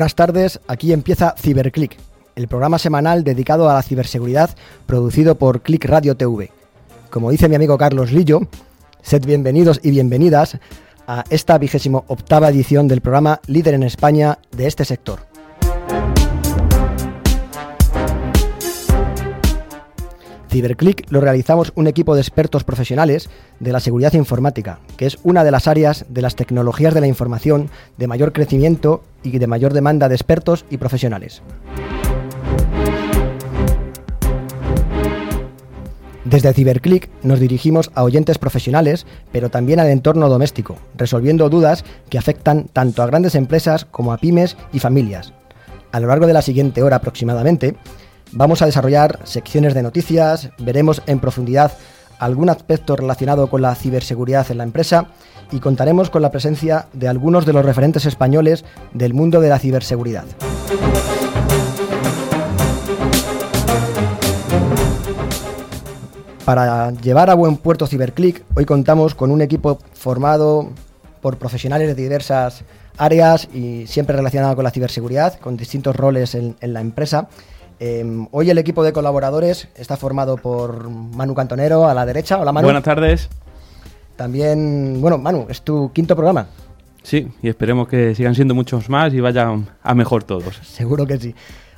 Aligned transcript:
Buenas 0.00 0.14
tardes, 0.14 0.60
aquí 0.66 0.94
empieza 0.94 1.34
Ciberclick, 1.38 1.98
el 2.34 2.48
programa 2.48 2.78
semanal 2.78 3.22
dedicado 3.22 3.68
a 3.68 3.74
la 3.74 3.82
ciberseguridad 3.82 4.48
producido 4.86 5.34
por 5.34 5.60
Click 5.60 5.84
Radio 5.84 6.16
TV. 6.16 6.50
Como 7.10 7.30
dice 7.30 7.50
mi 7.50 7.56
amigo 7.56 7.76
Carlos 7.76 8.10
Lillo, 8.10 8.40
sed 9.02 9.26
bienvenidos 9.26 9.78
y 9.82 9.90
bienvenidas 9.90 10.56
a 11.06 11.24
esta 11.28 11.58
vigésimo 11.58 12.06
octava 12.08 12.48
edición 12.48 12.88
del 12.88 13.02
programa 13.02 13.42
líder 13.46 13.74
en 13.74 13.82
España 13.82 14.38
de 14.56 14.68
este 14.68 14.86
sector. 14.86 15.29
Ciberclick 20.50 21.06
lo 21.10 21.20
realizamos 21.20 21.72
un 21.76 21.86
equipo 21.86 22.16
de 22.16 22.20
expertos 22.20 22.64
profesionales 22.64 23.30
de 23.60 23.70
la 23.70 23.78
seguridad 23.78 24.14
informática, 24.14 24.80
que 24.96 25.06
es 25.06 25.18
una 25.22 25.44
de 25.44 25.52
las 25.52 25.68
áreas 25.68 26.06
de 26.08 26.22
las 26.22 26.34
tecnologías 26.34 26.92
de 26.92 27.00
la 27.00 27.06
información 27.06 27.70
de 27.96 28.08
mayor 28.08 28.32
crecimiento 28.32 29.04
y 29.22 29.38
de 29.38 29.46
mayor 29.46 29.72
demanda 29.72 30.08
de 30.08 30.16
expertos 30.16 30.64
y 30.68 30.78
profesionales. 30.78 31.42
Desde 36.24 36.52
Ciberclick 36.52 37.08
nos 37.22 37.38
dirigimos 37.38 37.90
a 37.94 38.02
oyentes 38.02 38.38
profesionales, 38.38 39.06
pero 39.32 39.50
también 39.50 39.78
al 39.78 39.88
entorno 39.88 40.28
doméstico, 40.28 40.76
resolviendo 40.96 41.48
dudas 41.48 41.84
que 42.08 42.18
afectan 42.18 42.66
tanto 42.72 43.02
a 43.02 43.06
grandes 43.06 43.36
empresas 43.36 43.84
como 43.84 44.12
a 44.12 44.18
pymes 44.18 44.56
y 44.72 44.80
familias. 44.80 45.32
A 45.92 46.00
lo 46.00 46.08
largo 46.08 46.26
de 46.26 46.32
la 46.32 46.42
siguiente 46.42 46.82
hora 46.82 46.96
aproximadamente, 46.96 47.76
Vamos 48.32 48.62
a 48.62 48.66
desarrollar 48.66 49.18
secciones 49.24 49.74
de 49.74 49.82
noticias, 49.82 50.50
veremos 50.58 51.02
en 51.06 51.18
profundidad 51.18 51.72
algún 52.20 52.48
aspecto 52.48 52.94
relacionado 52.94 53.48
con 53.50 53.60
la 53.60 53.74
ciberseguridad 53.74 54.48
en 54.52 54.58
la 54.58 54.64
empresa 54.64 55.06
y 55.50 55.58
contaremos 55.58 56.10
con 56.10 56.22
la 56.22 56.30
presencia 56.30 56.86
de 56.92 57.08
algunos 57.08 57.44
de 57.44 57.52
los 57.52 57.64
referentes 57.64 58.06
españoles 58.06 58.64
del 58.92 59.14
mundo 59.14 59.40
de 59.40 59.48
la 59.48 59.58
ciberseguridad. 59.58 60.24
Para 66.44 66.92
llevar 66.92 67.30
a 67.30 67.34
buen 67.34 67.56
puerto 67.56 67.88
Ciberclick, 67.88 68.44
hoy 68.54 68.64
contamos 68.64 69.16
con 69.16 69.32
un 69.32 69.42
equipo 69.42 69.78
formado 69.92 70.70
por 71.20 71.36
profesionales 71.36 71.88
de 71.88 72.00
diversas 72.00 72.62
áreas 72.96 73.48
y 73.52 73.88
siempre 73.88 74.16
relacionado 74.16 74.54
con 74.54 74.64
la 74.64 74.70
ciberseguridad, 74.70 75.38
con 75.40 75.56
distintos 75.56 75.96
roles 75.96 76.36
en, 76.36 76.54
en 76.60 76.72
la 76.74 76.80
empresa 76.80 77.28
Em, 77.82 78.28
hoy 78.30 78.50
el 78.50 78.58
equipo 78.58 78.84
de 78.84 78.92
colaboradores 78.92 79.68
está 79.74 79.96
formado 79.96 80.36
por 80.36 80.90
Manu 80.90 81.34
Cantonero 81.34 81.88
a 81.88 81.94
la 81.94 82.04
derecha. 82.04 82.38
Hola 82.38 82.52
Manu. 82.52 82.66
Buenas 82.66 82.82
tardes. 82.82 83.30
También, 84.16 85.00
bueno, 85.00 85.16
Manu, 85.16 85.46
es 85.48 85.62
tu 85.62 85.90
quinto 85.94 86.14
programa. 86.14 86.46
Sí, 87.02 87.32
y 87.40 87.48
esperemos 87.48 87.88
que 87.88 88.14
sigan 88.14 88.34
siendo 88.34 88.54
muchos 88.54 88.90
más 88.90 89.14
y 89.14 89.20
vayan 89.20 89.66
a 89.82 89.94
mejor 89.94 90.24
todos. 90.24 90.56
Seguro 90.56 91.06
que 91.06 91.16
sí. 91.16 91.34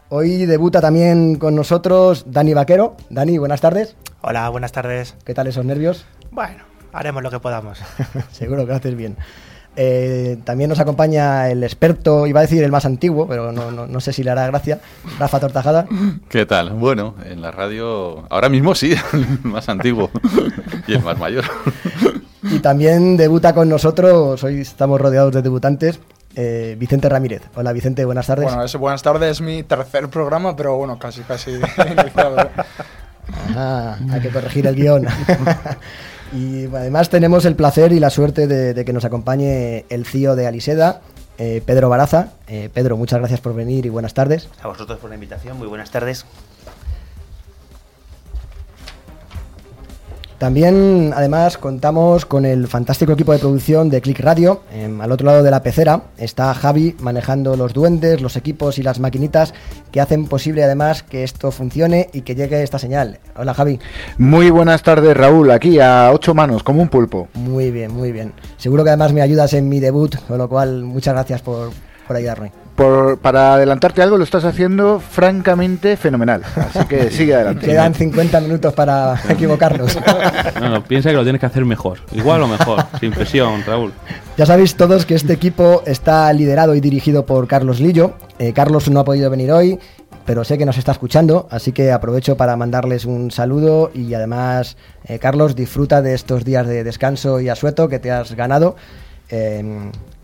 Hoy 0.09 0.45
debuta 0.45 0.81
también 0.81 1.37
con 1.37 1.55
nosotros 1.55 2.25
Dani 2.27 2.53
Vaquero. 2.53 2.97
Dani, 3.09 3.39
buenas 3.39 3.61
tardes. 3.61 3.95
Hola, 4.23 4.49
buenas 4.49 4.73
tardes. 4.73 5.15
¿Qué 5.25 5.35
tal 5.35 5.47
esos 5.47 5.65
nervios? 5.65 6.05
Bueno, 6.33 6.65
haremos 6.93 7.23
lo 7.23 7.31
que 7.31 7.39
podamos. 7.39 7.79
Seguro 8.33 8.63
que 8.63 8.73
lo 8.73 8.77
haces 8.77 8.97
bien. 8.97 9.17
Eh, 9.75 10.39
también 10.45 10.69
nos 10.69 10.81
acompaña 10.81 11.49
el 11.49 11.65
experto, 11.65 12.27
iba 12.27 12.41
a 12.41 12.43
decir 12.43 12.63
el 12.63 12.71
más 12.71 12.85
antiguo, 12.85 13.27
pero 13.27 13.53
no, 13.53 14.01
sé 14.01 14.13
si 14.13 14.23
le 14.23 14.31
hará 14.31 14.47
gracia, 14.47 14.81
Rafa 15.19 15.41
Tortajada. 15.41 15.87
¿Qué 16.29 16.45
tal? 16.45 16.71
Bueno, 16.71 17.15
en 17.25 17.41
la 17.41 17.51
radio, 17.51 18.25
ahora 18.29 18.49
mismo 18.49 18.75
sí, 18.75 18.95
el 19.13 19.39
más 19.45 19.69
antiguo 19.69 20.11
y 20.87 20.95
el 20.95 21.03
más 21.03 21.19
mayor. 21.19 21.45
Y 22.43 22.59
también 22.59 23.17
debuta 23.17 23.55
con 23.55 23.69
nosotros, 23.69 24.43
hoy 24.45 24.61
estamos 24.61 25.01
rodeados 25.01 25.33
de 25.33 25.43
debutantes, 25.43 26.01
eh, 26.35 26.77
Vicente 26.79 27.09
Ramírez. 27.09 27.43
Hola 27.55 27.73
Vicente, 27.73 28.05
buenas 28.05 28.27
tardes. 28.27 28.45
Bueno, 28.45 28.79
buenas 28.79 29.03
tardes 29.03 29.31
es 29.31 29.41
mi 29.41 29.63
tercer 29.63 30.09
programa, 30.09 30.55
pero 30.55 30.77
bueno, 30.77 30.99
casi, 30.99 31.23
casi 31.23 31.53
Ah, 33.57 33.97
hay 34.11 34.21
que 34.21 34.29
corregir 34.31 34.67
el 34.67 34.75
guion. 34.75 35.07
Y 36.33 36.67
además 36.67 37.11
tenemos 37.11 37.45
el 37.45 37.57
placer 37.57 37.93
y 37.93 38.01
la 38.01 38.11
suerte 38.11 38.47
de, 38.47 38.85
que 38.85 38.93
nos 38.93 39.05
acompañe 39.05 39.85
el 39.91 40.07
CIO 40.07 40.35
de 40.35 40.47
Aliseda, 40.47 41.03
eh, 41.39 41.63
Pedro 41.65 41.89
Baraza. 41.89 42.29
Eh, 42.49 42.71
Pedro, 42.73 42.97
muchas 42.97 43.19
gracias 43.19 43.41
por 43.41 43.55
venir 43.55 43.85
y 43.85 43.91
buenas 43.91 44.15
tardes. 44.15 44.49
A 44.63 44.69
vosotros 44.69 44.99
por 44.99 45.11
la 45.11 45.17
invitación, 45.17 45.59
muy 45.59 45.69
buenas 45.69 45.91
tardes. 45.91 46.25
También, 50.43 51.13
además, 51.15 51.57
contamos 51.57 52.27
con 52.27 52.45
el 52.45 52.67
fantástico 52.67 53.13
equipo 53.13 53.31
de 53.31 53.39
producción 53.39 53.89
de 53.91 54.01
Click 54.01 54.19
Radio. 54.19 54.63
Em, 54.73 55.01
al 55.01 55.13
otro 55.13 55.27
lado 55.27 55.45
de 55.45 55.53
la 55.53 55.63
pecera 55.63 56.07
está 56.19 56.53
Javi 56.53 56.97
manejando 56.99 57.55
los 57.55 57.73
duendes, 57.73 58.21
los 58.21 58.35
equipos 58.35 58.77
y 58.77 58.83
las 58.83 58.99
maquinitas 58.99 59.55
que 59.93 60.01
hacen 60.01 60.27
posible, 60.27 60.65
además, 60.65 61.05
que 61.05 61.23
esto 61.23 61.53
funcione 61.53 62.11
y 62.13 62.23
que 62.23 62.35
llegue 62.35 62.61
esta 62.61 62.81
señal. 62.81 63.21
Hola, 63.37 63.55
Javi. 63.55 63.79
Muy 64.19 64.51
buenas 64.51 64.83
tardes, 64.83 65.17
Raúl. 65.17 65.53
Aquí 65.53 65.79
a 65.79 66.11
ocho 66.13 66.35
manos, 66.35 66.65
como 66.65 66.83
un 66.83 66.89
pulpo. 66.89 67.29
Muy 67.35 67.71
bien, 67.71 67.93
muy 67.93 68.11
bien. 68.11 68.33
Seguro 68.57 68.83
que 68.83 68.91
además 68.91 69.13
me 69.13 69.23
ayudas 69.23 69.53
en 69.53 69.69
mi 69.69 69.79
debut, 69.79 70.17
con 70.27 70.39
lo 70.39 70.49
cual, 70.49 70.83
muchas 70.83 71.15
gracias 71.15 71.41
por, 71.41 71.71
por 72.09 72.17
ayudarme 72.17 72.62
para 73.21 73.55
adelantarte 73.55 74.03
algo, 74.03 74.19
lo 74.19 74.25
estás 74.25 74.45
haciendo 74.45 75.01
francamente 75.01 75.97
fenomenal. 75.97 76.43
Así 76.57 76.87
que 76.87 77.11
sigue 77.11 77.35
adelante. 77.35 77.67
Quedan 77.67 77.95
50 77.95 78.41
minutos 78.41 78.73
para 78.75 79.21
equivocarnos. 79.29 79.99
No, 80.61 80.69
no, 80.69 80.85
piensa 80.85 81.11
que 81.11 81.17
lo 81.17 81.23
tienes 81.23 81.41
que 81.41 81.47
hacer 81.47 81.65
mejor. 81.65 81.99
Igual 82.13 82.43
o 82.43 82.49
mejor, 82.49 82.85
sin 83.01 83.13
presión, 83.13 83.63
Raúl. 83.67 83.93
Ya 84.37 84.47
sabéis 84.47 84.77
todos 84.77 85.07
que 85.07 85.15
este 85.15 85.33
equipo 85.33 85.83
está 85.87 86.33
liderado 86.33 86.75
y 86.75 86.81
dirigido 86.81 87.27
por 87.27 87.47
Carlos 87.47 87.81
Lillo. 87.81 88.15
Eh, 88.39 88.53
Carlos 88.53 88.91
no 88.91 89.01
ha 89.01 89.05
podido 89.05 89.31
venir 89.31 89.53
hoy, 89.53 89.79
pero 90.25 90.45
sé 90.45 90.59
que 90.59 90.67
nos 90.67 90.79
está 90.79 90.93
escuchando, 90.93 91.49
así 91.51 91.73
que 91.73 91.93
aprovecho 91.93 92.37
para 92.37 92.57
mandarles 92.57 93.05
un 93.05 93.31
saludo 93.31 93.91
y 93.95 94.15
además, 94.15 94.77
eh, 95.05 95.19
Carlos, 95.19 95.55
disfruta 95.55 96.01
de 96.01 96.15
estos 96.15 96.45
días 96.45 96.67
de 96.67 96.85
descanso 96.85 97.41
y 97.41 97.49
asueto 97.49 97.89
que 97.89 97.99
te 97.99 98.11
has 98.11 98.35
ganado. 98.35 98.77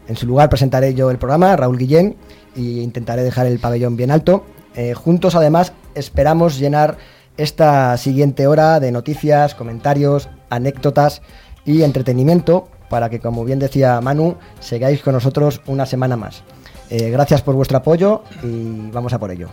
En 0.09 0.17
su 0.17 0.27
lugar 0.27 0.49
presentaré 0.49 0.95
yo 0.95 1.11
el 1.11 1.19
programa, 1.19 1.55
Raúl 1.55 1.79
Guillén 1.79 2.17
y 2.57 2.81
intentaré 2.81 3.23
dejar 3.23 3.47
el 3.47 3.59
pabellón 3.59 3.97
bien 3.97 4.11
alto. 4.11 4.45
Eh, 4.75 4.95
juntos 4.95 5.35
además 5.35 5.73
esperamos 5.95 6.59
llenar 6.59 6.97
esta 7.37 7.97
siguiente 7.99 8.47
hora 8.47 8.81
de 8.81 8.91
noticias, 8.91 9.55
comentarios, 9.55 10.29
anécdotas 10.51 11.23
y 11.65 11.83
entretenimiento 11.83 12.69
para 12.89 13.11
que, 13.11 13.21
como 13.21 13.45
bien 13.45 13.59
decía 13.59 14.01
Manu, 14.01 14.37
sigáis 14.61 15.03
con 15.03 15.13
nosotros 15.13 15.61
una 15.67 15.85
semana 15.85 16.17
más. 16.17 16.43
Eh, 16.91 17.11
gracias 17.11 17.43
por 17.43 17.55
vuestro 17.55 17.79
apoyo 17.79 18.23
y 18.43 18.91
vamos 18.91 19.13
a 19.13 19.19
por 19.19 19.31
ello. 19.31 19.49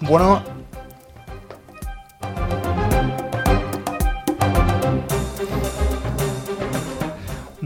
Bueno, 0.00 0.42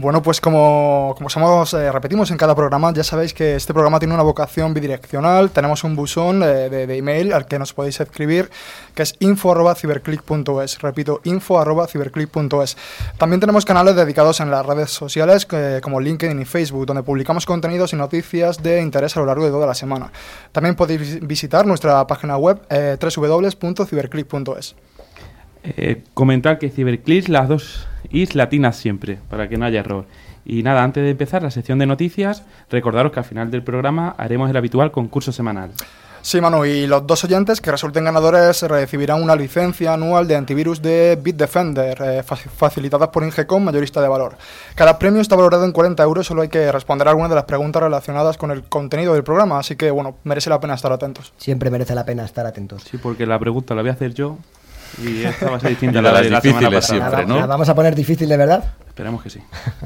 Bueno, 0.05 0.21
pues 0.21 0.39
como, 0.39 1.15
como 1.17 1.31
somos, 1.31 1.73
eh, 1.73 1.91
repetimos 1.91 2.29
en 2.29 2.37
cada 2.37 2.53
programa, 2.53 2.93
ya 2.93 3.03
sabéis 3.03 3.33
que 3.33 3.55
este 3.55 3.73
programa 3.73 3.97
tiene 3.97 4.13
una 4.13 4.21
vocación 4.21 4.71
bidireccional. 4.71 5.49
Tenemos 5.49 5.83
un 5.83 5.95
buzón 5.95 6.41
de, 6.41 6.69
de, 6.69 6.95
email 6.95 7.33
al 7.33 7.47
que 7.47 7.57
nos 7.57 7.73
podéis 7.73 7.99
escribir, 7.99 8.51
que 8.93 9.01
es 9.01 9.15
info.ciberclick.es. 9.17 10.79
Repito, 10.83 11.21
info.ciberclick.es. 11.23 12.77
También 13.17 13.39
tenemos 13.39 13.65
canales 13.65 13.95
dedicados 13.95 14.41
en 14.41 14.51
las 14.51 14.63
redes 14.63 14.91
sociales 14.91 15.47
como 15.81 15.99
LinkedIn 15.99 16.39
y 16.39 16.45
Facebook, 16.45 16.85
donde 16.85 17.01
publicamos 17.01 17.47
contenidos 17.47 17.91
y 17.93 17.95
noticias 17.95 18.61
de 18.61 18.83
interés 18.83 19.17
a 19.17 19.21
lo 19.21 19.25
largo 19.25 19.45
de 19.45 19.49
toda 19.49 19.65
la 19.65 19.73
semana. 19.73 20.11
También 20.51 20.75
podéis 20.75 21.25
visitar 21.25 21.65
nuestra 21.65 22.05
página 22.05 22.37
web 22.37 22.61
eh, 22.69 22.95
www.ciberclick.es. 23.01 24.75
Eh, 25.77 26.03
comentar 26.13 26.59
que 26.59 26.69
Ciberclick, 26.69 27.27
las 27.27 27.47
dos 27.47 27.87
is 28.11 28.35
latinas 28.35 28.77
siempre, 28.77 29.17
para 29.29 29.49
que 29.49 29.57
no 29.57 29.65
haya 29.65 29.79
error. 29.79 30.05
Y 30.45 30.61
nada, 30.61 30.83
antes 30.83 31.03
de 31.03 31.11
empezar 31.11 31.41
la 31.41 31.49
sección 31.49 31.79
de 31.79 31.87
noticias, 31.87 32.43
recordaros 32.69 33.11
que 33.11 33.19
al 33.19 33.25
final 33.25 33.49
del 33.49 33.63
programa 33.63 34.13
haremos 34.17 34.49
el 34.49 34.57
habitual 34.57 34.91
concurso 34.91 35.31
semanal. 35.31 35.71
Sí, 36.25 36.41
Manu, 36.41 36.65
y 36.65 36.87
los 36.87 37.05
dos 37.05 37.23
oyentes 37.23 37.61
que 37.61 37.69
resulten 37.69 38.03
ganadores 38.03 38.63
recibirán 38.63 39.21
una 39.21 39.35
licencia 39.35 39.93
anual 39.93 40.27
de 40.27 40.35
antivirus 40.35 40.81
de 40.81 41.19
Bitdefender, 41.21 42.01
eh, 42.01 42.23
facilitadas 42.23 43.09
por 43.09 43.23
Ingecom, 43.23 43.63
mayorista 43.63 44.01
de 44.01 44.07
valor. 44.07 44.35
Cada 44.73 44.97
premio 44.97 45.21
está 45.21 45.35
valorado 45.35 45.65
en 45.65 45.71
40 45.71 46.01
euros, 46.01 46.25
solo 46.25 46.41
hay 46.41 46.47
que 46.47 46.71
responder 46.71 47.07
algunas 47.07 47.29
de 47.29 47.35
las 47.35 47.45
preguntas 47.45 47.83
relacionadas 47.83 48.37
con 48.37 48.49
el 48.49 48.63
contenido 48.63 49.13
del 49.13 49.23
programa, 49.23 49.59
así 49.59 49.75
que, 49.75 49.91
bueno, 49.91 50.15
merece 50.23 50.49
la 50.49 50.59
pena 50.59 50.73
estar 50.73 50.91
atentos. 50.91 51.31
Siempre 51.37 51.69
merece 51.69 51.93
la 51.93 52.05
pena 52.05 52.25
estar 52.25 52.47
atentos. 52.47 52.81
Sí, 52.89 52.97
porque 52.97 53.27
la 53.27 53.37
pregunta 53.37 53.75
la 53.75 53.83
voy 53.83 53.91
a 53.91 53.93
hacer 53.93 54.15
yo, 54.15 54.39
y 55.03 55.23
esta 55.23 55.49
va 55.49 55.57
a 55.57 55.59
ser 55.59 55.69
distinta 55.71 55.99
a 55.99 56.01
la, 56.01 56.21
de 56.21 56.29
la 56.29 56.39
difíciles 56.39 56.85
siempre, 56.85 57.25
¿no? 57.25 57.47
vamos 57.47 57.67
a 57.69 57.75
poner 57.75 57.95
difícil 57.95 58.27
de 58.29 58.37
verdad. 58.37 58.63
Esperemos 58.87 59.21
que 59.21 59.29
sí. 59.29 59.39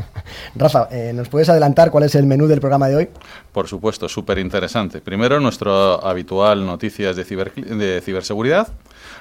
Rafa, 0.56 0.88
eh, 0.92 1.12
¿nos 1.14 1.30
puedes 1.30 1.50
adelantar 1.50 1.90
cuál 1.90 2.04
es 2.04 2.14
el 2.16 2.26
menú 2.26 2.48
del 2.48 2.60
programa 2.60 2.88
de 2.88 2.96
hoy? 2.96 3.10
Por 3.52 3.68
supuesto, 3.68 4.08
súper 4.08 4.38
interesante. 4.38 5.02
Primero, 5.02 5.40
nuestro 5.40 6.06
habitual 6.06 6.66
noticias 6.66 7.16
de, 7.16 7.26
ciber- 7.26 7.54
de 7.54 8.02
ciberseguridad. 8.02 8.68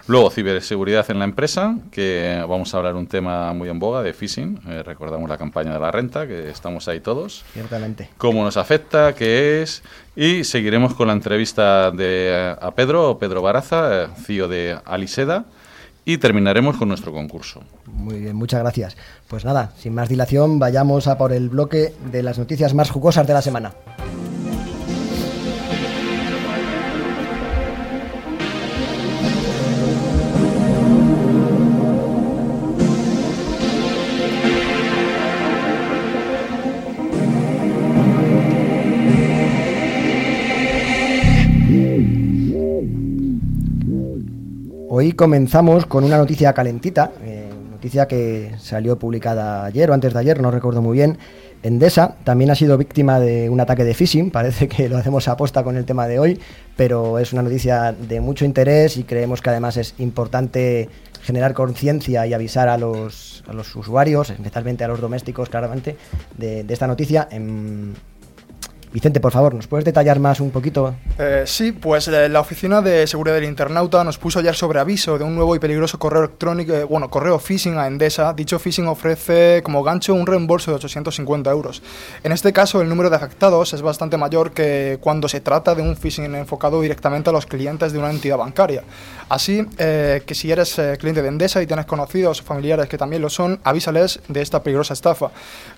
Luego, 0.06 0.30
ciberseguridad 0.30 1.10
en 1.10 1.18
la 1.18 1.24
empresa, 1.24 1.76
que 1.90 2.42
vamos 2.48 2.72
a 2.74 2.78
hablar 2.78 2.94
un 2.94 3.06
tema 3.06 3.52
muy 3.52 3.68
en 3.68 3.78
boga 3.78 4.02
de 4.02 4.12
phishing. 4.12 4.60
Eh, 4.68 4.82
recordamos 4.82 5.28
la 5.28 5.36
campaña 5.38 5.72
de 5.72 5.80
la 5.80 5.90
renta, 5.90 6.26
que 6.26 6.50
estamos 6.50 6.88
ahí 6.88 7.00
todos. 7.00 7.44
Ciertamente. 7.52 8.08
Cómo 8.18 8.42
nos 8.44 8.56
afecta, 8.56 9.14
qué 9.14 9.62
es. 9.62 9.82
Y 10.16 10.44
seguiremos 10.44 10.94
con 10.94 11.08
la 11.08 11.12
entrevista 11.14 11.90
de, 11.90 12.28
eh, 12.30 12.56
a 12.60 12.70
Pedro, 12.72 13.18
Pedro 13.18 13.40
Baraza, 13.42 14.04
eh, 14.04 14.06
CEO 14.24 14.48
de 14.48 14.78
Aliseda. 14.84 15.44
Y 16.08 16.16
terminaremos 16.16 16.78
con 16.78 16.88
nuestro 16.88 17.12
concurso. 17.12 17.60
Muy 17.84 18.18
bien, 18.20 18.34
muchas 18.34 18.60
gracias. 18.60 18.96
Pues 19.28 19.44
nada, 19.44 19.72
sin 19.76 19.94
más 19.94 20.08
dilación, 20.08 20.58
vayamos 20.58 21.06
a 21.06 21.18
por 21.18 21.34
el 21.34 21.50
bloque 21.50 21.92
de 22.10 22.22
las 22.22 22.38
noticias 22.38 22.72
más 22.72 22.88
jugosas 22.90 23.26
de 23.26 23.34
la 23.34 23.42
semana. 23.42 23.74
Hoy 45.00 45.12
comenzamos 45.12 45.86
con 45.86 46.02
una 46.02 46.16
noticia 46.16 46.52
calentita, 46.52 47.12
eh, 47.22 47.48
noticia 47.70 48.08
que 48.08 48.56
salió 48.58 48.98
publicada 48.98 49.64
ayer 49.64 49.88
o 49.88 49.94
antes 49.94 50.12
de 50.12 50.18
ayer, 50.18 50.42
no 50.42 50.50
recuerdo 50.50 50.82
muy 50.82 50.96
bien. 50.96 51.18
Endesa 51.62 52.16
también 52.24 52.50
ha 52.50 52.56
sido 52.56 52.76
víctima 52.76 53.20
de 53.20 53.48
un 53.48 53.60
ataque 53.60 53.84
de 53.84 53.94
phishing, 53.94 54.30
parece 54.32 54.66
que 54.66 54.88
lo 54.88 54.96
hacemos 54.96 55.28
aposta 55.28 55.62
con 55.62 55.76
el 55.76 55.84
tema 55.84 56.08
de 56.08 56.18
hoy, 56.18 56.40
pero 56.76 57.20
es 57.20 57.32
una 57.32 57.42
noticia 57.42 57.92
de 57.92 58.20
mucho 58.20 58.44
interés 58.44 58.96
y 58.96 59.04
creemos 59.04 59.40
que 59.40 59.50
además 59.50 59.76
es 59.76 59.94
importante 59.98 60.88
generar 61.22 61.54
conciencia 61.54 62.26
y 62.26 62.34
avisar 62.34 62.68
a 62.68 62.76
los, 62.76 63.44
usuarios, 63.76 64.30
especialmente 64.30 64.82
a 64.82 64.88
los 64.88 65.00
domésticos, 65.00 65.48
claramente, 65.48 65.96
de, 66.36 66.64
de 66.64 66.74
esta 66.74 66.88
noticia. 66.88 67.28
Em, 67.30 67.94
Vicente, 68.92 69.20
por 69.20 69.32
favor, 69.32 69.54
¿nos 69.54 69.66
puedes 69.66 69.84
detallar 69.84 70.18
más 70.18 70.40
un 70.40 70.50
poquito? 70.50 70.94
Eh, 71.18 71.44
sí, 71.46 71.72
pues 71.72 72.08
eh, 72.08 72.28
la 72.28 72.40
Oficina 72.40 72.80
de 72.80 73.06
Seguridad 73.06 73.34
del 73.34 73.44
Internauta 73.44 74.02
nos 74.02 74.18
puso 74.18 74.38
ayer 74.38 74.54
sobre 74.54 74.80
aviso 74.80 75.18
de 75.18 75.24
un 75.24 75.34
nuevo 75.34 75.54
y 75.54 75.58
peligroso 75.58 75.98
correo 75.98 76.24
electrónico, 76.24 76.72
eh, 76.72 76.84
bueno, 76.84 77.10
correo 77.10 77.38
phishing 77.38 77.76
a 77.76 77.86
Endesa. 77.86 78.32
Dicho 78.32 78.58
phishing 78.58 78.86
ofrece 78.86 79.62
como 79.62 79.82
gancho 79.82 80.14
un 80.14 80.26
reembolso 80.26 80.70
de 80.70 80.76
850 80.76 81.50
euros. 81.50 81.82
En 82.22 82.32
este 82.32 82.52
caso, 82.52 82.80
el 82.80 82.88
número 82.88 83.10
de 83.10 83.16
afectados 83.16 83.74
es 83.74 83.82
bastante 83.82 84.16
mayor 84.16 84.52
que 84.52 84.98
cuando 85.00 85.28
se 85.28 85.40
trata 85.40 85.74
de 85.74 85.82
un 85.82 85.96
phishing 85.96 86.34
enfocado 86.34 86.80
directamente 86.80 87.30
a 87.30 87.32
los 87.32 87.46
clientes 87.46 87.92
de 87.92 87.98
una 87.98 88.10
entidad 88.10 88.38
bancaria. 88.38 88.84
Así 89.28 89.66
eh, 89.76 90.22
que 90.24 90.34
si 90.34 90.50
eres 90.50 90.78
eh, 90.78 90.96
cliente 90.98 91.20
de 91.20 91.28
Endesa 91.28 91.62
y 91.62 91.66
tienes 91.66 91.84
conocidos 91.84 92.40
o 92.40 92.44
familiares 92.44 92.88
que 92.88 92.96
también 92.96 93.20
lo 93.20 93.28
son, 93.28 93.60
avísales 93.64 94.20
de 94.28 94.40
esta 94.40 94.62
peligrosa 94.62 94.94
estafa. 94.94 95.30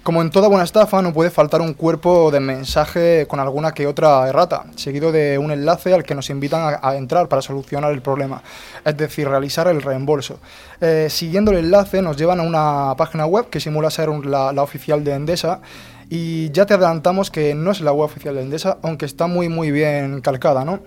Como 0.04 0.22
en 0.22 0.30
toda 0.30 0.48
buena 0.48 0.64
estafa, 0.64 1.02
no 1.02 1.12
puede 1.12 1.30
faltar 1.30 1.60
un 1.60 1.74
cuerpo 1.74 2.30
de 2.30 2.38
mensaje 2.38 2.99
con 3.28 3.40
alguna 3.40 3.72
que 3.72 3.86
otra 3.86 4.28
errata, 4.28 4.64
seguido 4.76 5.12
de 5.12 5.38
un 5.38 5.50
enlace 5.50 5.92
al 5.94 6.04
que 6.04 6.14
nos 6.14 6.30
invitan 6.30 6.78
a, 6.80 6.96
entrar 6.96 7.28
para 7.28 7.42
solucionar 7.42 7.92
el 7.92 8.02
problema, 8.02 8.42
es 8.84 8.96
decir, 8.96 9.28
realizar 9.28 9.68
el 9.68 9.82
reembolso. 9.82 10.38
Eh, 10.80 11.08
siguiendo 11.10 11.50
el 11.50 11.58
enlace 11.58 12.02
nos 12.02 12.16
llevan 12.16 12.40
a 12.40 12.42
una 12.42 12.94
página 12.96 13.26
web 13.26 13.48
que 13.50 13.60
simula 13.60 13.90
ser 13.90 14.08
la, 14.08 14.52
la 14.52 14.62
oficial 14.62 15.04
de 15.04 15.14
Endesa 15.14 15.60
y 16.08 16.50
ya 16.50 16.66
te 16.66 16.74
adelantamos 16.74 17.30
que 17.30 17.54
no 17.54 17.70
es 17.70 17.80
la 17.80 17.92
web 17.92 18.06
oficial 18.06 18.34
de 18.34 18.42
Endesa, 18.42 18.78
aunque 18.82 19.06
está 19.06 19.26
muy 19.26 19.48
muy 19.48 19.70
bien 19.70 20.20
calcada, 20.20 20.64
¿no? 20.64 20.80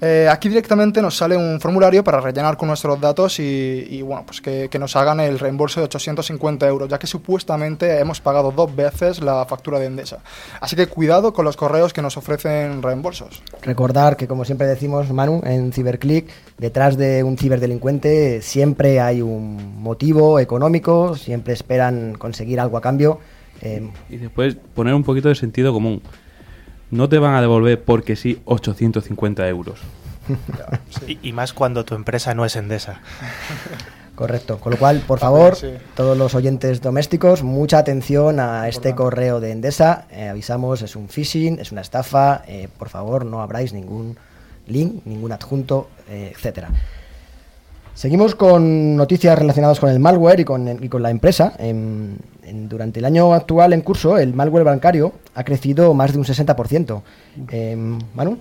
Eh, 0.00 0.28
aquí 0.30 0.48
directamente 0.48 1.02
nos 1.02 1.16
sale 1.16 1.36
un 1.36 1.60
formulario 1.60 2.04
para 2.04 2.20
rellenar 2.20 2.56
con 2.56 2.68
nuestros 2.68 3.00
datos 3.00 3.40
y, 3.40 3.86
y, 3.90 4.02
bueno, 4.02 4.22
pues 4.24 4.40
que, 4.40 4.68
que 4.70 4.78
nos 4.78 4.94
hagan 4.94 5.18
el 5.18 5.38
reembolso 5.38 5.80
de 5.80 5.86
850 5.86 6.68
euros, 6.68 6.88
ya 6.88 6.98
que 6.98 7.06
supuestamente 7.06 7.98
hemos 7.98 8.20
pagado 8.20 8.52
dos 8.52 8.74
veces 8.74 9.20
la 9.20 9.44
factura 9.46 9.78
de 9.78 9.86
Endesa. 9.86 10.18
Así 10.60 10.76
que 10.76 10.86
cuidado 10.86 11.32
con 11.32 11.44
los 11.44 11.56
correos 11.56 11.92
que 11.92 12.02
nos 12.02 12.16
ofrecen 12.16 12.82
reembolsos. 12.82 13.42
Recordar 13.62 14.16
que, 14.16 14.28
como 14.28 14.44
siempre 14.44 14.66
decimos, 14.68 15.10
Manu, 15.10 15.40
en 15.44 15.72
Ciberclick, 15.72 16.28
detrás 16.58 16.96
de 16.96 17.24
un 17.24 17.36
ciberdelincuente 17.36 18.40
siempre 18.42 19.00
hay 19.00 19.20
un 19.20 19.82
motivo 19.82 20.38
económico, 20.38 21.16
siempre 21.16 21.54
esperan 21.54 22.14
conseguir 22.14 22.60
algo 22.60 22.76
a 22.76 22.80
cambio. 22.80 23.18
Eh, 23.62 23.88
Y 24.08 24.18
después 24.18 24.56
poner 24.74 24.94
un 24.94 25.02
poquito 25.02 25.28
de 25.28 25.34
sentido 25.34 25.72
común. 25.72 26.00
No 26.90 27.08
te 27.08 27.18
van 27.18 27.34
a 27.34 27.40
devolver 27.40 27.82
porque 27.82 28.16
sí 28.16 28.40
850 28.44 29.48
euros. 29.48 29.80
Y, 31.06 31.18
y 31.22 31.32
más 31.32 31.54
cuando 31.54 31.84
tu 31.86 31.94
empresa 31.94 32.34
no 32.34 32.44
es 32.44 32.54
Endesa. 32.54 33.00
correcto. 34.14 34.58
Con 34.58 34.72
lo 34.72 34.78
cual, 34.78 35.00
por 35.06 35.18
favor, 35.18 35.56
sí. 35.56 35.68
todos 35.94 36.18
los 36.18 36.34
oyentes 36.34 36.82
domésticos, 36.82 37.42
mucha 37.42 37.78
atención 37.78 38.38
a 38.40 38.68
este 38.68 38.94
correo 38.94 39.40
de 39.40 39.52
Endesa. 39.52 40.06
Eh, 40.10 40.28
avisamos, 40.28 40.82
es 40.82 40.96
un 40.96 41.08
phishing, 41.08 41.58
es 41.60 41.72
una 41.72 41.80
estafa. 41.80 42.42
eh, 42.46 42.68
por 42.78 42.88
favor, 42.90 43.24
no 43.24 43.40
abráis 43.40 43.72
ningún 43.72 44.18
link, 44.66 45.00
ningún 45.06 45.32
adjunto, 45.32 45.88
eh, 46.10 46.32
etcétera. 46.34 46.68
Seguimos 47.98 48.36
con 48.36 48.94
noticias 48.94 49.36
relacionadas 49.36 49.80
con 49.80 49.90
el 49.90 49.98
malware 49.98 50.38
y 50.38 50.44
con, 50.44 50.84
y 50.84 50.88
con 50.88 51.02
la 51.02 51.10
empresa. 51.10 51.54
En- 51.58 52.16
durante 52.68 53.00
el 53.00 53.04
año 53.04 53.34
actual 53.34 53.72
en 53.72 53.80
curso, 53.80 54.18
el 54.18 54.34
malware 54.34 54.62
bancario 54.62 55.14
ha 55.34 55.42
crecido 55.42 55.92
más 55.94 56.12
de 56.12 56.18
un 56.18 56.24
60%. 56.24 57.02
Em, 57.50 57.98
Manu, 58.14 58.38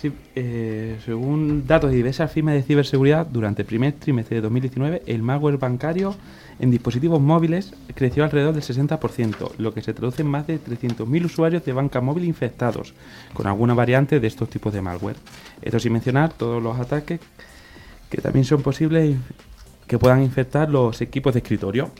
Sí, 0.00 0.10
eh, 0.34 0.96
según 1.04 1.66
datos 1.66 1.90
de 1.90 1.96
diversas 1.96 2.32
firmas 2.32 2.54
de 2.54 2.62
ciberseguridad, 2.62 3.26
durante 3.26 3.60
el 3.60 3.66
primer 3.66 3.92
trimestre 3.92 4.36
de 4.36 4.40
2019, 4.40 5.02
el 5.06 5.22
malware 5.22 5.58
bancario 5.58 6.14
en 6.58 6.70
dispositivos 6.70 7.20
móviles 7.20 7.74
creció 7.94 8.24
alrededor 8.24 8.54
del 8.54 8.62
60%, 8.62 9.52
lo 9.58 9.74
que 9.74 9.82
se 9.82 9.92
traduce 9.92 10.22
en 10.22 10.28
más 10.28 10.46
de 10.46 10.58
300.000 10.58 11.26
usuarios 11.26 11.64
de 11.66 11.74
banca 11.74 12.00
móvil 12.00 12.24
infectados, 12.24 12.94
con 13.34 13.46
alguna 13.46 13.74
variante 13.74 14.18
de 14.18 14.26
estos 14.26 14.48
tipos 14.48 14.72
de 14.72 14.80
malware. 14.80 15.16
Esto 15.60 15.78
sin 15.78 15.92
mencionar 15.92 16.32
todos 16.32 16.60
los 16.62 16.80
ataques 16.80 17.20
que 18.12 18.20
también 18.20 18.44
son 18.44 18.60
posibles 18.60 19.16
que 19.86 19.98
puedan 19.98 20.22
infectar 20.22 20.68
los 20.68 21.00
equipos 21.00 21.32
de 21.32 21.38
escritorio. 21.38 21.90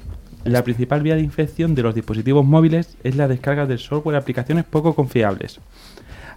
La 0.44 0.62
principal 0.62 1.02
vía 1.02 1.14
de 1.14 1.22
infección 1.22 1.74
de 1.74 1.82
los 1.82 1.94
dispositivos 1.94 2.44
móviles 2.44 2.98
es 3.02 3.16
la 3.16 3.28
descarga 3.28 3.64
del 3.64 3.78
software 3.78 4.12
de 4.12 4.18
aplicaciones 4.18 4.64
poco 4.66 4.94
confiables. 4.94 5.60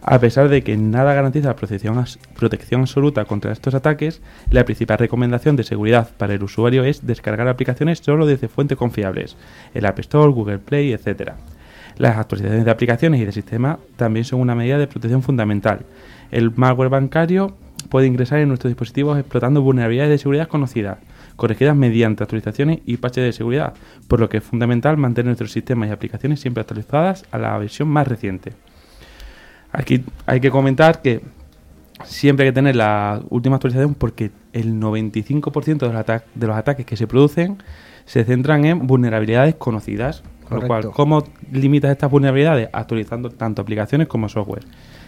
A 0.01 0.17
pesar 0.19 0.47
de 0.47 0.63
que 0.63 0.77
nada 0.77 1.13
garantiza 1.13 1.57
protección, 1.57 2.05
protección 2.37 2.81
absoluta 2.81 3.25
contra 3.25 3.51
estos 3.51 3.73
ataques, 3.73 4.21
la 4.49 4.63
principal 4.63 4.97
recomendación 4.97 5.57
de 5.57 5.63
seguridad 5.63 6.09
para 6.15 6.35
el 6.35 6.43
usuario 6.43 6.85
es 6.85 7.05
descargar 7.05 7.49
aplicaciones 7.49 7.99
solo 7.99 8.25
desde 8.25 8.47
fuentes 8.47 8.77
confiables, 8.77 9.35
el 9.73 9.85
App 9.85 9.99
Store, 9.99 10.31
Google 10.31 10.59
Play, 10.59 10.93
etc. 10.93 11.33
Las 11.97 12.17
actualizaciones 12.17 12.63
de 12.63 12.71
aplicaciones 12.71 13.19
y 13.19 13.25
de 13.25 13.33
sistemas 13.33 13.79
también 13.97 14.23
son 14.23 14.39
una 14.39 14.55
medida 14.55 14.77
de 14.77 14.87
protección 14.87 15.21
fundamental. 15.21 15.85
El 16.31 16.51
malware 16.55 16.89
bancario 16.89 17.57
puede 17.89 18.07
ingresar 18.07 18.39
en 18.39 18.47
nuestros 18.47 18.71
dispositivos 18.71 19.17
explotando 19.17 19.61
vulnerabilidades 19.61 20.11
de 20.11 20.17
seguridad 20.17 20.47
conocidas, 20.47 20.97
corregidas 21.35 21.75
mediante 21.75 22.23
actualizaciones 22.23 22.79
y 22.85 22.97
parches 22.97 23.23
de 23.23 23.33
seguridad, 23.33 23.73
por 24.07 24.19
lo 24.19 24.29
que 24.29 24.37
es 24.37 24.43
fundamental 24.43 24.97
mantener 24.97 25.27
nuestros 25.27 25.51
sistemas 25.51 25.89
y 25.89 25.91
aplicaciones 25.91 26.39
siempre 26.39 26.61
actualizadas 26.61 27.25
a 27.31 27.37
la 27.37 27.57
versión 27.57 27.87
más 27.87 28.07
reciente. 28.07 28.53
Aquí 29.71 30.03
hay 30.25 30.39
que 30.39 30.51
comentar 30.51 31.01
que 31.01 31.21
siempre 32.03 32.45
hay 32.45 32.51
que 32.51 32.55
tener 32.55 32.75
la 32.75 33.21
última 33.29 33.55
actualización 33.55 33.93
porque 33.95 34.31
el 34.53 34.79
95% 34.79 35.77
de 35.79 35.93
los, 35.93 36.21
de 36.33 36.47
los 36.47 36.55
ataques 36.55 36.85
que 36.85 36.97
se 36.97 37.07
producen 37.07 37.57
se 38.05 38.23
centran 38.23 38.65
en 38.65 38.87
vulnerabilidades 38.87 39.55
conocidas. 39.55 40.23
Con 40.47 40.61
lo 40.61 40.67
cual. 40.67 40.91
¿cómo 40.91 41.23
limitas 41.51 41.91
estas 41.91 42.11
vulnerabilidades? 42.11 42.69
Actualizando 42.71 43.31
tanto 43.31 43.63
aplicaciones 43.63 44.07
como 44.07 44.29
software. 44.29 44.63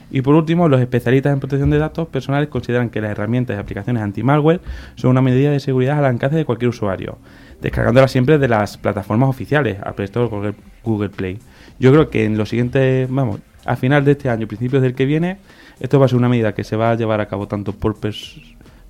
Y 0.10 0.22
por 0.22 0.36
último, 0.36 0.70
los 0.70 0.80
especialistas 0.80 1.34
en 1.34 1.40
protección 1.40 1.70
de 1.70 1.80
datos 1.80 2.08
personales 2.08 2.48
consideran 2.50 2.90
que 2.90 3.02
las 3.02 3.12
herramientas 3.12 3.58
y 3.58 3.60
aplicaciones 3.60 4.02
anti-malware 4.04 4.62
son 4.96 5.12
una 5.12 5.22
medida 5.22 5.52
de 5.52 5.60
seguridad 5.60 5.98
al 6.00 6.06
alcance 6.06 6.38
de 6.38 6.46
cualquier 6.46 6.70
usuario, 6.70 7.18
descargándolas 7.62 8.12
siempre 8.12 8.38
de 8.38 8.48
las 8.48 8.78
plataformas 8.78 9.30
oficiales, 9.30 9.78
Apple 9.84 10.06
Store, 10.06 10.54
Google, 10.84 11.10
Play. 11.10 11.40
Yo 11.80 11.92
creo 11.92 12.10
que 12.10 12.24
en 12.24 12.38
los 12.38 12.50
siguientes, 12.50 13.10
vamos, 13.10 13.42
a 13.66 13.76
final 13.76 14.06
de 14.06 14.12
este 14.12 14.30
año, 14.30 14.48
principios 14.48 14.82
del 14.82 14.96
que 14.96 15.06
viene, 15.06 15.38
esto 15.82 16.00
va 16.00 16.06
a 16.06 16.10
ser 16.10 16.18
una 16.18 16.30
medida 16.30 16.54
que 16.56 16.64
se 16.64 16.78
va 16.78 16.92
a 16.92 16.96
llevar 16.96 17.20
a 17.20 17.28
cabo 17.28 17.48
tanto 17.50 17.74
por 17.74 17.96
pers- 18.00 18.47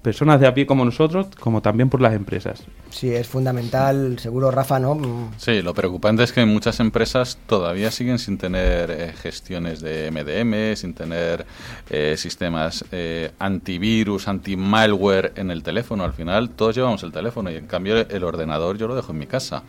personas 0.08 0.40
de 0.40 0.48
a 0.48 0.54
pie 0.54 0.66
como 0.66 0.86
nosotros, 0.86 1.28
como 1.38 1.62
también 1.62 1.90
por 1.90 2.00
las 2.00 2.14
empresas. 2.14 2.64
Sí, 2.92 3.14
es 3.14 3.28
fundamental, 3.28 4.18
seguro 4.20 4.50
Rafa, 4.52 4.80
¿no? 4.80 4.96
Mm, 4.96 5.32
Sí, 5.36 5.62
lo 5.62 5.74
preocupante 5.74 6.24
es 6.24 6.32
que 6.32 6.46
muchas 6.46 6.80
empresas 6.80 7.38
todavía 7.46 7.92
siguen 7.92 8.18
sin 8.18 8.38
tener 8.38 8.90
eh, 8.90 9.14
gestiones 9.22 9.82
de 9.82 10.10
MDM, 10.10 10.78
sin 10.78 10.94
tener 10.94 11.46
eh, 11.90 12.16
sistemas 12.18 12.86
eh, 12.94 13.32
antivirus, 13.38 14.30
anti-malware 14.30 15.34
en 15.36 15.52
el 15.52 15.62
teléfono. 15.62 16.06
Al 16.06 16.14
final 16.14 16.52
todos 16.52 16.74
llevamos 16.74 17.04
el 17.04 17.12
teléfono 17.12 17.52
y 17.52 17.56
en 17.56 17.68
cambio 17.68 17.98
el 17.98 18.24
ordenador 18.24 18.78
yo 18.78 18.88
lo 18.88 18.96
dejo 18.96 19.12
en 19.12 19.18
mi 19.18 19.28
casa, 19.28 19.64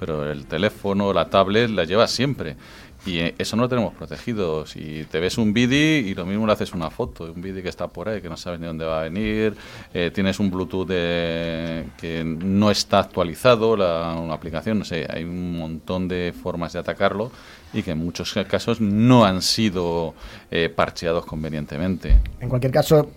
pero 0.00 0.32
el 0.32 0.46
teléfono, 0.46 1.12
la 1.12 1.28
tablet 1.28 1.68
la 1.68 1.84
llevas 1.84 2.10
siempre. 2.10 2.56
Y 3.04 3.18
eh, 3.18 3.34
eso 3.36 3.56
no 3.56 3.62
lo 3.62 3.68
tenemos 3.68 3.94
protegido. 3.94 4.64
Si 4.64 5.04
te 5.10 5.18
ves 5.18 5.36
un 5.36 5.52
BIDI 5.52 6.08
y 6.08 6.14
lo 6.14 6.24
mismo 6.24 6.46
le 6.46 6.52
haces 6.52 6.72
una 6.72 6.88
foto, 6.88 7.24
un 7.24 7.42
BIDI 7.42 7.60
que 7.62 7.68
está 7.68 7.88
por 7.88 8.08
ahí, 8.08 8.20
que 8.20 8.28
no 8.28 8.36
sabes 8.36 8.60
ni 8.60 8.66
dónde 8.66 8.84
va 8.84 9.00
a 9.00 9.02
venir, 9.04 9.56
eh, 9.92 10.10
tienes 10.14 10.38
un 10.38 10.50
Bluetooth 10.50 10.86
de- 10.86 11.84
que 11.98 12.22
no 12.24 12.70
está 12.70 13.00
actualizado, 13.00 13.76
la, 13.76 14.14
una 14.20 14.34
aplicación, 14.34 14.78
no 14.78 14.84
sé, 14.84 15.06
hay 15.10 15.24
un 15.24 15.58
montón 15.58 16.06
de 16.06 16.32
formas 16.42 16.72
de 16.74 16.78
atacarlo 16.78 17.32
y 17.74 17.82
que 17.82 17.92
en 17.92 17.98
muchos 17.98 18.34
casos 18.48 18.80
no 18.80 19.24
han 19.24 19.40
sido 19.42 20.14
eh, 20.50 20.68
parcheados 20.68 21.24
convenientemente. 21.26 22.20
En 22.40 22.48
cualquier 22.50 22.70
caso, 22.72 23.08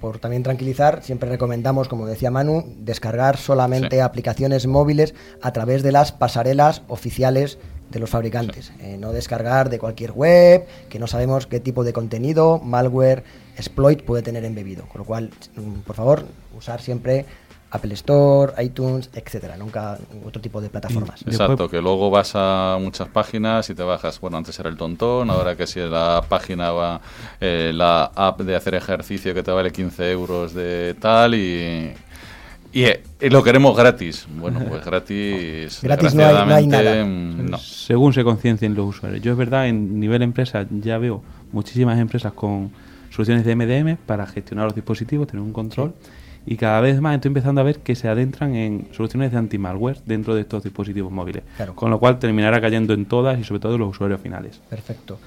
por 0.00 0.18
también 0.20 0.42
tranquilizar, 0.44 1.02
siempre 1.02 1.28
recomendamos, 1.28 1.88
como 1.88 2.06
decía 2.06 2.30
Manu, 2.30 2.64
descargar 2.78 3.36
solamente 3.36 3.96
Sí. 3.96 4.00
aplicaciones 4.00 4.66
móviles 4.66 5.14
a 5.42 5.52
través 5.52 5.82
de 5.82 5.92
las 5.92 6.12
pasarelas 6.12 6.82
oficiales 6.88 7.58
de 7.90 7.98
los 7.98 8.10
fabricantes. 8.10 8.72
Eh, 8.80 8.96
no 8.98 9.12
descargar 9.12 9.70
de 9.70 9.78
cualquier 9.78 10.12
web, 10.12 10.66
que 10.88 10.98
no 10.98 11.06
sabemos 11.06 11.46
qué 11.46 11.60
tipo 11.60 11.84
de 11.84 11.92
contenido, 11.92 12.58
malware, 12.58 13.24
exploit 13.56 14.02
puede 14.02 14.22
tener 14.22 14.44
embebido. 14.44 14.86
Con 14.86 15.00
lo 15.00 15.04
cual, 15.04 15.30
mm, 15.56 15.80
por 15.80 15.96
favor, 15.96 16.24
usar 16.56 16.80
siempre 16.80 17.26
Apple 17.70 17.94
Store, 17.94 18.52
iTunes, 18.62 19.10
etcétera, 19.12 19.56
nunca 19.56 19.98
otro 20.24 20.40
tipo 20.40 20.60
de 20.60 20.70
plataformas. 20.70 21.22
Exacto, 21.26 21.68
que 21.68 21.82
luego 21.82 22.10
vas 22.10 22.32
a 22.34 22.78
muchas 22.80 23.08
páginas 23.08 23.68
y 23.68 23.74
te 23.74 23.82
bajas, 23.82 24.20
bueno, 24.20 24.38
antes 24.38 24.58
era 24.58 24.70
el 24.70 24.76
tontón, 24.76 25.28
ahora 25.28 25.54
que 25.54 25.66
si 25.66 25.80
la 25.80 26.24
página 26.26 26.72
va, 26.72 27.00
eh, 27.40 27.72
la 27.74 28.10
app 28.14 28.40
de 28.40 28.56
hacer 28.56 28.74
ejercicio 28.74 29.34
que 29.34 29.42
te 29.42 29.50
vale 29.50 29.70
15 29.70 30.10
euros 30.10 30.54
de 30.54 30.96
tal 30.98 31.34
y, 31.34 31.92
y, 32.72 32.84
eh, 32.84 33.02
y 33.20 33.28
lo 33.30 33.42
queremos 33.42 33.76
gratis. 33.76 34.26
Bueno, 34.38 34.60
pues 34.68 34.84
gratis. 34.84 35.80
Gratis 35.82 36.14
no 36.14 36.24
hay- 36.26 36.32
no 36.46 36.54
hay 36.54 36.66
nada. 36.66 36.82
desgraciadamente, 36.82 37.50
no. 37.50 37.58
Según 37.58 38.12
se 38.12 38.24
conciencien 38.24 38.74
los 38.74 38.86
usuarios. 38.96 39.22
Yo 39.22 39.32
es 39.32 39.38
verdad, 39.38 39.68
en 39.68 39.98
nivel 40.00 40.22
empresa 40.22 40.66
ya 40.70 40.98
veo 40.98 41.22
muchísimas 41.52 41.98
empresas 41.98 42.32
con 42.32 42.70
soluciones 43.10 43.44
de 43.44 43.56
MDM 43.56 43.96
para 44.06 44.26
gestionar 44.26 44.66
los 44.66 44.74
dispositivos, 44.74 45.26
tener 45.26 45.42
un 45.42 45.52
control. 45.52 45.94
Y 46.46 46.56
cada 46.56 46.80
vez 46.80 46.98
más 47.00 47.14
estoy 47.14 47.28
empezando 47.28 47.60
a 47.60 47.64
ver 47.64 47.80
que 47.80 47.94
se 47.94 48.08
adentran 48.08 48.54
en 48.54 48.88
soluciones 48.92 49.32
de 49.32 49.38
anti-malware 49.38 49.98
dentro 50.06 50.34
de 50.34 50.42
estos 50.42 50.62
dispositivos 50.62 51.12
móviles. 51.12 51.42
Claro. 51.56 51.74
Con 51.74 51.90
lo 51.90 51.98
cual 51.98 52.18
terminará 52.18 52.58
cayendo 52.60 52.94
en 52.94 53.04
todas 53.04 53.38
y 53.38 53.44
sobre 53.44 53.60
todo 53.60 53.74
en 53.74 53.80
los 53.80 53.90
usuarios 53.90 54.20
finales. 54.20 54.60
Perfecto. 54.70 55.18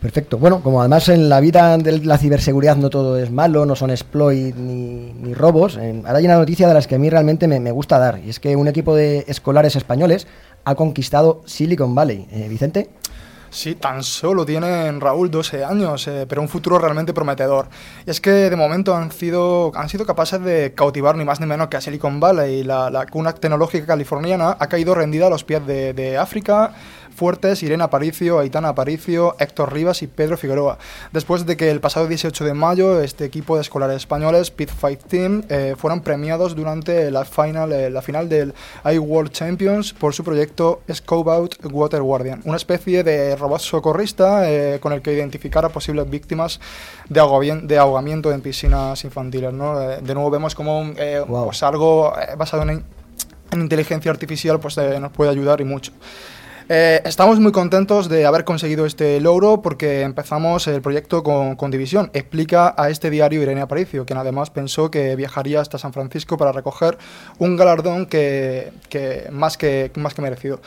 Perfecto. 0.00 0.38
Bueno, 0.38 0.62
como 0.62 0.80
además 0.80 1.08
en 1.08 1.28
la 1.28 1.40
vida 1.40 1.76
de 1.78 1.98
la 2.04 2.18
ciberseguridad 2.18 2.76
no 2.76 2.90
todo 2.90 3.18
es 3.18 3.30
malo, 3.30 3.64
no 3.64 3.74
son 3.74 3.90
exploit 3.90 4.54
ni, 4.54 5.34
robos, 5.34 5.78
eh, 5.78 6.02
ahora 6.04 6.18
hay 6.18 6.26
una 6.26 6.36
noticia 6.36 6.68
de 6.68 6.74
las 6.74 6.86
que 6.86 6.96
a 6.96 6.98
mí 6.98 7.10
realmente 7.10 7.48
me, 7.48 7.60
me 7.60 7.72
gusta 7.72 7.98
dar, 7.98 8.20
y 8.24 8.30
es 8.30 8.38
que 8.38 8.54
un 8.56 8.68
equipo 8.68 8.94
de 8.94 9.24
escolares 9.26 9.74
españoles 9.74 10.26
ha 10.64 10.74
conquistado 10.74 11.42
Silicon 11.46 11.94
Valley. 11.94 12.26
Eh, 12.30 12.46
Vicente, 12.48 12.90
Sí, 13.50 13.74
tan 13.74 14.02
solo 14.02 14.44
tienen 14.44 15.00
Raúl 15.00 15.30
12 15.30 15.64
años, 15.64 16.06
eh, 16.08 16.26
pero 16.28 16.42
un 16.42 16.48
futuro 16.48 16.78
realmente 16.78 17.14
prometedor. 17.14 17.68
Y 18.04 18.10
es 18.10 18.20
que 18.20 18.30
de 18.30 18.56
momento 18.56 18.94
han 18.94 19.10
sido, 19.12 19.72
han 19.74 19.88
sido 19.88 20.04
capaces 20.04 20.42
de 20.42 20.74
cautivar 20.74 21.16
ni 21.16 21.24
más 21.24 21.40
ni 21.40 21.46
menos 21.46 21.68
que 21.68 21.76
a 21.76 21.80
Silicon 21.80 22.20
Valley. 22.20 22.64
La, 22.64 22.90
la 22.90 23.06
cuna 23.06 23.32
tecnológica 23.32 23.86
californiana 23.86 24.56
ha 24.58 24.66
caído 24.66 24.94
rendida 24.94 25.28
a 25.28 25.30
los 25.30 25.44
pies 25.44 25.66
de, 25.66 25.94
de 25.94 26.18
África. 26.18 26.72
Fuertes, 27.16 27.62
Irene 27.62 27.82
Aparicio, 27.82 28.38
Aitana 28.38 28.68
Aparicio, 28.68 29.34
Héctor 29.38 29.72
Rivas 29.72 30.02
y 30.02 30.06
Pedro 30.06 30.36
Figueroa. 30.36 30.78
Después 31.12 31.46
de 31.46 31.56
que 31.56 31.70
el 31.70 31.80
pasado 31.80 32.06
18 32.06 32.44
de 32.44 32.54
mayo 32.54 33.00
este 33.00 33.24
equipo 33.24 33.56
de 33.56 33.62
escolares 33.62 33.96
españoles, 33.96 34.50
Pit 34.50 34.70
Fight 34.70 35.02
Team, 35.04 35.42
eh, 35.48 35.74
fueran 35.76 36.02
premiados 36.02 36.54
durante 36.54 37.10
la 37.10 37.24
final, 37.24 37.72
eh, 37.72 37.90
la 37.90 38.02
final 38.02 38.28
del 38.28 38.54
iWorld 38.84 39.32
Champions 39.32 39.92
por 39.92 40.14
su 40.14 40.22
proyecto 40.22 40.82
Scope 40.92 41.30
Out 41.30 41.56
Water 41.72 42.02
Guardian, 42.02 42.42
una 42.44 42.56
especie 42.56 43.02
de 43.02 43.34
robot 43.36 43.60
socorrista 43.60 44.50
eh, 44.50 44.78
con 44.80 44.92
el 44.92 45.02
que 45.02 45.12
identificar 45.12 45.64
a 45.64 45.70
posibles 45.70 46.08
víctimas 46.08 46.60
de, 47.08 47.60
de 47.64 47.78
ahogamiento 47.78 48.32
en 48.32 48.40
piscinas 48.40 49.02
infantiles. 49.04 49.52
¿no? 49.52 49.80
Eh, 49.80 49.98
de 50.02 50.14
nuevo 50.14 50.30
vemos 50.30 50.54
como 50.54 50.92
eh, 50.96 51.22
Wow. 51.26 51.46
pues 51.46 51.62
algo 51.62 52.12
basado 52.36 52.62
en, 52.62 52.84
en 53.50 53.60
inteligencia 53.60 54.10
artificial 54.10 54.60
pues, 54.60 54.76
nos 54.76 55.12
puede 55.12 55.30
ayudar 55.30 55.60
y 55.60 55.64
mucho. 55.64 55.92
Eh, 56.68 57.00
estamos 57.04 57.38
muy 57.38 57.52
contentos 57.52 58.08
de 58.08 58.26
haber 58.26 58.42
conseguido 58.42 58.86
este 58.86 59.20
logro 59.20 59.62
porque 59.62 60.02
empezamos 60.02 60.66
el 60.66 60.82
proyecto 60.82 61.22
con, 61.22 61.54
con 61.54 61.70
División. 61.70 62.10
Explica 62.12 62.74
a 62.76 62.90
este 62.90 63.08
diario 63.08 63.40
Irene 63.40 63.60
Aparicio, 63.60 64.04
quien 64.04 64.18
además 64.18 64.50
pensó 64.50 64.90
que 64.90 65.14
viajaría 65.14 65.60
hasta 65.60 65.78
San 65.78 65.92
Francisco 65.92 66.36
para 66.36 66.50
recoger 66.50 66.98
un 67.38 67.56
galardón 67.56 68.06
que, 68.06 68.72
que 68.88 69.28
más, 69.30 69.56
que 69.56 69.92
más 69.94 70.12
que 70.14 70.22
merecido. 70.22 70.60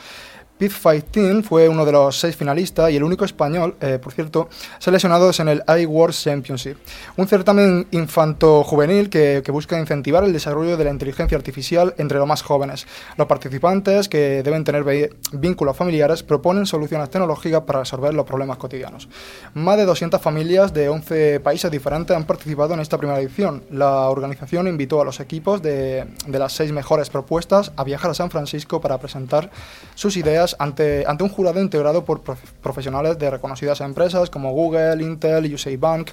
Pit 0.60 0.72
Fight 0.72 1.06
Team 1.10 1.42
fue 1.42 1.70
uno 1.70 1.86
de 1.86 1.92
los 1.92 2.20
seis 2.20 2.36
finalistas 2.36 2.90
y 2.90 2.96
el 2.96 3.02
único 3.02 3.24
español, 3.24 3.76
eh, 3.80 3.98
por 3.98 4.12
cierto, 4.12 4.50
seleccionados 4.78 5.40
en 5.40 5.48
el 5.48 5.62
iWorld 5.66 6.14
Championship, 6.14 6.76
un 7.16 7.26
certamen 7.26 7.86
infanto-juvenil 7.92 9.08
que, 9.08 9.40
que 9.42 9.52
busca 9.52 9.80
incentivar 9.80 10.22
el 10.22 10.34
desarrollo 10.34 10.76
de 10.76 10.84
la 10.84 10.90
inteligencia 10.90 11.38
artificial 11.38 11.94
entre 11.96 12.18
los 12.18 12.28
más 12.28 12.42
jóvenes. 12.42 12.86
Los 13.16 13.26
participantes, 13.26 14.10
que 14.10 14.42
deben 14.42 14.62
tener 14.62 14.84
vínculos 15.32 15.74
familiares, 15.74 16.22
proponen 16.22 16.66
soluciones 16.66 17.08
tecnológicas 17.08 17.62
para 17.62 17.78
resolver 17.78 18.12
los 18.12 18.26
problemas 18.26 18.58
cotidianos. 18.58 19.08
Más 19.54 19.78
de 19.78 19.86
200 19.86 20.20
familias 20.20 20.74
de 20.74 20.90
11 20.90 21.40
países 21.40 21.70
diferentes 21.70 22.14
han 22.14 22.24
participado 22.24 22.74
en 22.74 22.80
esta 22.80 22.98
primera 22.98 23.18
edición. 23.18 23.62
La 23.70 24.10
organización 24.10 24.68
invitó 24.68 25.00
a 25.00 25.06
los 25.06 25.20
equipos 25.20 25.62
de, 25.62 26.04
de 26.26 26.38
las 26.38 26.52
seis 26.52 26.70
mejores 26.70 27.08
propuestas 27.08 27.72
a 27.76 27.84
viajar 27.84 28.10
a 28.10 28.14
San 28.14 28.30
Francisco 28.30 28.82
para 28.82 28.98
presentar 28.98 29.50
sus 29.94 30.18
ideas 30.18 30.49
ante, 30.58 31.04
ante 31.06 31.24
un 31.24 31.30
jurado 31.30 31.60
integrado 31.60 32.04
por 32.04 32.22
prof- 32.22 32.40
profesionales 32.62 33.18
de 33.18 33.30
reconocidas 33.30 33.80
empresas 33.80 34.30
como 34.30 34.52
Google, 34.52 35.02
Intel, 35.02 35.52
USA 35.54 35.70
Bank. 35.78 36.10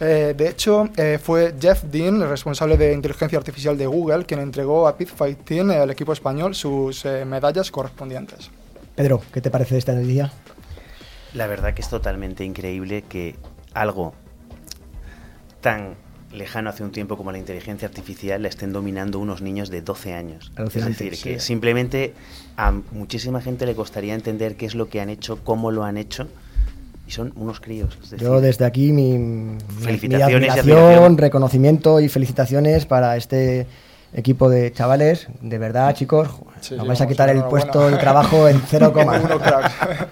Eh, 0.00 0.34
de 0.36 0.48
hecho, 0.48 0.88
eh, 0.96 1.18
fue 1.22 1.54
Jeff 1.60 1.82
Dean, 1.84 2.22
el 2.22 2.28
responsable 2.28 2.76
de 2.76 2.92
inteligencia 2.92 3.36
artificial 3.38 3.76
de 3.76 3.86
Google, 3.86 4.24
quien 4.24 4.40
entregó 4.40 4.88
a 4.88 4.96
Pit 4.96 5.08
Fight 5.08 5.44
Team, 5.44 5.70
el 5.70 5.90
equipo 5.90 6.12
español, 6.12 6.54
sus 6.54 7.04
eh, 7.04 7.24
medallas 7.24 7.70
correspondientes. 7.70 8.50
Pedro, 8.96 9.20
¿qué 9.32 9.40
te 9.40 9.50
parece 9.50 9.76
esta 9.78 9.92
noticia? 9.92 10.32
La 11.34 11.46
verdad 11.46 11.74
que 11.74 11.82
es 11.82 11.88
totalmente 11.88 12.44
increíble 12.44 13.02
que 13.02 13.36
algo 13.74 14.14
tan 15.60 15.94
lejano 16.32 16.70
hace 16.70 16.84
un 16.84 16.92
tiempo 16.92 17.16
como 17.16 17.32
la 17.32 17.38
inteligencia 17.38 17.88
artificial 17.88 18.42
la 18.42 18.48
estén 18.48 18.72
dominando 18.72 19.18
unos 19.18 19.42
niños 19.42 19.68
de 19.70 19.82
12 19.82 20.14
años. 20.14 20.52
Es 20.74 20.84
decir, 20.84 21.16
sí. 21.16 21.22
que 21.22 21.40
simplemente 21.40 22.14
a 22.56 22.72
muchísima 22.92 23.40
gente 23.40 23.66
le 23.66 23.74
costaría 23.74 24.14
entender 24.14 24.56
qué 24.56 24.66
es 24.66 24.74
lo 24.74 24.88
que 24.88 25.00
han 25.00 25.10
hecho, 25.10 25.38
cómo 25.42 25.70
lo 25.72 25.82
han 25.84 25.96
hecho, 25.96 26.28
y 27.06 27.10
son 27.10 27.32
unos 27.34 27.58
críos. 27.60 27.98
es 28.02 28.10
decir, 28.10 28.26
Yo 28.26 28.40
desde 28.40 28.64
aquí 28.64 28.92
mi, 28.92 29.18
mi- 29.18 29.54
mi 29.54 29.60
Felicitaciones 29.82 30.30
y 30.30 30.34
admiración, 30.50 30.78
admiración. 30.78 31.18
reconocimiento 31.18 32.00
y 32.00 32.08
felicitaciones 32.08 32.86
para 32.86 33.16
este 33.16 33.66
equipo 34.14 34.48
de 34.48 34.72
chavales. 34.72 35.26
De 35.40 35.58
verdad, 35.58 35.92
chicos, 35.94 36.28
Sí, 36.60 36.74
nos 36.74 36.82
sí, 36.84 36.88
vais 36.88 37.00
a 37.00 37.08
quitar 37.08 37.28
el 37.30 37.42
puesto 37.44 37.90
de 37.90 37.96
trabajo 37.96 38.46
en 38.48 38.60
cero 38.68 38.92
coma. 38.92 39.18
Uno 39.20 39.38
crack. 39.40 40.08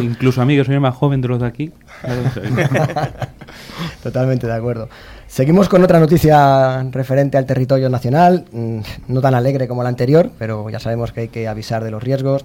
Incluso 0.00 0.40
a 0.40 0.44
mí, 0.46 0.56
que 0.56 0.64
soy 0.64 0.74
el 0.74 0.80
más 0.80 0.94
joven 0.94 1.20
de 1.20 1.28
los 1.28 1.40
de 1.40 1.46
aquí. 1.46 1.72
Totalmente 4.02 4.46
de 4.46 4.52
acuerdo. 4.52 4.88
Seguimos 5.26 5.68
con 5.68 5.82
otra 5.84 6.00
noticia 6.00 6.82
referente 6.90 7.36
al 7.36 7.46
territorio 7.46 7.88
nacional, 7.88 8.44
mm, 8.50 8.78
no 9.08 9.20
tan 9.20 9.34
alegre 9.34 9.68
como 9.68 9.82
la 9.82 9.88
anterior, 9.88 10.30
pero 10.38 10.68
ya 10.70 10.80
sabemos 10.80 11.12
que 11.12 11.20
hay 11.20 11.28
que 11.28 11.48
avisar 11.48 11.84
de 11.84 11.90
los 11.90 12.02
riesgos. 12.02 12.44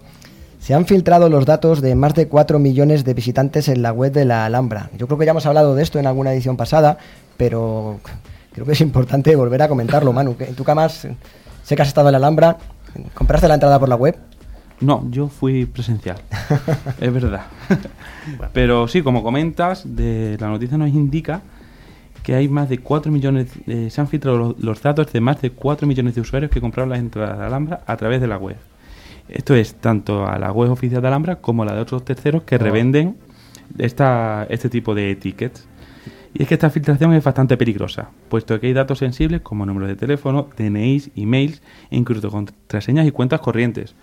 Se 0.59 0.73
han 0.73 0.85
filtrado 0.85 1.29
los 1.29 1.45
datos 1.45 1.81
de 1.81 1.93
más 1.95 2.13
de 2.13 2.27
4 2.27 2.57
millones 2.57 3.03
de 3.03 3.13
visitantes 3.13 3.67
en 3.67 3.81
la 3.81 3.91
web 3.91 4.13
de 4.13 4.25
la 4.25 4.45
Alhambra. 4.45 4.89
Yo 4.97 5.07
creo 5.07 5.19
que 5.19 5.25
ya 5.25 5.31
hemos 5.31 5.45
hablado 5.45 5.75
de 5.75 5.83
esto 5.83 5.99
en 5.99 6.07
alguna 6.07 6.31
edición 6.31 6.55
pasada, 6.55 6.97
pero 7.35 7.99
creo 8.53 8.65
que 8.65 8.71
es 8.71 8.81
importante 8.81 9.35
volver 9.35 9.61
a 9.61 9.67
comentarlo, 9.67 10.13
Manu. 10.13 10.35
Tú, 10.55 10.63
Camas, 10.63 11.07
sé 11.63 11.75
que 11.75 11.81
has 11.81 11.87
estado 11.89 12.07
en 12.07 12.13
la 12.13 12.17
Alhambra. 12.19 12.57
¿Compraste 13.13 13.47
la 13.47 13.55
entrada 13.55 13.79
por 13.79 13.89
la 13.89 13.95
web? 13.95 14.17
No, 14.82 15.08
yo 15.10 15.30
fui 15.30 15.65
presencial. 15.65 16.18
es 17.00 17.13
verdad. 17.13 17.46
Pero 18.53 18.88
sí, 18.88 19.01
como 19.01 19.24
comentas, 19.24 19.84
de, 19.96 20.38
la 20.39 20.48
noticia 20.50 20.77
nos 20.77 20.89
indica 20.89 21.42
que 22.24 22.36
hay 22.36 22.48
más 22.48 22.70
de 22.70 22.80
4 22.80 23.12
millones, 23.12 23.48
eh, 23.68 23.89
se 23.89 24.01
han 24.01 24.08
filtrado 24.08 24.38
los, 24.38 24.60
los 24.60 24.82
datos 24.82 25.12
de 25.12 25.20
más 25.22 25.42
de 25.42 25.51
4 25.51 25.88
millones 25.88 26.15
de 26.15 26.22
usuarios 26.22 26.51
que 26.51 26.62
compraron 26.62 26.89
las 26.89 27.00
entradas 27.00 27.38
de 27.38 27.46
Alhambra 27.46 27.84
a 27.86 27.98
través 27.98 28.22
de 28.22 28.27
la 28.27 28.38
web. 28.38 28.58
Esto 29.27 29.56
es 29.56 29.75
tanto 29.75 30.27
a 30.27 30.38
la 30.38 30.51
web 30.51 30.72
oficial 30.72 31.01
de 31.01 31.08
Alhambra 31.08 31.38
como 31.38 31.63
a 31.63 31.65
la 31.65 31.75
de 31.75 31.82
otros 31.82 32.03
terceros 32.03 32.44
que 32.44 32.56
Oh. 32.56 32.60
revenden 32.60 33.18
esta, 33.77 34.46
este 34.50 34.70
tipo 34.70 34.94
de 34.96 35.15
tickets. 35.15 35.68
Y 36.34 36.42
es 36.42 36.48
que 36.48 36.56
esta 36.56 36.70
filtración 36.70 37.13
es 37.13 37.24
bastante 37.24 37.58
peligrosa, 37.58 38.10
puesto 38.27 38.60
que 38.60 38.68
hay 38.68 38.74
datos 38.74 38.98
sensibles 38.98 39.42
como 39.42 39.65
números 39.65 39.88
de 39.89 39.96
teléfono, 39.96 40.50
DNIs, 40.58 41.12
emails 41.15 41.62
e 41.92 41.98
incluso 41.98 42.30
contraseñas 42.32 43.06
y 43.06 43.12
cuentas 43.12 43.39
corrientes. 43.39 43.96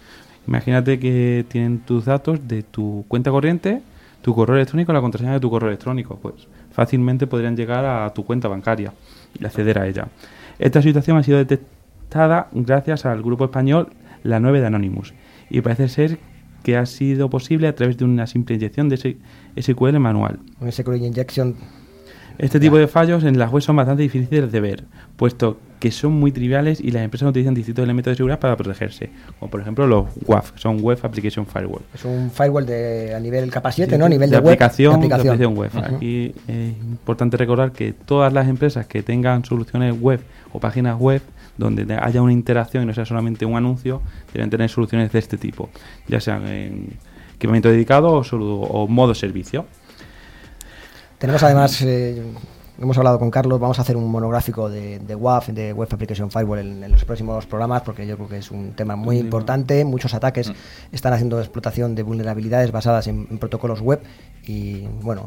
Imagínate 0.47 0.99
que 0.99 1.45
tienen 1.49 1.81
tus 1.81 2.05
datos 2.07 2.47
de 2.49 2.63
tu 2.63 3.05
cuenta 3.09 3.31
corriente, 3.31 3.83
tu 4.23 4.35
correo 4.35 4.57
electrónico, 4.57 4.93
la 4.93 5.01
contraseña 5.01 5.33
de 5.35 5.41
tu 5.41 5.51
correo 5.51 5.69
electrónico. 5.69 6.19
Pues 6.21 6.49
fácilmente 6.73 7.27
podrían 7.27 7.57
llegar 7.57 7.85
a 7.85 8.13
tu 8.13 8.25
cuenta 8.25 8.49
bancaria 8.49 8.93
y 9.39 9.45
acceder 9.45 9.79
a 9.79 9.87
ella. 9.87 10.09
Esta 10.59 10.83
situación 10.83 11.17
ha 11.17 11.23
sido 11.23 11.39
detectada 11.39 12.49
gracias 12.53 13.07
al 13.07 13.23
grupo 13.23 13.45
español 13.45 13.89
La 14.23 14.41
9 14.41 14.61
de 14.61 14.67
Anonymous 14.67 15.15
y 15.49 15.61
parece 15.61 15.89
ser 15.89 16.19
que 16.63 16.77
ha 16.77 16.85
sido 16.87 17.31
posible 17.31 17.69
a 17.69 17.75
través 17.75 17.97
de 17.97 18.05
una 18.05 18.27
simple 18.27 18.57
inyección 18.57 18.89
de 18.89 19.17
SQL 19.59 19.99
manual. 19.99 20.41
Un 20.61 20.71
SQL 20.71 20.97
injection 20.97 21.57
este 22.41 22.59
tipo 22.59 22.79
de 22.79 22.89
fallos 22.89 23.23
en 23.25 23.39
las 23.39 23.53
web 23.53 23.63
son 23.63 23.77
bastante 23.77 24.03
difíciles 24.03 24.51
de 24.51 24.61
ver, 24.61 24.85
puesto 25.17 25.59
que 25.79 25.91
son 25.91 26.13
muy 26.13 26.33
triviales 26.33 26.81
y 26.81 26.91
las 26.91 27.03
empresas 27.03 27.29
utilizan 27.29 27.55
distintos 27.55 27.83
elementos 27.83 28.13
de 28.13 28.17
seguridad 28.17 28.39
para 28.39 28.57
protegerse, 28.57 29.11
como 29.39 29.51
por 29.51 29.61
ejemplo 29.61 29.87
los 29.87 30.07
WAF, 30.27 30.53
son 30.57 30.81
Web 30.81 31.01
Application 31.03 31.47
Firewall. 31.47 31.83
Es 31.95 32.05
un 32.05 32.31
firewall 32.31 32.65
de, 32.65 33.15
a 33.15 33.21
nivel 33.21 33.51
capa 33.51 33.71
7, 33.71 33.99
¿no? 33.99 34.07
A 34.07 34.09
nivel 34.09 34.31
de, 34.31 34.37
aplicación, 34.37 35.01
web, 35.01 35.09
de 35.09 35.15
aplicación, 35.15 35.57
web. 35.57 35.71
Aquí 35.75 36.35
es 36.49 36.77
importante 36.83 37.37
recordar 37.37 37.73
que 37.73 37.93
todas 37.93 38.33
las 38.33 38.49
empresas 38.49 38.87
que 38.87 39.03
tengan 39.03 39.45
soluciones 39.45 39.99
web 40.01 40.21
o 40.53 40.61
páginas 40.61 40.99
web 40.99 41.23
donde 41.59 41.95
haya 42.01 42.23
una 42.23 42.33
interacción 42.33 42.85
y 42.85 42.87
no 42.87 42.95
sea 42.95 43.05
solamente 43.05 43.45
un 43.45 43.55
anuncio, 43.57 44.01
deben 44.33 44.49
tener 44.49 44.71
soluciones 44.71 45.13
de 45.13 45.19
este 45.19 45.37
tipo, 45.37 45.69
ya 46.09 46.21
sean 46.21 46.47
en 46.47 46.89
equipamiento 47.35 47.69
dedicado 47.71 48.13
o, 48.13 48.21
o 48.23 48.89
modo 48.89 49.15
servicio. 49.15 49.67
Tenemos 51.21 51.43
además, 51.43 51.83
eh, 51.83 52.23
hemos 52.81 52.97
hablado 52.97 53.19
con 53.19 53.31
Carlos, 53.31 53.61
vamos 53.61 53.79
a 53.79 53.83
hacer 53.83 53.95
un 53.95 54.11
monográfico 54.11 54.71
de, 54.71 55.01
de 55.01 55.15
WAF, 55.15 55.49
de 55.49 55.75
Web 55.75 55.91
Application 55.93 56.31
Firewall 56.31 56.61
en, 56.61 56.91
los 56.91 57.05
próximos 57.05 57.45
programas, 57.45 57.83
porque 57.83 58.07
yo 58.07 58.17
creo 58.17 58.27
que 58.27 58.39
es 58.39 58.51
un 58.51 58.73
tema 58.73 58.97
muy 58.97 59.19
importante. 59.19 59.85
Muchos 59.85 60.15
ataques 60.15 60.49
mm. 60.49 60.55
están 60.93 61.13
haciendo 61.13 61.39
explotación 61.39 61.95
de 61.95 62.05
vulnerabilidades 62.05 62.73
basadas 62.73 63.07
en, 63.07 63.27
protocolos 63.37 63.83
web 63.83 64.01
y 64.47 64.87
bueno, 65.03 65.27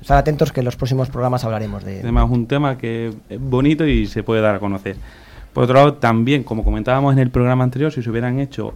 estar 0.00 0.16
atentos 0.16 0.52
que 0.52 0.60
en 0.60 0.66
los 0.66 0.76
próximos 0.76 1.10
programas 1.10 1.42
hablaremos 1.42 1.82
de... 1.82 2.02
Además, 2.02 2.30
un 2.30 2.46
tema 2.46 2.78
que 2.78 3.12
es 3.28 3.40
bonito 3.40 3.84
y 3.84 4.06
se 4.06 4.22
puede 4.22 4.42
dar 4.42 4.54
a 4.54 4.60
conocer. 4.60 4.94
Por 5.52 5.64
otro 5.64 5.74
lado, 5.74 5.94
también, 5.94 6.44
como 6.44 6.62
comentábamos 6.62 7.14
en 7.14 7.18
el 7.18 7.30
programa 7.30 7.64
anterior, 7.64 7.90
si 7.90 8.00
se 8.00 8.10
hubieran 8.10 8.38
hecho 8.38 8.74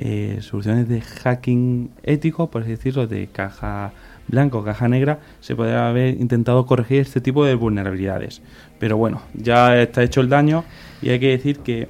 eh, 0.00 0.38
soluciones 0.40 0.88
de 0.88 1.00
hacking 1.00 1.90
ético, 2.02 2.50
por 2.50 2.62
así 2.62 2.72
decirlo, 2.72 3.06
de 3.06 3.28
caja 3.28 3.92
blanco, 4.32 4.64
caja 4.64 4.88
negra, 4.88 5.20
se 5.40 5.54
podría 5.54 5.88
haber 5.88 6.20
intentado 6.20 6.66
corregir 6.66 7.02
este 7.02 7.20
tipo 7.20 7.44
de 7.44 7.54
vulnerabilidades. 7.54 8.42
Pero 8.80 8.96
bueno, 8.96 9.22
ya 9.34 9.80
está 9.80 10.02
hecho 10.02 10.20
el 10.20 10.28
daño 10.28 10.64
y 11.00 11.10
hay 11.10 11.20
que 11.20 11.28
decir 11.28 11.58
que 11.58 11.88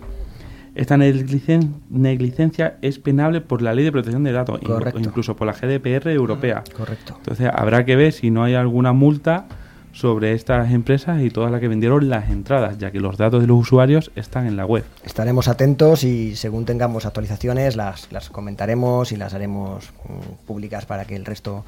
esta 0.75 0.97
negligencia 0.97 2.77
es 2.83 2.99
penable 2.99 3.41
por 3.41 3.63
la 3.63 3.75
Ley 3.75 3.85
de 3.85 3.93
Protección 3.93 4.25
de 4.25 4.33
Datos, 4.33 4.61
o 4.67 4.99
incluso 4.99 5.37
por 5.37 5.47
la 5.47 5.53
GDPR 5.53 6.09
europea. 6.11 6.65
Correcto. 6.77 7.15
Entonces 7.19 7.49
habrá 7.53 7.85
que 7.85 7.97
ver 7.97 8.13
si 8.13 8.31
no 8.31 8.43
hay 8.43 8.55
alguna 8.55 8.93
multa 8.93 9.47
sobre 9.93 10.33
estas 10.33 10.73
empresas 10.73 11.23
y 11.23 11.31
todas 11.31 11.51
las 11.51 11.61
que 11.61 11.69
vendieron 11.69 12.09
las 12.09 12.31
entradas, 12.31 12.79
ya 12.79 12.91
que 12.91 13.01
los 13.01 13.19
datos 13.19 13.43
de 13.43 13.47
los 13.47 13.59
usuarios 13.59 14.11
están 14.17 14.47
en 14.47 14.57
la 14.57 14.65
web. 14.65 14.85
Estaremos 15.05 15.49
atentos 15.49 16.03
y 16.05 16.35
según 16.37 16.65
tengamos 16.65 17.05
actualizaciones 17.05 17.77
las, 17.77 18.11
las 18.11 18.31
comentaremos 18.31 19.13
y 19.13 19.17
las 19.17 19.35
haremos 19.35 19.93
mm, 20.09 20.47
públicas 20.47 20.87
para 20.87 21.05
que 21.05 21.15
el 21.15 21.27
resto 21.27 21.65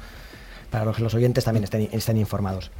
para 0.79 0.91
que 0.91 1.03
los 1.03 1.13
oyentes 1.13 1.43
también 1.43 1.63
estén, 1.63 1.89
estén 1.91 2.17
informados. 2.17 2.71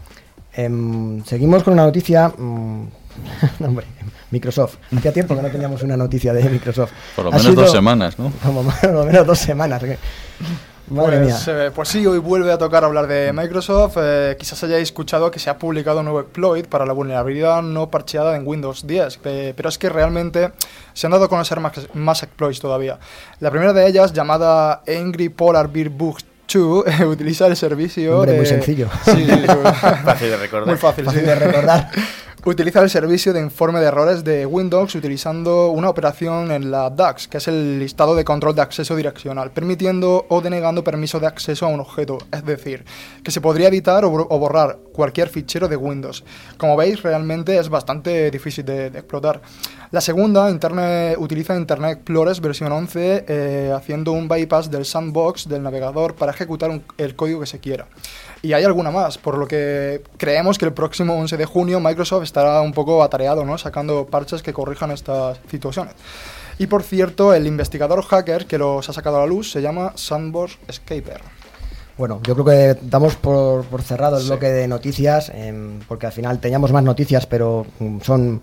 Em, 0.53 1.23
seguimos 1.23 1.63
con 1.63 1.73
una 1.73 1.85
noticia. 1.85 2.29
Mm, 2.29 2.87
hombre, 3.63 3.85
Microsoft. 4.31 4.77
Hacía 4.95 5.13
tiempo 5.13 5.35
que 5.35 5.41
no 5.41 5.49
teníamos 5.49 5.83
una 5.83 5.97
noticia 5.97 6.33
de 6.33 6.49
Microsoft. 6.49 6.91
Por 7.15 7.25
lo 7.25 7.31
menos 7.31 7.55
dos 7.55 7.71
semanas, 7.71 8.17
¿no? 8.19 8.29
Por 8.81 8.93
lo 8.93 9.05
menos 9.05 9.27
dos 9.27 9.39
semanas. 9.39 9.81
Madre 10.87 11.17
pues, 11.17 11.47
mía. 11.47 11.65
Eh, 11.65 11.71
pues 11.73 11.89
sí, 11.89 12.05
hoy 12.05 12.19
vuelve 12.19 12.51
a 12.51 12.57
tocar 12.57 12.83
hablar 12.83 13.07
de 13.07 13.33
Microsoft. 13.33 13.97
Eh, 13.99 14.35
quizás 14.37 14.63
hayáis 14.63 14.83
escuchado 14.83 15.31
que 15.31 15.39
se 15.39 15.49
ha 15.49 15.57
publicado 15.57 15.99
un 15.99 16.05
nuevo 16.05 16.21
exploit 16.21 16.67
para 16.67 16.85
la 16.85 16.93
vulnerabilidad 16.93 17.63
no 17.63 17.89
parcheada 17.89 18.35
en 18.35 18.45
Windows 18.45 18.85
10, 18.85 19.19
pero 19.23 19.69
es 19.69 19.77
que 19.77 19.89
realmente 19.89 20.51
se 20.93 21.07
han 21.07 21.11
dado 21.11 21.25
a 21.25 21.29
conocer 21.29 21.59
más, 21.59 21.73
más 21.95 22.21
exploits 22.21 22.59
todavía. 22.59 22.99
La 23.39 23.49
primera 23.49 23.73
de 23.73 23.87
ellas, 23.87 24.13
llamada 24.13 24.83
Angry 24.87 25.29
Polar 25.29 25.71
Bear 25.71 25.89
Bugs 26.53 26.99
utiliza 27.07 27.47
el 27.47 27.55
servicio. 27.55 28.19
Hombre, 28.19 28.37
muy 28.37 28.45
sencillo. 28.45 28.89
Sí, 29.05 29.27
fácil 30.05 30.29
de 30.29 30.37
recordar. 30.37 30.67
Muy 30.67 30.77
fácil, 30.77 31.05
fácil 31.05 31.25
de 31.25 31.35
recordar. 31.35 31.89
Utiliza 32.47 32.79
el 32.83 32.91
servicio 32.91 33.33
de 33.33 33.41
informe 33.41 33.79
de 33.79 33.87
errores 33.87 34.23
de 34.23 34.45
Windows 34.45 34.93
utilizando 34.93 35.69
una 35.69 35.89
operación 35.89 36.51
en 36.51 36.69
la 36.69 36.91
DAX, 36.91 37.27
que 37.27 37.37
es 37.39 37.47
el 37.47 37.79
listado 37.79 38.13
de 38.13 38.23
control 38.23 38.53
de 38.53 38.61
acceso 38.61 38.95
direccional, 38.95 39.49
permitiendo 39.49 40.27
o 40.29 40.41
denegando 40.41 40.83
permiso 40.83 41.19
de 41.19 41.25
acceso 41.25 41.65
a 41.65 41.69
un 41.69 41.79
objeto, 41.79 42.19
es 42.31 42.45
decir, 42.45 42.85
que 43.23 43.31
se 43.31 43.41
podría 43.41 43.69
editar 43.69 44.05
o, 44.05 44.11
borrar 44.11 44.77
cualquier 44.93 45.29
fichero 45.29 45.67
de 45.67 45.75
Windows. 45.75 46.23
Como 46.59 46.77
veis, 46.77 47.01
realmente 47.01 47.57
es 47.57 47.67
bastante 47.67 48.29
difícil 48.29 48.63
de, 48.63 48.87
explotar. 48.89 49.41
La 49.95 50.01
segunda 50.01 50.49
utiliza 51.19 51.55
Internet 51.55 51.99
Explorer 51.99 52.41
versión 52.41 52.69
11, 52.69 53.23
eh, 53.29 53.71
haciendo 53.73 54.11
un 54.11 54.27
bypass 54.27 54.69
del 54.69 54.83
sandbox 54.83 55.47
del 55.47 55.63
navegador 55.63 56.15
para 56.15 56.33
ejecutar 56.33 56.81
el 56.97 57.15
código 57.15 57.39
que 57.39 57.45
se 57.45 57.59
quiera 57.59 57.87
y 58.41 58.51
hay 58.51 58.65
alguna 58.65 58.91
más, 58.91 59.17
por 59.17 59.37
lo 59.37 59.47
que 59.47 60.03
creemos 60.17 60.57
que 60.57 60.65
el 60.65 60.73
próximo 60.73 61.15
11 61.15 61.37
de 61.37 61.45
junio 61.45 61.79
Microsoft 61.79 62.23
estará 62.23 62.59
un 62.59 62.73
poco 62.73 63.03
atareado, 63.03 63.45
¿no? 63.45 63.57
sacando 63.57 64.05
parches 64.05 64.43
que 64.43 64.51
corrijan 64.51 64.91
estas 64.91 65.39
situaciones. 65.49 65.93
Y 66.59 66.67
por 66.67 66.83
cierto, 66.83 67.33
el 67.33 67.47
investigador 67.47 68.03
hacker 68.03 68.47
que 68.47 68.57
los 68.57 68.89
ha 68.89 68.91
sacado 68.91 69.15
a 69.15 69.19
la 69.21 69.27
luz 69.27 69.49
se 69.49 69.61
llama 69.61 69.93
Sandbox 69.95 70.57
Escaper. 70.67 71.21
Bueno, 71.97 72.19
yo 72.21 72.33
creo 72.33 72.45
que 72.45 72.79
damos 72.81 73.15
por, 73.15 73.63
cerrado 73.81 74.17
el 74.17 74.25
bloque 74.25 74.47
de 74.47 74.67
noticias, 74.67 75.31
em, 75.33 75.79
porque 75.87 76.07
al 76.07 76.11
final 76.11 76.39
teníamos 76.39 76.73
más 76.73 76.83
noticias, 76.83 77.25
pero 77.25 77.65
mm, 77.79 78.01
son 78.01 78.41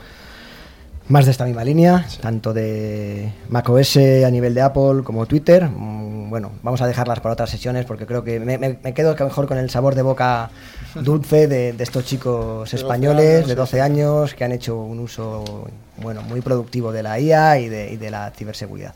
más 1.09 1.25
de 1.25 1.31
esta 1.31 1.45
misma 1.45 1.65
línea, 1.65 2.07
tanto 2.21 2.53
de 2.53 3.33
macOS 3.49 3.97
a 3.97 4.31
nivel 4.31 4.55
de 4.55 4.62
Apple 4.62 5.03
como 5.05 5.27
Twitter. 5.27 5.69
Mm, 5.69 6.31
bueno, 6.31 6.53
vamos 6.62 6.81
a 6.81 6.87
dejarlas 6.87 7.21
para 7.21 7.35
otras 7.35 7.51
sesiones 7.51 7.85
porque 7.85 8.07
creo 8.07 8.25
que 8.25 8.41
me, 8.41 8.95
quedo 8.95 9.15
mejor 9.15 9.47
con 9.47 9.59
el 9.59 9.69
sabor 9.69 9.95
de 9.95 10.03
boca 10.03 10.51
dulce 10.95 11.47
de, 11.47 11.75
estos 11.79 12.05
chicos 12.05 12.73
españoles 12.73 13.47
de 13.47 13.55
12 13.55 13.81
años 13.81 14.35
que 14.35 14.45
han 14.45 14.53
hecho 14.53 14.79
un 14.79 15.01
uso 15.01 15.69
bueno 15.99 16.23
muy 16.23 16.41
productivo 16.41 16.93
de 16.93 17.03
la 17.03 17.21
IA 17.21 17.59
y 17.59 17.69
de, 17.69 17.93
y 17.93 17.97
de 17.97 18.11
la 18.11 18.31
ciberseguridad. 18.31 18.95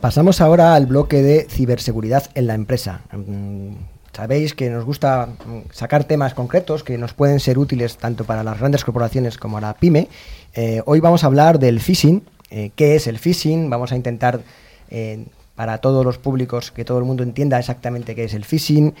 Pasamos 0.00 0.40
ahora 0.40 0.74
al 0.74 0.86
bloque 0.86 1.22
de 1.22 1.46
ciberseguridad 1.50 2.30
en 2.34 2.46
la 2.46 2.54
empresa. 2.54 3.02
Mm, 3.12 3.74
sabéis 4.14 4.54
que 4.54 4.70
nos 4.70 4.86
gusta 4.86 5.26
mm, 5.26 5.72
sacar 5.72 6.04
temas 6.04 6.32
concretos 6.32 6.82
que 6.82 6.96
nos 6.96 7.12
pueden 7.12 7.38
ser 7.38 7.58
útiles 7.58 7.98
tanto 7.98 8.24
para 8.24 8.42
las 8.42 8.58
grandes 8.58 8.82
corporaciones 8.82 9.36
como 9.36 9.56
para 9.56 9.68
la 9.68 9.74
pyme. 9.74 10.08
Eh, 10.54 10.80
hoy 10.86 11.00
vamos 11.00 11.22
a 11.22 11.26
hablar 11.26 11.58
del 11.58 11.80
phishing. 11.80 12.22
Eh, 12.50 12.70
¿Qué 12.74 12.96
es 12.96 13.06
el 13.08 13.18
phishing? 13.18 13.68
Vamos 13.68 13.92
a 13.92 13.96
intentar 13.96 14.40
eh, 14.88 15.26
para 15.54 15.78
todos 15.78 16.02
los 16.02 16.16
públicos 16.16 16.70
que 16.70 16.86
todo 16.86 16.98
el 16.98 17.04
mundo 17.04 17.22
entienda 17.22 17.58
exactamente 17.58 18.14
qué 18.14 18.24
es 18.24 18.32
el 18.32 18.46
phishing, 18.46 18.94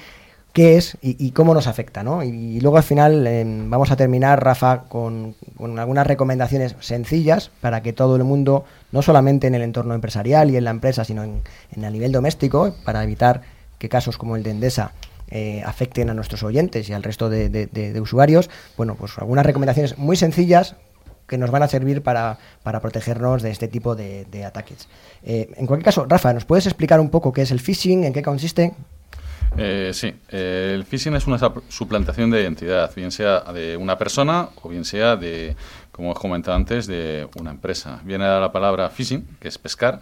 qué 0.52 0.76
es 0.76 0.96
y, 1.00 1.30
cómo 1.30 1.54
nos 1.54 1.66
afecta. 1.66 2.02
¿no? 2.02 2.22
Y, 2.22 2.60
luego 2.60 2.76
al 2.76 2.82
final 2.82 3.26
em, 3.26 3.70
vamos 3.70 3.90
a 3.90 3.96
terminar, 3.96 4.42
Rafa, 4.42 4.82
con, 4.88 5.34
algunas 5.58 6.06
recomendaciones 6.06 6.76
sencillas 6.80 7.50
para 7.60 7.82
que 7.82 7.92
todo 7.92 8.16
el 8.16 8.24
mundo, 8.24 8.64
no 8.92 9.02
solamente 9.02 9.46
en 9.46 9.54
el 9.54 9.62
entorno 9.62 9.94
empresarial 9.94 10.50
y 10.50 10.56
en 10.56 10.64
la 10.64 10.70
empresa, 10.70 11.04
sino 11.04 11.22
en, 11.24 11.42
en 11.74 11.84
a 11.84 11.90
nivel 11.90 12.12
doméstico, 12.12 12.74
para 12.84 13.02
evitar 13.04 13.42
que 13.78 13.88
casos 13.88 14.18
como 14.18 14.36
el 14.36 14.42
de 14.42 14.50
Endesa 14.50 14.92
eh, 15.32 15.62
afecten 15.64 16.10
a 16.10 16.14
nuestros 16.14 16.42
oyentes 16.42 16.88
y 16.88 16.92
al 16.92 17.04
resto 17.04 17.30
de, 17.30 18.00
usuarios, 18.02 18.50
bueno, 18.76 18.96
pues 18.96 19.16
algunas 19.16 19.46
recomendaciones 19.46 19.96
muy 19.96 20.16
sencillas 20.16 20.74
que 21.28 21.38
nos 21.38 21.52
van 21.52 21.62
a 21.62 21.68
servir 21.68 22.02
para, 22.02 22.38
para 22.64 22.80
protegernos 22.80 23.40
de 23.40 23.52
este 23.52 23.68
tipo 23.68 23.94
de, 23.94 24.44
ataques. 24.44 24.88
Eh, 25.22 25.48
en 25.56 25.66
cualquier 25.66 25.84
caso, 25.84 26.04
Rafa, 26.08 26.32
¿nos 26.32 26.44
puedes 26.44 26.66
explicar 26.66 26.98
un 26.98 27.10
poco 27.10 27.32
qué 27.32 27.42
es 27.42 27.52
el 27.52 27.60
phishing, 27.60 28.02
en 28.02 28.12
qué 28.12 28.22
consiste? 28.22 28.74
Eh, 29.58 29.90
sí, 29.92 30.14
el 30.28 30.84
phishing 30.84 31.14
es 31.16 31.26
una 31.26 31.38
suplantación 31.68 32.30
de 32.30 32.40
identidad, 32.42 32.90
bien 32.94 33.10
sea 33.10 33.40
de 33.52 33.76
una 33.76 33.98
persona 33.98 34.48
o 34.62 34.68
bien 34.68 34.84
sea 34.84 35.16
de, 35.16 35.56
como 35.92 36.12
os 36.12 36.18
comentado 36.18 36.56
antes, 36.56 36.86
de 36.86 37.26
una 37.38 37.50
empresa. 37.50 38.00
Viene 38.04 38.24
de 38.24 38.40
la 38.40 38.52
palabra 38.52 38.88
phishing, 38.90 39.26
que 39.40 39.48
es 39.48 39.58
pescar, 39.58 40.00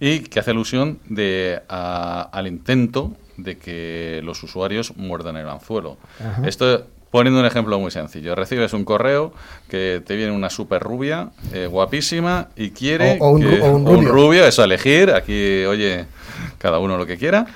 y 0.00 0.20
que 0.20 0.40
hace 0.40 0.50
alusión 0.50 0.98
de, 1.08 1.60
al 1.68 2.46
intento 2.46 3.12
de 3.36 3.56
que 3.56 4.20
los 4.24 4.42
usuarios 4.42 4.96
muerdan 4.96 5.36
el 5.36 5.48
anzuelo. 5.48 5.96
Esto 6.44 6.86
Poniendo 7.10 7.40
un 7.40 7.46
ejemplo 7.46 7.76
muy 7.80 7.90
sencillo, 7.90 8.36
recibes 8.36 8.72
un 8.72 8.84
correo 8.84 9.32
que 9.68 10.00
te 10.06 10.14
viene 10.14 10.30
una 10.30 10.48
super 10.48 10.80
rubia, 10.80 11.30
eh, 11.52 11.66
guapísima, 11.66 12.50
y 12.54 12.70
quiere 12.70 13.18
O- 13.20 13.24
o 13.24 13.30
un 13.32 13.40
que- 13.40 13.60
ru- 13.60 13.62
o 13.64 13.70
un 13.72 13.88
o 13.88 13.92
rubio. 13.96 14.12
rubio, 14.12 14.46
eso 14.46 14.62
a 14.62 14.64
elegir, 14.66 15.10
aquí, 15.10 15.64
oye, 15.64 16.04
cada 16.58 16.78
uno 16.78 16.96
lo 16.96 17.06
que 17.06 17.18
quiera, 17.18 17.46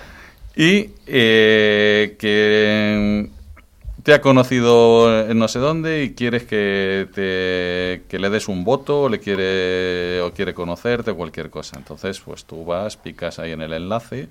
y 0.57 0.91
eh, 1.07 2.17
que 2.19 3.31
te 4.03 4.13
ha 4.13 4.21
conocido 4.21 5.29
en 5.31 5.39
no 5.39 5.49
sé 5.49 5.59
dónde 5.59 6.05
y 6.05 6.15
quieres 6.15 6.45
que, 6.45 7.09
te, 7.15 8.03
que 8.09 8.19
le 8.19 8.29
des 8.31 8.49
un 8.49 8.63
voto 8.65 9.03
o 9.03 9.09
le 9.09 9.19
quiere 9.19 10.21
o 10.21 10.33
quiere 10.33 10.53
conocerte 10.55 11.13
o 11.13 11.17
cualquier 11.17 11.51
cosa. 11.51 11.79
Entonces, 11.79 12.21
pues 12.21 12.45
tú 12.45 12.65
vas, 12.65 12.97
picas 12.97 13.39
ahí 13.39 13.53
en 13.53 13.63
el 13.63 13.73
enlace 13.73 14.29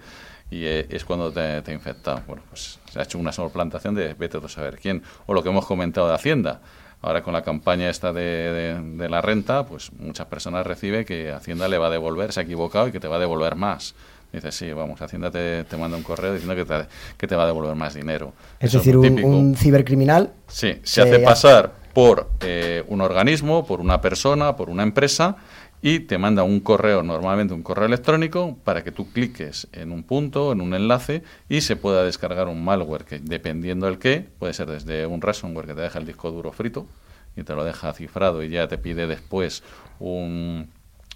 y 0.51 0.65
eh, 0.65 0.86
es 0.89 1.03
cuando 1.05 1.31
te, 1.31 1.62
te 1.63 1.71
ha 1.71 1.73
infectado. 1.73 2.21
Bueno, 2.27 2.43
pues 2.49 2.79
se 2.91 2.99
ha 2.99 3.03
hecho 3.03 3.17
una 3.17 3.31
sobreplantación 3.31 3.95
de 3.95 4.13
vete 4.13 4.38
a 4.38 4.47
saber 4.47 4.77
quién. 4.79 5.01
O 5.25 5.33
lo 5.33 5.41
que 5.41 5.49
hemos 5.49 5.65
comentado 5.65 6.07
de 6.07 6.13
Hacienda. 6.15 6.62
Ahora 7.01 7.21
con 7.21 7.33
la 7.33 7.41
campaña 7.41 7.89
esta 7.89 8.13
de, 8.13 8.21
de- 8.21 8.79
de 8.81 9.09
la 9.09 9.21
renta, 9.21 9.65
pues 9.65 9.91
muchas 9.99 10.27
personas 10.27 10.65
reciben 10.65 11.03
que 11.03 11.31
Hacienda 11.31 11.67
le 11.67 11.77
va 11.77 11.88
a 11.88 11.89
devolver, 11.89 12.31
se 12.31 12.39
ha 12.39 12.43
equivocado 12.43 12.88
y 12.88 12.91
que 12.93 12.99
te 13.01 13.07
va 13.09 13.17
a 13.17 13.19
devolver 13.19 13.55
más. 13.55 13.93
Dice, 14.34 14.52
sí, 14.52 14.74
vamos, 14.74 15.00
Hacienda 15.00 15.30
te, 15.30 15.63
te 15.63 15.78
manda 15.78 15.96
un 15.96 16.02
correo 16.04 16.34
diciendo 16.34 16.56
que 16.56 16.65
te, 16.65 16.88
que 17.17 17.28
te 17.28 17.36
va 17.36 17.43
a 17.43 17.48
devolver 17.48 17.76
más 17.76 17.93
dinero. 17.93 18.34
Es 18.60 18.69
Eso 18.72 18.80
decir, 18.80 18.98
un, 18.98 19.56
cibercriminal 19.56 20.32
Sí, 20.48 20.80
se 20.84 21.04
hace- 21.04 21.19
pasar 21.19 21.72
por 21.93 22.30
eh, 22.41 22.84
un 22.88 23.02
organismo, 23.02 23.65
por 23.67 23.80
una 23.80 24.02
persona, 24.02 24.56
por 24.56 24.72
una 24.72 24.82
empresa 24.82 25.36
y 25.84 26.00
te 26.00 26.17
manda 26.17 26.41
un 26.43 26.62
correo, 26.62 27.04
normalmente 27.04 27.54
un 27.54 27.62
correo 27.62 27.86
electrónico, 27.86 28.58
para 28.63 28.84
que 28.84 28.91
tú 28.91 29.12
cliques 29.12 29.67
en 29.74 29.91
un 29.91 30.02
punto, 30.02 30.52
en 30.52 30.62
un 30.62 30.74
enlace 30.74 31.22
y 31.48 31.62
se 31.62 31.76
pueda 31.76 32.04
descargar 32.04 32.48
un 32.48 32.63
malware 32.63 33.04
que 33.06 33.19
dependiendo 33.19 33.86
del 33.86 34.00
qué, 34.00 34.26
puede 34.39 34.54
ser 34.54 34.65
desde 34.67 35.06
un 35.06 35.22
ransomware 35.22 35.67
que 35.67 35.74
te 35.76 35.82
deja 35.82 36.00
el 36.00 36.08
disco 36.08 36.32
duro 36.32 36.52
frito 36.52 36.88
y 37.36 37.43
te 37.43 37.54
lo 37.54 37.63
deja 37.63 37.93
cifrado 37.93 38.41
y 38.43 38.50
ya 38.50 38.67
te 38.67 38.78
pide 38.80 39.06
después 39.06 39.62
un, 40.00 40.69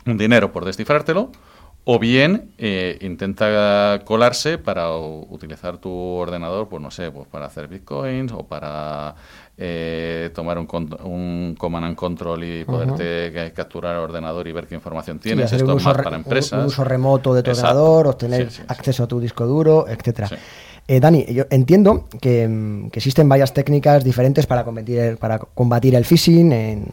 un 0.05 0.17
dinero 0.17 0.51
por 0.51 0.65
descifrártelo, 0.65 1.31
o 1.89 1.99
bien 1.99 2.51
eh, 2.57 2.97
intenta 2.99 4.01
colarse 4.03 4.57
para 4.57 4.93
utilizar 4.97 5.77
tu 5.77 5.89
ordenador, 5.89 6.67
pues 6.67 6.81
no 6.81 6.91
sé, 6.91 7.11
pues 7.11 7.27
para 7.29 7.45
hacer 7.45 7.69
bitcoins 7.69 8.33
o 8.33 8.43
para 8.43 9.15
eh, 9.57 10.29
tomar 10.35 10.57
un, 10.59 10.67
un 11.05 11.55
command 11.57 11.85
and 11.85 11.95
control 11.95 12.43
y 12.43 12.65
poderte 12.65 13.31
ca- 13.33 13.51
capturar 13.51 13.95
el 13.95 14.01
ordenador 14.01 14.47
y 14.49 14.51
ver 14.51 14.67
qué 14.67 14.75
información 14.75 15.17
Sí, 15.17 15.29
tienes. 15.29 15.45
hacer 15.45 15.59
Esto 15.61 15.77
es 15.77 15.83
más 15.85 15.95
para 15.97 16.17
empresas. 16.17 16.59
un 16.59 16.65
uso 16.65 16.83
remoto 16.83 17.33
de 17.33 17.41
tu 17.41 17.51
Exacto. 17.51 17.69
ordenador, 17.81 18.07
obtener 18.07 18.49
Sí, 18.49 18.55
sí, 18.57 18.61
sí. 18.63 18.63
acceso 18.67 19.03
a 19.03 19.07
tu 19.07 19.21
disco 19.21 19.45
duro, 19.45 19.87
etcétera. 19.87 20.27
Sí. 20.27 20.35
Eh, 20.89 20.99
Dani, 20.99 21.25
yo 21.33 21.45
entiendo 21.49 22.09
que, 22.19 22.47
mm, 22.49 22.89
que 22.89 22.99
existen 22.99 23.29
varias 23.29 23.53
técnicas 23.53 24.03
diferentes 24.03 24.45
para 24.45 24.65
combatir 24.65 24.99
el, 24.99 25.17
para 25.17 25.39
combatir 25.39 25.95
el 25.95 26.03
phishing. 26.03 26.51
en- 26.51 26.85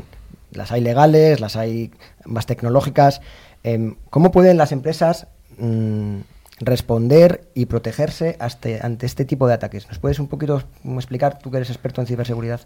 las 0.53 0.71
hay 0.71 0.81
legales, 0.83 1.41
las 1.41 1.57
hay 1.57 1.91
más 2.25 2.47
tecnológicas. 2.47 3.21
Em, 3.64 3.96
¿Cómo 4.11 4.31
pueden 4.31 4.59
las 4.59 4.72
empresas 4.72 5.27
mm, 5.59 6.18
responder 6.61 7.48
y 7.55 7.66
protegerse 7.66 8.37
ante 8.38 9.07
este 9.07 9.24
tipo 9.24 9.48
de 9.48 9.55
ataques? 9.55 9.88
¿Nos 9.88 9.98
puedes 9.98 10.20
un 10.20 10.29
poquito 10.29 10.62
mm, 10.85 10.96
explicar, 10.96 11.38
tú 11.38 11.50
que 11.50 11.57
eres 11.57 11.70
experto 11.70 12.00
en 12.00 12.07
ciberseguridad? 12.07 12.61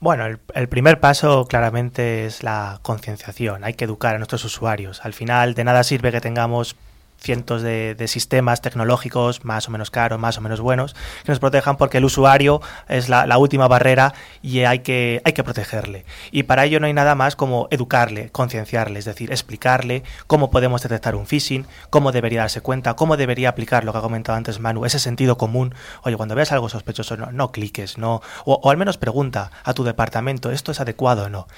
Bueno, 0.00 0.24
el 0.54 0.68
primer 0.68 1.00
paso 1.00 1.46
claramente 1.46 2.24
es 2.24 2.44
la 2.44 2.78
concienciación. 2.82 3.64
Hay 3.64 3.74
que 3.74 3.84
educar 3.84 4.14
a 4.14 4.18
nuestros 4.18 4.44
usuarios. 4.44 5.04
Al 5.04 5.12
final, 5.12 5.54
de 5.54 5.64
nada 5.64 5.82
sirve 5.82 6.12
que 6.12 6.20
tengamos 6.20 6.76
cientos 7.18 7.62
de, 7.62 7.96
sistemas 8.08 8.62
tecnológicos 8.62 9.44
más 9.44 9.68
o 9.68 9.70
menos 9.70 9.90
caros, 9.90 10.18
más 10.18 10.38
o 10.38 10.40
menos 10.40 10.60
buenos, 10.60 10.94
que 11.24 11.32
nos 11.32 11.40
protejan 11.40 11.76
porque 11.76 11.98
el 11.98 12.04
usuario 12.04 12.62
es 12.88 13.08
la, 13.08 13.26
la 13.26 13.38
última 13.38 13.68
barrera 13.68 14.14
y 14.42 14.60
hay 14.60 14.78
que, 14.80 15.20
hay 15.24 15.32
que 15.32 15.44
protegerle. 15.44 16.04
Y 16.30 16.44
para 16.44 16.64
ello 16.64 16.80
no 16.80 16.86
hay 16.86 16.94
nada 16.94 17.14
más 17.14 17.36
como 17.36 17.68
educarle, 17.70 18.30
concienciarle, 18.30 18.98
es 18.98 19.04
decir, 19.04 19.30
explicarle 19.30 20.04
cómo 20.26 20.50
podemos 20.50 20.82
detectar 20.82 21.16
un 21.16 21.26
phishing, 21.26 21.66
cómo 21.90 22.12
debería 22.12 22.40
darse 22.40 22.60
cuenta, 22.60 22.94
cómo 22.94 23.16
debería 23.16 23.50
aplicar 23.50 23.84
lo 23.84 23.92
que 23.92 23.98
ha 23.98 24.02
comentado 24.02 24.38
antes 24.38 24.60
Manu, 24.60 24.84
ese 24.84 24.98
sentido 24.98 25.36
común. 25.36 25.74
Oye, 26.04 26.16
cuando 26.16 26.34
veas 26.34 26.52
algo 26.52 26.68
sospechoso, 26.68 27.16
no, 27.16 27.32
no 27.32 27.52
cliques, 27.52 27.98
no, 27.98 28.22
o, 28.44 28.60
o 28.62 28.70
al 28.70 28.76
menos 28.76 28.96
pregunta 28.96 29.50
a 29.64 29.74
tu 29.74 29.84
departamento, 29.84 30.50
¿esto 30.50 30.72
es 30.72 30.80
adecuado 30.80 31.24
o 31.24 31.28
no? 31.28 31.48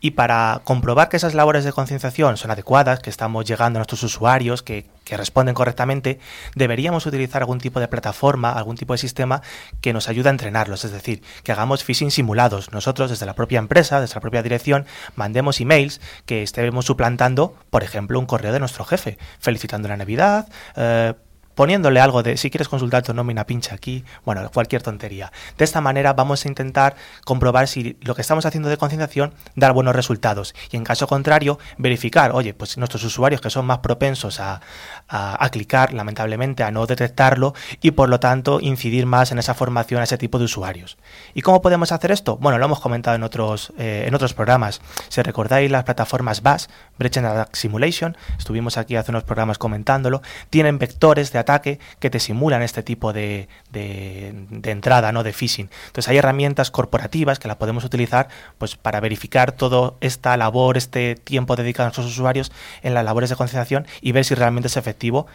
Y 0.00 0.12
para 0.12 0.60
comprobar 0.64 1.08
que 1.08 1.16
esas 1.16 1.34
labores 1.34 1.64
de 1.64 1.72
concienciación 1.72 2.36
son 2.36 2.50
adecuadas, 2.50 3.00
que 3.00 3.10
estamos 3.10 3.44
llegando 3.44 3.78
a 3.78 3.80
nuestros 3.80 4.02
usuarios, 4.02 4.62
que, 4.62 4.86
que 5.10 5.16
responden 5.16 5.56
correctamente, 5.56 6.20
deberíamos 6.54 7.04
utilizar 7.04 7.42
algún 7.42 7.58
tipo 7.58 7.80
de 7.80 7.88
plataforma, 7.88 8.52
algún 8.52 8.76
tipo 8.76 8.94
de 8.94 8.98
sistema 8.98 9.42
que 9.80 9.92
nos 9.92 10.08
ayude 10.08 10.28
a 10.28 10.30
entrenarlos, 10.30 10.84
es 10.84 10.92
decir, 10.92 11.24
que 11.42 11.50
hagamos 11.50 11.82
phishing 11.82 12.12
simulados. 12.12 12.70
Nosotros, 12.70 13.10
desde 13.10 13.26
la 13.26 13.34
propia 13.34 13.58
empresa, 13.58 14.00
desde 14.00 14.14
la 14.14 14.20
propia 14.20 14.44
dirección, 14.44 14.86
mandemos 15.16 15.60
emails 15.60 16.00
que 16.26 16.44
estemos 16.44 16.86
suplantando, 16.86 17.56
por 17.70 17.82
ejemplo, 17.82 18.20
un 18.20 18.26
correo 18.26 18.52
de 18.52 18.60
nuestro 18.60 18.84
jefe, 18.84 19.18
felicitando 19.40 19.88
la 19.88 19.96
Navidad, 19.96 20.48
eh, 20.76 21.14
poniéndole 21.60 22.00
algo 22.00 22.22
de 22.22 22.38
si 22.38 22.48
quieres 22.48 22.70
consultar 22.70 23.02
tu 23.02 23.12
nómina 23.12 23.44
pincha 23.44 23.74
aquí, 23.74 24.02
bueno, 24.24 24.50
cualquier 24.50 24.82
tontería. 24.82 25.30
De 25.58 25.64
esta 25.66 25.82
manera 25.82 26.14
vamos 26.14 26.42
a 26.46 26.48
intentar 26.48 26.96
comprobar 27.26 27.68
si 27.68 27.98
lo 28.00 28.14
que 28.14 28.22
estamos 28.22 28.46
haciendo 28.46 28.70
de 28.70 28.78
concienciación 28.78 29.34
da 29.56 29.70
buenos 29.70 29.94
resultados 29.94 30.54
y 30.70 30.78
en 30.78 30.84
caso 30.84 31.06
contrario 31.06 31.58
verificar, 31.76 32.32
oye, 32.32 32.54
pues 32.54 32.78
nuestros 32.78 33.04
usuarios 33.04 33.42
que 33.42 33.50
son 33.50 33.66
más 33.66 33.80
propensos 33.80 34.40
a, 34.40 34.62
a- 35.06 35.50
clicar, 35.50 35.92
lamentablemente, 35.92 36.62
a 36.62 36.70
no 36.70 36.86
detectarlo 36.86 37.52
y 37.82 37.90
por 37.90 38.08
lo 38.08 38.20
tanto 38.20 38.58
incidir 38.62 39.04
más 39.04 39.30
en 39.30 39.38
esa 39.38 39.52
formación 39.52 40.00
a 40.00 40.04
ese 40.04 40.16
tipo 40.16 40.38
de 40.38 40.46
usuarios. 40.46 40.96
¿Y 41.34 41.42
cómo 41.42 41.60
podemos 41.60 41.92
hacer 41.92 42.10
esto? 42.10 42.38
Bueno, 42.38 42.56
lo 42.56 42.64
hemos 42.64 42.80
comentado 42.80 43.16
en 43.16 43.22
otros, 43.22 43.74
eh, 43.76 44.04
en 44.06 44.14
otros 44.14 44.32
programas. 44.32 44.80
Si 45.10 45.20
recordáis 45.20 45.70
las 45.70 45.84
plataformas 45.84 46.40
BAS, 46.40 46.70
Breach 46.98 47.18
and 47.18 47.26
Attack 47.26 47.54
Simulation, 47.54 48.16
estuvimos 48.38 48.78
aquí 48.78 48.96
hace 48.96 49.10
unos 49.10 49.24
programas 49.24 49.58
comentándolo, 49.58 50.22
tienen 50.48 50.78
vectores 50.78 51.32
de 51.32 51.38
ataque 51.40 51.49
que 51.58 51.78
te 52.10 52.20
simulan 52.20 52.62
este 52.62 52.82
tipo 52.82 53.12
de, 53.12 53.48
de- 53.72 54.70
entrada, 54.70 55.12
¿no? 55.12 55.22
De 55.22 55.32
phishing. 55.32 55.68
Entonces 55.88 56.08
hay 56.08 56.16
herramientas 56.18 56.70
corporativas 56.70 57.38
que 57.38 57.48
las 57.48 57.56
podemos 57.56 57.84
utilizar 57.84 58.28
pues 58.58 58.76
para 58.76 59.00
verificar 59.00 59.52
toda 59.52 59.94
esta 60.00 60.36
labor, 60.36 60.76
este 60.76 61.16
tiempo 61.16 61.56
dedicado 61.56 61.84
a 61.84 61.88
nuestros 61.88 62.06
usuarios 62.06 62.52
en 62.82 62.94
las 62.94 63.04
labores 63.04 63.30
de 63.30 63.36
concienciación 63.36 63.86
y 64.00 64.12
ver 64.12 64.24
si 64.24 64.34
realmente 64.34 64.68
es 64.68 64.76
efectivo 64.76 65.26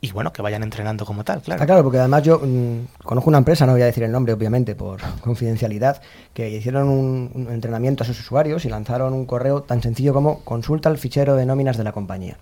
y 0.00 0.12
bueno, 0.12 0.34
que 0.34 0.42
vayan 0.42 0.62
entrenando 0.62 1.06
como 1.06 1.24
tal, 1.24 1.40
claro. 1.40 1.64
Claro, 1.64 1.82
porque 1.82 1.98
además 1.98 2.22
yo 2.24 2.38
mm, 2.38 3.02
conozco 3.04 3.30
una 3.30 3.38
empresa, 3.38 3.64
no 3.64 3.72
voy 3.72 3.80
a 3.80 3.86
decir 3.86 4.02
el 4.02 4.12
nombre, 4.12 4.34
obviamente, 4.34 4.74
por 4.74 5.00
confidencialidad, 5.22 6.02
que 6.34 6.50
hicieron 6.50 6.88
un 6.90 7.48
entrenamiento 7.50 8.04
a 8.04 8.06
sus 8.06 8.20
usuarios 8.20 8.66
y 8.66 8.68
lanzaron 8.68 9.14
un 9.14 9.24
correo 9.24 9.62
tan 9.62 9.80
sencillo 9.82 10.12
como 10.12 10.40
consulta 10.40 10.90
el 10.90 10.98
fichero 10.98 11.36
de 11.36 11.46
nóminas 11.46 11.78
de 11.78 11.84
la 11.84 11.92
compañía. 11.92 12.36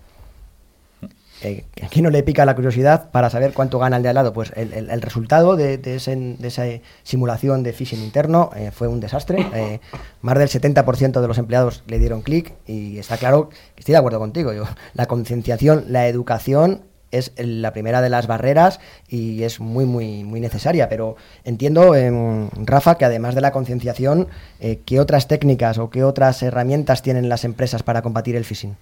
Eh, 1.43 1.65
¿A 1.81 1.87
quién 1.87 2.03
no 2.03 2.09
le 2.09 2.23
pica 2.23 2.45
la 2.45 2.55
curiosidad 2.55 3.11
para 3.11 3.29
saber 3.29 3.53
cuánto 3.53 3.77
gana 3.77 3.97
el 3.97 4.03
de 4.03 4.09
al 4.09 4.15
lado? 4.15 4.33
Pues 4.33 4.51
el, 4.55 5.01
resultado 5.01 5.55
de, 5.55 5.79
esa 5.95 6.65
simulación 7.03 7.63
de 7.63 7.73
phishing 7.73 8.01
interno 8.01 8.49
eh, 8.55 8.71
fue 8.71 8.87
un 8.87 8.99
desastre. 8.99 9.45
Eh, 9.53 9.79
más 10.21 10.37
del 10.37 10.49
70% 10.49 11.21
de 11.21 11.27
los 11.27 11.37
empleados 11.37 11.83
le 11.87 11.99
dieron 11.99 12.21
clic 12.21 12.53
y 12.65 12.97
está 12.97 13.17
claro 13.17 13.49
que 13.49 13.79
estoy 13.81 13.93
de 13.93 13.97
acuerdo 13.97 14.19
contigo. 14.19 14.53
Yo, 14.53 14.63
la 14.93 15.05
concienciación, 15.05 15.85
la 15.89 16.07
educación 16.07 16.81
es 17.11 17.31
la 17.37 17.71
primera 17.73 18.01
de 18.01 18.09
las 18.09 18.25
barreras 18.25 18.79
y 19.07 19.43
es 19.43 19.59
muy, 19.59 19.85
muy, 19.85 20.23
muy 20.23 20.39
necesaria. 20.39 20.89
Pero 20.89 21.15
entiendo, 21.43 21.95
em, 21.95 22.49
Rafa, 22.65 22.97
que 22.97 23.05
además 23.05 23.35
de 23.35 23.41
la 23.41 23.51
concienciación, 23.51 24.27
eh, 24.59 24.79
¿qué 24.85 24.99
otras 24.99 25.27
técnicas 25.27 25.77
o 25.77 25.89
qué 25.89 26.03
otras 26.03 26.41
herramientas 26.41 27.03
tienen 27.03 27.29
las 27.29 27.45
empresas 27.45 27.83
para 27.83 28.01
combatir 28.01 28.35
el 28.35 28.45
phishing? 28.45 28.75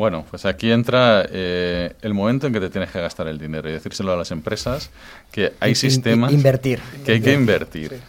Bueno, 0.00 0.24
pues 0.30 0.46
aquí 0.46 0.72
entra 0.72 1.26
eh, 1.30 1.92
el 2.00 2.14
momento 2.14 2.46
en 2.46 2.54
que 2.54 2.60
te 2.60 2.70
tienes 2.70 2.90
que 2.90 3.00
gastar 3.02 3.28
el 3.28 3.38
dinero 3.38 3.68
y 3.68 3.72
decírselo 3.72 4.12
a 4.12 4.16
las 4.16 4.30
empresas 4.30 4.88
que 5.30 5.52
hay 5.60 5.68
In- 5.70 5.72
in- 5.72 5.76
sistemas 5.76 6.32
invertir. 6.32 6.80
que 7.04 7.12
hay 7.12 7.20
que 7.20 7.34
invertir. 7.34 8.00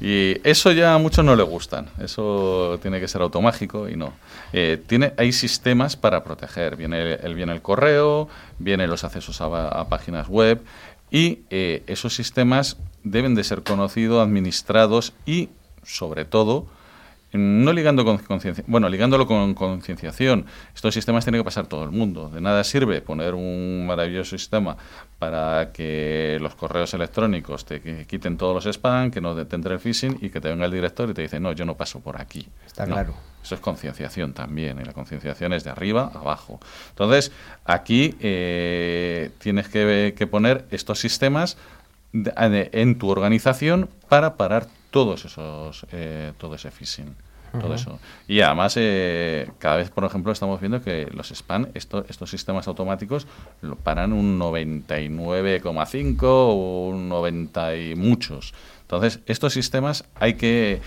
Y 0.00 0.38
eso 0.42 0.72
ya 0.72 0.94
a 0.94 0.98
muchos 0.98 1.22
no 1.22 1.36
le 1.36 1.42
gustan. 1.42 1.86
Eso 2.00 2.78
tiene 2.80 2.98
que 2.98 3.06
ser 3.08 3.20
automágico 3.20 3.88
y 3.90 3.94
no. 3.96 4.14
Eh, 4.54 4.82
tiene, 4.86 5.12
hay 5.18 5.32
sistemas 5.32 5.96
para 5.96 6.24
proteger. 6.24 6.76
Viene 6.76 7.14
el, 7.22 7.34
viene 7.34 7.52
el 7.52 7.60
correo, 7.60 8.28
vienen 8.58 8.88
los 8.88 9.04
accesos 9.04 9.40
a, 9.42 9.68
a 9.68 9.88
páginas 9.90 10.28
web 10.28 10.62
y 11.10 11.40
eh, 11.50 11.82
esos 11.88 12.14
sistemas 12.14 12.78
deben 13.04 13.34
de 13.34 13.44
ser 13.44 13.62
conocidos, 13.62 14.22
administrados 14.26 15.12
y, 15.26 15.50
sobre 15.84 16.24
todo, 16.24 16.66
no 17.32 17.72
ligando 17.72 18.04
con 18.04 18.18
conciencia, 18.18 18.62
bueno, 18.66 18.88
ligándolo 18.88 19.26
con 19.26 19.54
concienciación. 19.54 20.46
Estos 20.74 20.94
sistemas 20.94 21.24
tienen 21.24 21.40
que 21.40 21.44
pasar 21.44 21.66
todo 21.66 21.84
el 21.84 21.90
mundo. 21.90 22.28
De 22.28 22.40
nada 22.40 22.62
sirve 22.64 23.00
poner 23.00 23.34
un 23.34 23.86
maravilloso 23.86 24.36
sistema 24.36 24.76
para 25.18 25.72
que 25.72 26.38
los 26.40 26.54
correos 26.54 26.92
electrónicos 26.94 27.64
te 27.64 28.06
quiten 28.06 28.36
todos 28.36 28.54
los 28.54 28.76
spam, 28.76 29.10
que 29.10 29.20
no 29.20 29.34
te 29.34 29.56
entre 29.56 29.74
el 29.74 29.80
phishing 29.80 30.18
y 30.20 30.30
que 30.30 30.40
te 30.40 30.48
venga 30.48 30.66
el 30.66 30.72
director 30.72 31.08
y 31.08 31.14
te 31.14 31.22
dice, 31.22 31.40
no, 31.40 31.52
yo 31.52 31.64
no 31.64 31.76
paso 31.76 32.00
por 32.00 32.20
aquí. 32.20 32.46
Está 32.66 32.84
claro. 32.84 33.14
Eso 33.42 33.54
es 33.54 33.60
concienciación 33.60 34.34
también, 34.34 34.78
y 34.80 34.84
la 34.84 34.92
concienciación 34.92 35.52
es 35.52 35.64
de 35.64 35.70
arriba 35.70 36.10
a 36.14 36.18
abajo. 36.18 36.60
Entonces, 36.90 37.32
aquí 37.64 38.14
eh, 38.20 39.30
tienes 39.38 39.68
que, 39.68 40.28
poner 40.30 40.64
estos 40.70 41.00
sistemas 41.00 41.56
en 42.12 42.98
tu 42.98 43.08
organización 43.08 43.88
para 44.08 44.36
parar 44.36 44.68
todos 44.92 45.24
esos, 45.24 45.84
eh, 45.90 46.32
todo 46.38 46.54
ese 46.54 46.70
phishing. 46.70 47.16
Todo 47.60 47.74
eso. 47.74 47.98
Y 48.26 48.40
además, 48.40 48.74
eh, 48.78 49.50
cada 49.58 49.76
vez, 49.76 49.90
por 49.90 50.04
ejemplo, 50.04 50.32
estamos 50.32 50.58
viendo 50.58 50.80
que 50.80 51.06
los 51.12 51.30
spam, 51.32 51.68
estos 51.74 52.30
sistemas 52.30 52.66
automáticos, 52.66 53.26
lo 53.60 53.76
paran 53.76 54.14
un 54.14 54.38
99,5 54.38 56.22
o 56.22 56.88
un 56.88 57.10
90 57.10 57.76
y 57.76 57.94
muchos. 57.94 58.54
Entonces, 58.80 59.20
estos 59.26 59.52
sistemas 59.52 60.06
hay 60.14 60.34
que 60.34 60.80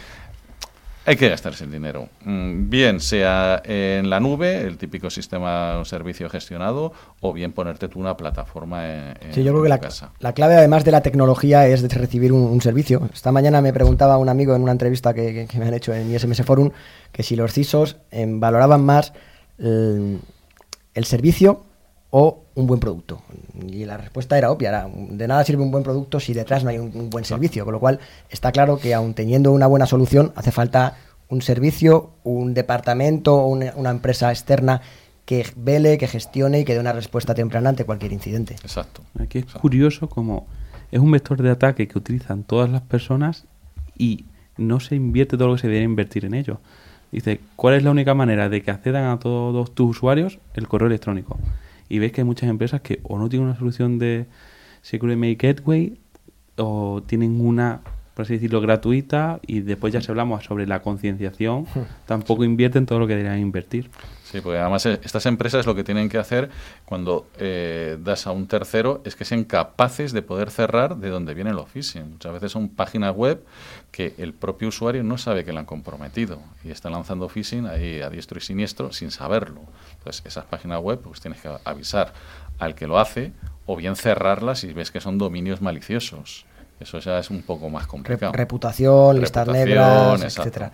hay 1.06 1.15
que 1.15 1.30
gastarse 1.30 1.63
el 1.63 1.72
dinero. 1.72 2.10
Mm, 2.24 2.70
bien 2.70 3.00
sea 3.00 3.62
en 3.63 4.10
la 4.10 4.20
nube, 4.20 4.62
el 4.62 4.78
típico 4.78 5.10
sistema 5.10 5.78
un 5.78 5.86
servicio 5.86 6.30
gestionado, 6.30 6.94
o 7.22 7.34
bien 7.34 7.52
ponerte 7.52 7.88
tú 7.88 8.00
una 8.00 8.18
plataforma 8.18 8.88
en, 8.88 9.34
sí, 9.34 9.44
yo 9.44 9.52
creo 9.52 9.63
que 9.63 9.70
la, 9.70 9.80
casa. 9.80 10.12
La 10.20 10.34
clave, 10.34 10.56
además 10.56 10.84
de 10.84 10.91
la 10.91 11.02
tecnología, 11.02 11.68
es 11.68 11.82
de 11.82 11.89
recibir 11.89 12.34
un, 12.34 12.62
servicio. 12.62 13.08
Esta 13.13 13.32
mañana 13.32 13.62
me 13.62 13.74
preguntaba 13.74 14.18
un 14.18 14.30
amigo 14.30 14.56
en 14.56 14.63
una 14.63 14.72
entrevista 14.72 15.13
que, 15.13 15.48
me 15.58 15.65
han 15.65 15.74
hecho 15.74 15.94
en 15.94 16.13
ISMS 16.13 16.44
Forum 16.44 16.72
que 17.12 17.22
si 17.22 17.36
los 17.36 17.54
CISOs 17.54 17.98
em, 18.12 18.39
valoraban 18.39 18.84
más 18.84 19.13
el, 19.58 20.20
servicio 21.04 21.64
o 22.17 22.45
un 22.56 22.65
buen 22.65 22.80
producto. 22.80 23.21
Y 23.67 23.84
la 23.84 23.97
respuesta 23.97 24.38
era 24.38 24.49
obvia, 24.49 24.88
de 24.88 25.28
nada 25.28 25.43
sirve 25.43 25.62
un 25.62 25.69
buen 25.69 25.84
producto 25.84 26.21
si 26.21 26.34
detrás 26.34 26.63
no 26.63 26.69
hay 26.69 26.78
un, 26.78 27.10
buen 27.10 27.25
servicio, 27.25 27.65
con 27.65 27.73
lo 27.73 27.82
cual 27.82 27.99
está 28.30 28.54
claro 28.54 28.78
que 28.78 28.93
aun 28.93 29.13
teniendo 29.13 29.51
una 29.51 29.67
buena 29.67 29.86
solución 29.86 30.32
hace 30.38 30.54
falta 30.54 30.95
un 31.28 31.41
servicio, 31.41 32.12
un 32.23 32.54
departamento 32.54 33.36
o 33.36 33.47
una, 33.47 33.89
empresa 33.89 34.32
externa 34.32 34.82
que 35.25 35.45
vele, 35.58 35.97
que 35.97 36.08
gestione 36.08 36.62
y 36.62 36.63
que 36.63 36.73
dé 36.73 36.80
una 36.80 36.93
respuesta 36.93 37.36
temprana 37.36 37.67
ante 37.67 37.84
cualquier 37.84 38.13
incidente. 38.13 38.54
Exacto. 38.63 39.01
Aquí 39.19 39.39
es 39.39 39.45
curioso 39.47 40.08
como 40.08 40.47
es 40.93 41.01
un 41.01 41.12
vector 41.12 41.41
de 41.41 41.49
ataque 41.49 41.89
que 41.89 41.97
utilizan 41.97 42.43
todas 42.43 42.69
las 42.69 42.82
personas 42.82 43.43
y 43.97 44.23
no 44.56 44.80
se 44.80 44.95
invierte 44.95 45.36
todo 45.36 45.49
lo 45.49 45.56
que 45.56 45.63
se 45.63 45.67
debe 45.67 45.84
invertir 45.84 46.23
en 46.23 46.34
ello. 46.34 46.62
Dice, 47.12 47.41
¿cuál 47.58 47.73
es 47.73 47.84
la 47.84 47.91
única 47.91 48.13
manera 48.13 48.47
de 48.47 48.62
que 48.62 48.71
accedan 48.71 49.04
a 49.04 49.19
todos 49.19 49.75
tus 49.75 49.97
usuarios? 49.97 50.39
El 50.54 50.69
correo 50.69 50.88
electrónico. 50.88 51.38
Y 51.89 52.00
ves 52.00 52.12
que 52.12 52.21
hay 52.21 52.26
muchas 52.26 52.50
empresas 52.50 52.82
que 52.82 53.00
o 53.04 53.17
no 53.17 53.30
tienen 53.30 53.48
una 53.48 53.58
solución 53.58 54.00
de 54.00 54.26
Security 54.82 55.17
Make 55.17 55.36
Gateway 55.36 55.98
o 56.58 57.04
tienen 57.06 57.41
una 57.41 57.82
por 58.15 58.24
así 58.24 58.36
decirlo, 58.36 58.62
gratuita 58.62 59.41
y 59.45 59.60
después 59.60 59.93
ya 59.93 60.02
si 60.02 60.10
hablamos 60.10 60.45
sobre 60.45 60.65
la 60.65 60.82
concienciación, 60.82 61.63
hmm. 61.63 62.06
tampoco 62.08 62.45
invierten 62.45 62.86
todo 62.86 63.00
lo 63.00 63.08
que 63.08 63.15
deberían 63.15 63.39
invertir. 63.39 63.89
Sí, 64.32 64.42
porque 64.42 64.58
además 64.58 64.84
eh, 64.88 65.00
estas 65.04 65.28
empresas 65.28 65.68
lo 65.68 65.76
que 65.76 65.84
tienen 65.84 66.10
que 66.10 66.18
hacer 66.18 66.50
cuando 66.86 67.28
eh, 67.38 67.98
das 68.04 68.26
a 68.26 68.32
un 68.32 68.48
tercero 68.48 69.02
es 69.06 69.16
que 69.16 69.24
sean 69.24 69.44
capaces 69.44 70.14
de 70.14 70.24
poder 70.24 70.50
cerrar 70.50 70.98
de 70.98 71.10
donde 71.10 71.36
viene 71.36 71.54
los 71.54 71.70
phishing. 71.70 72.14
Muchas 72.14 72.34
veces 72.34 72.52
son 72.52 72.70
páginas 72.70 73.16
web 73.16 73.46
que 73.92 74.16
el 74.18 74.34
propio 74.34 74.70
usuario 74.70 75.04
no 75.04 75.20
sabe 75.20 75.46
que 75.46 75.54
la 75.54 75.60
han 75.60 75.68
comprometido 75.68 76.40
y 76.64 76.72
está 76.72 76.90
lanzando 76.90 77.30
phishing 77.30 77.68
ahí 77.68 78.02
a 78.02 78.10
diestro 78.10 78.40
y 78.40 78.42
siniestro 78.42 78.92
sin 78.92 79.12
saberlo. 79.12 79.62
Entonces, 80.00 80.24
esas 80.26 80.46
páginas 80.46 80.82
web 80.82 81.02
pues 81.04 81.22
tienes 81.22 81.40
que 81.40 81.50
avisar 81.64 82.12
al 82.58 82.74
que 82.74 82.88
lo 82.88 82.98
hace 82.98 83.32
o 83.68 83.76
bien 83.76 83.96
cerrarlas 83.96 84.60
si 84.60 84.74
ves 84.74 84.90
que 84.90 85.02
son 85.02 85.20
dominios 85.20 85.62
maliciosos. 85.62 86.46
Eso 86.80 87.00
ya 87.00 87.20
es 87.20 87.30
un 87.30 87.44
poco 87.44 87.70
más 87.70 87.86
complicado. 87.86 88.34
reputación, 88.34 89.20
listas 89.20 89.48
negras, 89.48 90.22
etcétera. 90.24 90.72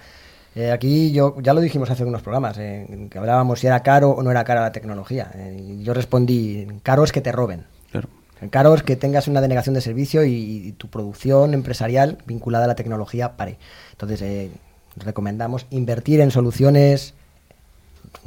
Eh, 0.54 0.72
aquí 0.72 1.12
yo 1.12 1.36
ya 1.42 1.54
lo 1.54 1.62
dijimos 1.62 1.90
hace 1.90 2.04
unos 2.04 2.22
programas, 2.22 2.58
eh, 2.58 3.08
que 3.10 3.18
hablábamos 3.18 3.60
si 3.60 3.68
era 3.68 3.82
caro 3.84 4.10
o 4.10 4.22
no 4.22 4.32
era 4.32 4.44
cara 4.44 4.62
la 4.62 4.72
tecnología. 4.72 5.32
Eh, 5.36 5.80
yo 5.82 5.94
respondí, 5.94 6.68
caro 6.84 7.04
es 7.04 7.12
que 7.12 7.22
te 7.22 7.32
roben. 7.32 7.64
Claro. 7.92 8.10
Caro 8.50 8.74
es 8.74 8.84
que 8.84 8.96
tengas 8.96 9.28
una 9.28 9.40
denegación 9.40 9.76
de 9.76 9.82
servicio 9.82 10.26
y, 10.26 10.74
tu 10.78 10.88
producción 10.88 11.54
empresarial 11.54 12.18
vinculada 12.26 12.66
a 12.66 12.68
la 12.68 12.76
tecnología 12.76 13.38
pare. 13.38 13.58
Entonces, 13.92 14.50
recomendamos 14.98 15.68
invertir 15.70 16.22
en 16.22 16.32
soluciones 16.32 17.14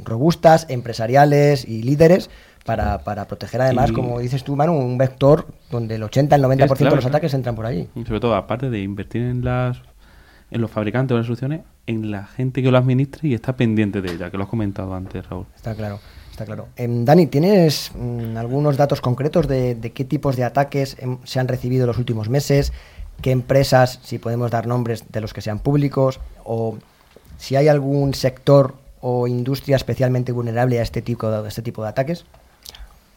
robustas, 0.03 0.67
empresariales 0.69 1.65
y 1.67 1.83
líderes 1.83 2.29
para, 2.65 2.99
para 2.99 3.27
proteger 3.27 3.61
además, 3.61 3.91
como 3.91 4.19
dices 4.19 4.43
tú, 4.43 4.55
Manu, 4.55 4.73
un 4.73 4.97
vector 4.97 5.47
donde 5.69 5.95
el 5.95 6.03
80, 6.03 6.35
el 6.35 6.43
90% 6.43 6.77
de 6.77 6.95
los 6.95 7.05
ataques 7.05 7.33
entran 7.33 7.55
por 7.55 7.65
allí. 7.65 7.89
sobre 8.07 8.21
todo, 8.21 8.35
aparte 8.35 8.69
de 8.69 8.79
invertir 8.79 9.23
en 9.23 9.43
las 9.43 9.81
en 10.51 10.61
los 10.61 10.71
fabricantes 10.71 11.13
o 11.15 11.17
las 11.17 11.25
soluciones, 11.25 11.61
en 11.87 12.11
la 12.11 12.25
gente 12.25 12.61
que 12.61 12.71
lo 12.71 12.77
administre 12.77 13.29
y 13.29 13.33
está 13.33 13.55
pendiente 13.55 14.01
de 14.01 14.13
ella, 14.13 14.29
que 14.29 14.37
lo 14.37 14.43
has 14.43 14.49
comentado 14.49 14.93
antes, 14.93 15.27
Raúl. 15.27 15.45
Está 15.55 15.75
claro. 15.75 15.99
Está 16.31 16.43
claro. 16.43 16.67
Em, 16.75 17.05
Dani, 17.05 17.27
¿tienes 17.27 17.91
mm, 17.95 18.35
algunos 18.35 18.75
datos 18.75 18.99
concretos 18.99 19.47
de, 19.47 19.73
de, 19.73 19.91
qué 19.93 20.03
tipos 20.03 20.35
de 20.35 20.43
ataques 20.43 20.97
em, 20.99 21.17
se 21.23 21.39
han 21.39 21.47
recibido 21.47 21.85
en 21.85 21.87
los 21.87 21.97
últimos 21.97 22.27
meses? 22.27 22.73
¿Qué 23.21 23.31
empresas, 23.31 24.01
si 24.03 24.19
podemos 24.19 24.51
dar 24.51 24.67
nombres 24.67 25.05
de 25.09 25.21
los 25.21 25.33
que 25.33 25.39
sean 25.39 25.59
públicos? 25.59 26.19
¿O 26.43 26.77
si 27.37 27.55
hay 27.55 27.69
algún 27.69 28.13
sector 28.13 28.75
o 28.99 29.27
industria 29.27 29.77
especialmente 29.77 30.33
vulnerable 30.33 30.79
a 30.79 30.83
este 30.83 31.01
tipo 31.01 31.29
de, 31.29 31.37
a 31.37 31.47
este 31.47 31.61
tipo 31.61 31.83
de 31.83 31.89
ataques? 31.89 32.25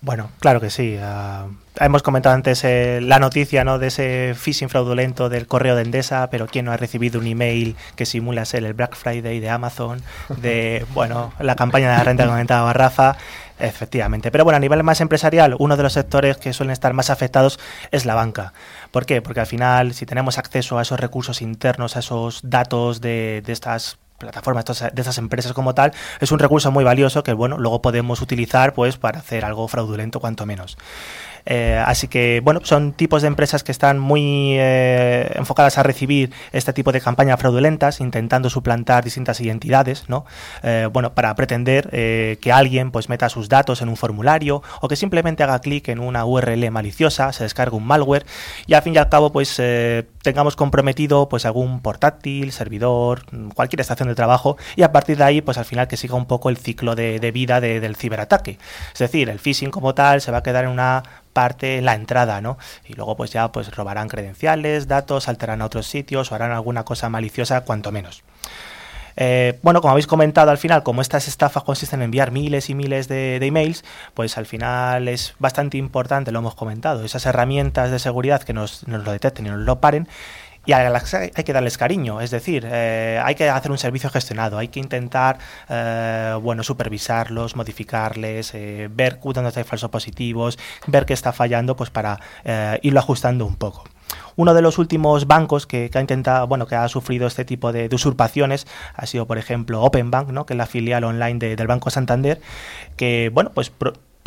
Bueno, 0.01 0.31
claro 0.39 0.61
que 0.61 0.71
sí. 0.71 0.97
Ah, 1.01 1.47
hemos 1.81 2.05
comentado 2.05 2.35
antes 2.35 2.63
eh, 2.63 3.01
la 3.03 3.19
noticia 3.19 3.65
¿no? 3.65 3.81
de 3.81 3.89
ese 3.89 4.35
phishing 4.37 4.69
fraudulento 4.69 5.29
del 5.29 5.49
correo 5.49 5.75
de 5.75 5.83
Endesa, 5.83 6.31
pero 6.31 6.47
¿quién 6.47 6.67
no 6.67 6.73
ha 6.73 6.77
recibido 6.77 7.19
un 7.19 7.27
email 7.27 7.77
que 7.97 8.07
simula 8.07 8.45
ser 8.45 8.65
el 8.65 8.75
Black 8.75 8.95
Friday 8.95 9.41
de 9.41 9.51
Amazon? 9.51 10.01
De, 10.37 10.87
bueno, 10.95 11.33
la 11.41 11.57
campaña 11.57 11.91
de 11.91 11.99
la 11.99 12.05
renta 12.05 12.23
que 12.23 12.29
comentaba 12.31 12.73
Rafa. 12.73 13.17
Efectivamente. 13.61 14.31
Pero 14.31 14.45
bueno, 14.45 14.57
a 14.59 14.61
nivel 14.61 14.85
más 14.85 15.01
empresarial, 15.01 15.57
uno 15.59 15.77
de 15.77 15.83
los 15.83 15.95
sectores 15.95 16.37
que 16.37 16.53
suelen 16.53 16.71
estar 16.71 16.93
más 16.93 17.11
afectados 17.11 17.59
es 17.91 18.07
la 18.07 18.15
banca. 18.15 18.53
¿Por 18.93 19.05
qué? 19.05 19.21
Porque 19.21 19.41
al 19.41 19.49
final, 19.49 19.95
si 19.95 20.07
tenemos 20.07 20.39
acceso 20.39 20.79
a 20.79 20.83
esos 20.83 21.01
recursos 21.01 21.43
internos, 21.43 21.97
a 21.97 21.99
esos 21.99 22.39
datos 22.45 23.01
de, 23.01 23.43
de 23.45 23.53
estas 23.53 23.99
plataformas 24.19 24.65
de 24.65 25.01
estas 25.01 25.19
empresas 25.19 25.53
como 25.53 25.75
tal, 25.75 25.93
es 26.21 26.33
un 26.33 26.39
recurso 26.39 26.71
muy 26.71 26.85
valioso 26.85 27.23
que 27.23 27.33
bueno, 27.33 27.59
luego 27.59 27.81
podemos 27.81 28.21
utilizar 28.21 28.75
pues 28.75 28.97
para 28.97 29.21
hacer 29.21 29.45
algo 29.45 29.69
fraudulento 29.69 30.21
cuanto 30.21 30.45
menos. 30.45 30.77
Eh, 31.51 31.83
así 31.85 32.09
que, 32.09 32.43
bueno, 32.45 32.61
son 32.63 32.93
tipos 32.93 33.23
de 33.23 33.29
empresas 33.29 33.65
que 33.65 33.73
están 33.73 33.99
muy 33.99 34.53
eh, 34.59 35.33
enfocadas 35.35 35.79
a 35.79 35.83
recibir 35.83 36.31
este 36.53 36.75
tipo 36.75 36.93
de 36.93 37.01
campañas 37.01 37.41
fraudulentas, 37.41 38.01
intentando 38.01 38.51
suplantar 38.51 39.03
distintas 39.03 39.41
identidades, 39.41 40.11
¿no? 40.11 40.27
Eh, 40.63 40.89
bueno, 40.93 41.15
para 41.15 41.35
pretender 41.35 41.89
que 41.89 42.53
alguien 42.53 42.91
pues 42.91 43.09
meta 43.09 43.29
sus 43.29 43.49
datos 43.49 43.81
en 43.81 43.89
un 43.89 43.97
formulario 43.97 44.63
o 44.81 44.89
que 44.89 44.97
simplemente 44.97 45.43
haga 45.43 45.61
clic 45.61 45.89
en 45.89 46.01
una 46.01 46.25
URL 46.27 46.71
maliciosa, 46.71 47.33
se 47.33 47.45
descargue 47.45 47.77
un 47.77 47.87
malware 47.87 48.27
y 48.67 48.75
al 48.75 48.83
fin 48.83 48.95
y 48.95 48.99
al 48.99 49.09
cabo 49.09 49.33
pues 49.33 49.61
tengamos 50.23 50.57
comprometido 50.57 51.29
pues 51.29 51.47
algún 51.47 51.81
portátil, 51.81 52.53
servidor, 52.53 53.23
cualquier 53.55 53.81
estación 53.81 54.09
de 54.09 54.15
trabajo 54.15 54.59
y 54.77 54.83
a 54.83 54.93
partir 54.93 55.17
de 55.17 55.25
ahí 55.25 55.41
pues 55.41 55.57
al 55.57 55.65
final 55.65 55.89
que 55.89 55.97
siga 55.97 56.15
un 56.15 56.27
poco 56.27 56.51
el 56.51 56.59
ciclo 56.59 56.95
de, 56.95 57.31
vida 57.33 57.61
del 57.61 57.97
ciberataque. 57.97 58.59
Es 58.93 58.99
decir, 58.99 59.31
el 59.31 59.39
phishing 59.39 59.71
como 59.71 59.95
tal 59.95 60.21
se 60.21 60.31
va 60.31 60.39
a 60.39 60.43
quedar 60.43 60.65
en 60.65 60.71
una 60.71 61.03
parte 61.39 61.81
la 61.83 61.95
entrada, 61.95 62.41
¿no? 62.41 62.59
Y 62.85 62.95
luego 62.95 63.17
pues 63.17 63.31
ya 63.31 63.53
pues 63.53 63.71
robarán 63.71 64.09
credenciales, 64.09 64.89
datos, 64.89 65.29
alterarán 65.29 65.63
a 65.63 65.67
otros 65.67 65.87
sitios 65.87 66.33
o 66.33 66.35
harán 66.35 66.51
alguna 66.51 66.85
cosa 66.85 67.09
maliciosa, 67.09 67.61
cuanto 67.61 67.93
menos. 67.93 68.25
Eh, 69.17 69.61
bueno, 69.63 69.81
como 69.81 69.93
habéis 69.93 70.09
comentado 70.09 70.51
al 70.51 70.59
final, 70.59 70.83
como 70.83 71.01
estas 71.01 71.29
estafas 71.29 71.63
consisten 71.63 72.01
en 72.01 72.07
enviar 72.07 72.33
miles 72.33 72.71
y 72.71 72.75
miles 72.75 73.07
de, 73.07 73.37
emails, 73.37 73.85
pues 74.15 74.37
al 74.37 74.47
final 74.47 75.07
es 75.07 75.37
bastante 75.39 75.77
importante, 75.77 76.33
lo 76.33 76.41
hemos 76.41 76.57
comentado, 76.57 77.05
esas 77.05 77.25
herramientas 77.25 77.93
de 77.93 78.01
seguridad 78.01 78.43
que 78.43 78.53
nos, 78.53 78.89
nos 78.89 79.05
lo 79.05 79.13
detecten 79.13 79.47
y 79.47 79.51
nos 79.51 79.61
lo 79.61 79.81
paren 79.81 80.09
y 80.69 80.73
a 80.75 80.91
las 80.91 81.15
hay 81.15 81.31
que 81.31 81.55
darles 81.55 81.79
cariño, 81.79 82.21
es 82.21 82.31
decir, 82.31 82.69
eh, 82.71 83.19
hay 83.25 83.35
que 83.35 83.49
hacer 83.49 83.71
un 83.71 83.79
servicio 83.79 84.11
gestionado, 84.11 84.59
hay 84.59 84.69
que 84.69 84.81
intentar, 84.81 85.39
eh, 85.67 86.35
bueno, 86.43 86.63
supervisarlos, 86.63 87.57
modificarles, 87.57 88.53
eh, 88.53 88.91
ver 88.93 89.19
dónde 89.19 89.51
hay 89.57 89.65
falsos 89.65 89.89
positivos, 89.89 90.59
ver 90.87 91.07
qué 91.07 91.15
está 91.15 91.33
fallando, 91.33 91.75
pues 91.75 91.89
para 91.89 92.21
irlo 92.83 93.01
ajustando 93.01 93.47
un 93.47 93.57
poco. 93.57 93.85
Uno 94.37 94.53
de 94.53 94.61
los 94.61 94.77
últimos 94.77 95.27
bancos 95.27 95.67
que, 95.67 95.91
ha 95.95 96.01
intentado, 96.01 96.47
bueno, 96.47 96.67
que 96.67 96.75
ha 96.75 96.87
sufrido 96.89 97.27
este 97.27 97.47
tipo 97.47 97.73
de, 97.73 97.89
usurpaciones 97.91 98.67
ha 98.95 99.07
sido, 99.07 99.27
por 99.27 99.39
ejemplo, 99.39 99.83
Openbank, 99.83 100.29
¿no? 100.29 100.45
que 100.45 100.53
es 100.53 100.59
la 100.59 100.67
filial 100.67 101.03
online 101.05 101.39
del 101.39 101.67
Banco 101.67 101.89
Santander, 101.89 102.43
que, 102.99 103.31
bueno, 103.33 103.53
pues 103.55 103.73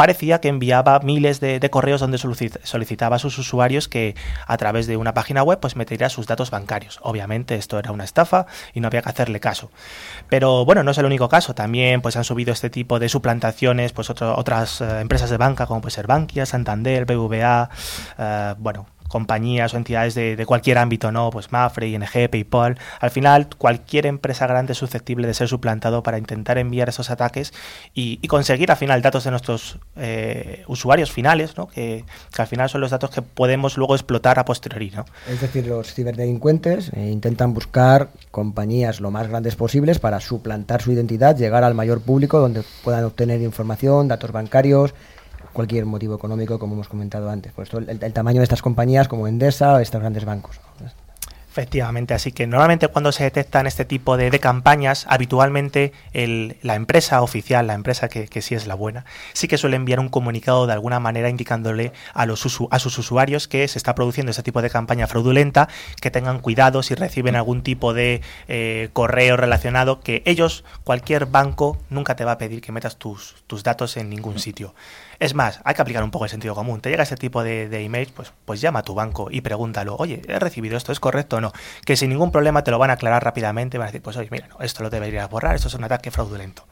parecía 0.01 0.41
que 0.41 0.47
enviaba 0.47 0.99
miles 1.01 1.39
de, 1.39 1.59
correos 1.69 2.01
donde 2.01 2.17
solicitaba 2.17 3.17
a 3.17 3.19
sus 3.19 3.37
usuarios 3.37 3.87
que 3.87 4.15
a 4.47 4.57
través 4.57 4.87
de 4.87 4.97
una 4.97 5.13
página 5.13 5.43
web 5.43 5.59
pues 5.59 5.75
metiera 5.75 6.09
sus 6.09 6.25
datos 6.25 6.49
bancarios. 6.49 6.97
Obviamente 7.03 7.53
esto 7.53 7.77
era 7.77 7.91
una 7.91 8.03
estafa 8.03 8.47
y 8.73 8.79
no 8.79 8.87
había 8.87 9.03
que 9.03 9.09
hacerle 9.09 9.39
caso. 9.39 9.69
Pero 10.27 10.65
bueno, 10.65 10.81
no 10.81 10.89
es 10.89 10.97
el 10.97 11.05
único 11.05 11.29
caso. 11.29 11.53
También 11.53 12.01
pues 12.01 12.17
han 12.17 12.23
subido 12.23 12.51
este 12.51 12.71
tipo 12.71 12.97
de 12.97 13.09
suplantaciones 13.09 13.93
pues 13.93 14.09
otras 14.09 14.81
eh, 14.81 15.01
empresas 15.01 15.29
de 15.29 15.37
banca 15.37 15.67
como 15.67 15.81
puede 15.81 15.93
ser 15.93 16.07
Bankia, 16.07 16.47
Santander, 16.47 17.05
BVA, 17.05 17.69
eh, 18.17 18.55
bueno, 18.57 18.87
compañías 19.11 19.73
o 19.73 19.77
entidades 19.77 20.15
de, 20.15 20.43
cualquier 20.45 20.77
ámbito, 20.77 21.11
¿no? 21.11 21.29
Pues 21.29 21.51
Mafre, 21.51 21.89
ING, 21.89 22.29
PayPal. 22.31 22.79
Al 22.99 23.11
final, 23.11 23.49
cualquier 23.57 24.05
empresa 24.05 24.47
grande 24.47 24.71
es 24.71 24.77
susceptible 24.77 25.27
de 25.27 25.33
ser 25.33 25.49
suplantado 25.49 26.01
para 26.01 26.17
intentar 26.17 26.57
enviar 26.57 26.89
esos 26.89 27.11
ataques 27.11 27.53
y, 27.93 28.25
conseguir 28.27 28.71
al 28.71 28.77
final 28.77 29.01
datos 29.01 29.25
de 29.25 29.31
nuestros 29.31 29.77
eh, 29.97 30.63
usuarios 30.67 31.11
finales, 31.11 31.57
¿no? 31.57 31.67
Que, 31.67 32.05
al 32.37 32.47
final 32.47 32.69
son 32.69 32.81
los 32.81 32.91
datos 32.91 33.09
que 33.09 33.21
podemos 33.21 33.77
luego 33.77 33.93
explotar 33.93 34.39
a 34.39 34.45
posteriori, 34.45 34.91
¿no? 34.91 35.05
Es 35.29 35.41
decir, 35.41 35.67
los 35.67 35.93
ciberdelincuentes 35.93 36.91
eh, 36.93 37.09
intentan 37.11 37.53
buscar 37.53 38.09
compañías 38.31 39.01
lo 39.01 39.11
más 39.11 39.27
grandes 39.27 39.57
posibles 39.57 39.99
para 39.99 40.21
suplantar 40.21 40.81
su 40.81 40.93
identidad, 40.93 41.35
llegar 41.35 41.65
al 41.65 41.75
mayor 41.75 42.01
público 42.01 42.39
donde 42.39 42.63
puedan 42.83 43.03
obtener 43.03 43.41
información, 43.41 44.07
datos 44.07 44.31
bancarios, 44.31 44.93
cualquier 45.53 45.85
motivo 45.85 46.15
económico, 46.15 46.59
como 46.59 46.73
hemos 46.75 46.87
comentado 46.87 47.29
antes. 47.29 47.51
Por 47.51 47.67
el, 47.71 48.03
el, 48.03 48.13
tamaño 48.13 48.39
de 48.39 48.43
estas 48.43 48.61
compañías 48.61 49.07
como 49.07 49.27
Endesa 49.27 49.73
o 49.73 49.79
estos 49.79 50.01
grandes 50.01 50.25
bancos. 50.25 50.59
Efectivamente, 51.51 52.13
así 52.13 52.31
que 52.31 52.47
normalmente 52.47 52.87
cuando 52.87 53.11
se 53.11 53.25
detectan 53.25 53.67
este 53.67 53.83
tipo 53.83 54.15
de, 54.15 54.31
campañas, 54.39 55.05
habitualmente 55.09 55.91
la 56.13 56.75
empresa 56.75 57.21
oficial, 57.21 57.67
la 57.67 57.73
empresa 57.73 58.07
que, 58.07 58.41
sí 58.41 58.55
es 58.55 58.67
la 58.67 58.75
buena, 58.75 59.03
sí 59.33 59.49
que 59.49 59.57
suele 59.57 59.75
enviar 59.75 59.99
un 59.99 60.07
comunicado 60.07 60.65
de 60.65 60.71
alguna 60.71 61.01
manera 61.01 61.27
indicándole 61.27 61.91
a, 62.13 62.25
los 62.25 62.47
a 62.71 62.79
sus 62.79 62.97
usuarios 62.97 63.49
que 63.49 63.67
se 63.67 63.77
está 63.77 63.95
produciendo 63.95 64.29
este 64.29 64.43
tipo 64.43 64.61
de 64.61 64.69
campaña 64.69 65.07
fraudulenta, 65.07 65.67
que 65.99 66.09
tengan 66.09 66.39
cuidado 66.39 66.83
si 66.83 66.95
reciben 66.95 67.35
algún 67.35 67.63
tipo 67.63 67.93
de 67.93 68.21
eh, 68.47 68.87
correo 68.93 69.35
relacionado, 69.35 69.99
que 69.99 70.23
ellos, 70.25 70.63
cualquier 70.85 71.25
banco, 71.25 71.77
nunca 71.89 72.15
te 72.15 72.23
va 72.23 72.31
a 72.31 72.37
pedir 72.37 72.61
que 72.61 72.71
metas 72.71 72.95
tus, 72.95 73.43
tus 73.47 73.61
datos 73.61 73.97
en 73.97 74.09
ningún 74.09 74.39
sitio. 74.39 74.73
Es 75.21 75.35
más, 75.35 75.59
hay 75.63 75.75
que 75.75 75.83
aplicar 75.83 76.03
un 76.03 76.09
poco 76.09 76.25
el 76.25 76.31
sentido 76.31 76.55
común. 76.55 76.81
Te 76.81 76.89
llega 76.89 77.03
ese 77.03 77.15
tipo 77.15 77.43
de, 77.43 77.69
de 77.69 77.83
emails, 77.83 78.11
pues, 78.11 78.33
pues 78.43 78.59
llama 78.59 78.79
a 78.79 78.81
tu 78.81 78.95
banco 78.95 79.27
y 79.29 79.41
pregúntalo, 79.41 79.95
oye, 79.95 80.23
¿he 80.27 80.39
recibido 80.39 80.75
esto? 80.75 80.91
¿Es 80.91 80.99
correcto 80.99 81.35
o 81.35 81.41
no? 81.41 81.53
Que 81.85 81.95
sin 81.95 82.09
ningún 82.09 82.31
problema 82.31 82.63
te 82.63 82.71
lo 82.71 82.79
van 82.79 82.89
a 82.89 82.93
aclarar 82.93 83.23
rápidamente. 83.23 83.77
Van 83.77 83.85
a 83.85 83.91
decir, 83.91 84.01
pues 84.01 84.17
oye, 84.17 84.29
mira, 84.31 84.47
esto 84.61 84.81
lo 84.81 84.89
deberías 84.89 85.29
borrar, 85.29 85.53
esto 85.53 85.67
es 85.67 85.75
un 85.75 85.83
ataque 85.83 86.09
fraudulento. 86.09 86.65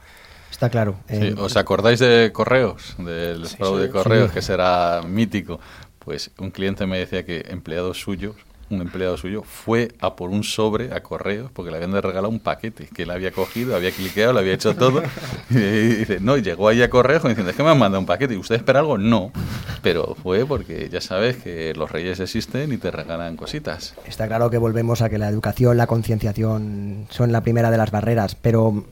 Está 0.50 0.68
claro. 0.68 0.96
Eh, 1.08 1.36
¿Os 1.38 1.56
acordáis 1.56 2.00
de 2.00 2.32
correos? 2.32 2.96
Del 2.98 3.46
fraude 3.46 3.82
de 3.82 3.90
correos, 3.90 4.32
que 4.32 4.42
será 4.42 5.02
mítico. 5.06 5.60
Pues 6.00 6.32
un 6.38 6.50
cliente 6.50 6.86
me 6.86 6.98
decía 6.98 7.24
que 7.24 7.44
empleados 7.50 8.00
suyos 8.00 8.34
un 8.70 8.80
empleado 8.80 9.16
suyo 9.16 9.42
fue 9.42 9.92
a 9.98 10.14
por 10.14 10.30
un 10.30 10.44
sobre 10.44 10.94
a 10.94 11.02
correo 11.02 11.50
porque 11.52 11.70
le 11.70 11.76
habían 11.76 11.92
de 11.92 12.00
regalar 12.00 12.30
un 12.30 12.38
paquete 12.38 12.88
que 12.94 13.02
él 13.02 13.10
había 13.10 13.32
cogido, 13.32 13.74
había 13.74 13.90
cliqueado, 13.90 14.32
lo 14.32 14.38
había 14.38 14.54
hecho 14.54 14.74
todo. 14.74 15.02
Y, 15.50 15.54
dice, 15.56 16.20
no, 16.20 16.36
llegó 16.36 16.68
ahí 16.68 16.80
a 16.80 16.88
correo 16.88 17.18
diciendo, 17.18 17.50
es 17.50 17.56
que 17.56 17.62
me 17.64 17.70
han 17.70 17.78
mandado 17.78 17.98
un 17.98 18.06
paquete. 18.06 18.34
¿Y 18.34 18.36
usted 18.36 18.54
espera 18.54 18.80
algo? 18.80 18.98
No. 18.98 19.32
Pero 19.82 20.14
fue 20.22 20.46
porque 20.46 20.88
ya 20.88 21.00
sabes 21.00 21.38
que 21.38 21.74
los 21.74 21.90
reyes 21.90 22.20
existen 22.20 22.72
y 22.72 22.76
te 22.76 22.90
regalan 22.90 23.36
cositas. 23.36 23.94
Está 24.06 24.28
claro 24.28 24.48
que 24.48 24.58
volvemos 24.58 25.02
a 25.02 25.08
que 25.08 25.18
la 25.18 25.28
educación, 25.28 25.76
la 25.76 25.88
concienciación 25.88 27.06
son 27.10 27.32
la 27.32 27.40
primera 27.40 27.70
de 27.70 27.78
las 27.78 27.90
barreras. 27.90 28.36
Pero, 28.36 28.84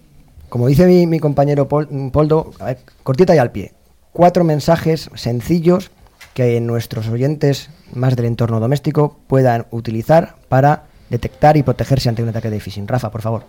como 0.48 0.66
dice 0.66 0.86
mi, 0.86 1.06
mi 1.06 1.20
compañero 1.20 1.68
Poldo, 1.68 2.52
a 2.58 2.64
ver, 2.66 2.78
cortita 3.04 3.36
y 3.36 3.38
al 3.38 3.52
pie. 3.52 3.72
Cuatro 4.12 4.42
mensajes 4.42 5.10
sencillos 5.14 5.92
que 6.34 6.60
nuestros 6.60 7.08
oyentes 7.08 7.70
más 7.94 8.16
del 8.16 8.26
entorno 8.26 8.60
doméstico 8.60 9.18
puedan 9.26 9.66
utilizar 9.70 10.36
para 10.48 10.84
detectar 11.10 11.56
y 11.56 11.62
protegerse 11.62 12.08
ante 12.08 12.22
un 12.22 12.28
ataque 12.28 12.50
de 12.50 12.60
phishing. 12.60 12.88
Rafa, 12.88 13.10
por 13.10 13.22
favor. 13.22 13.44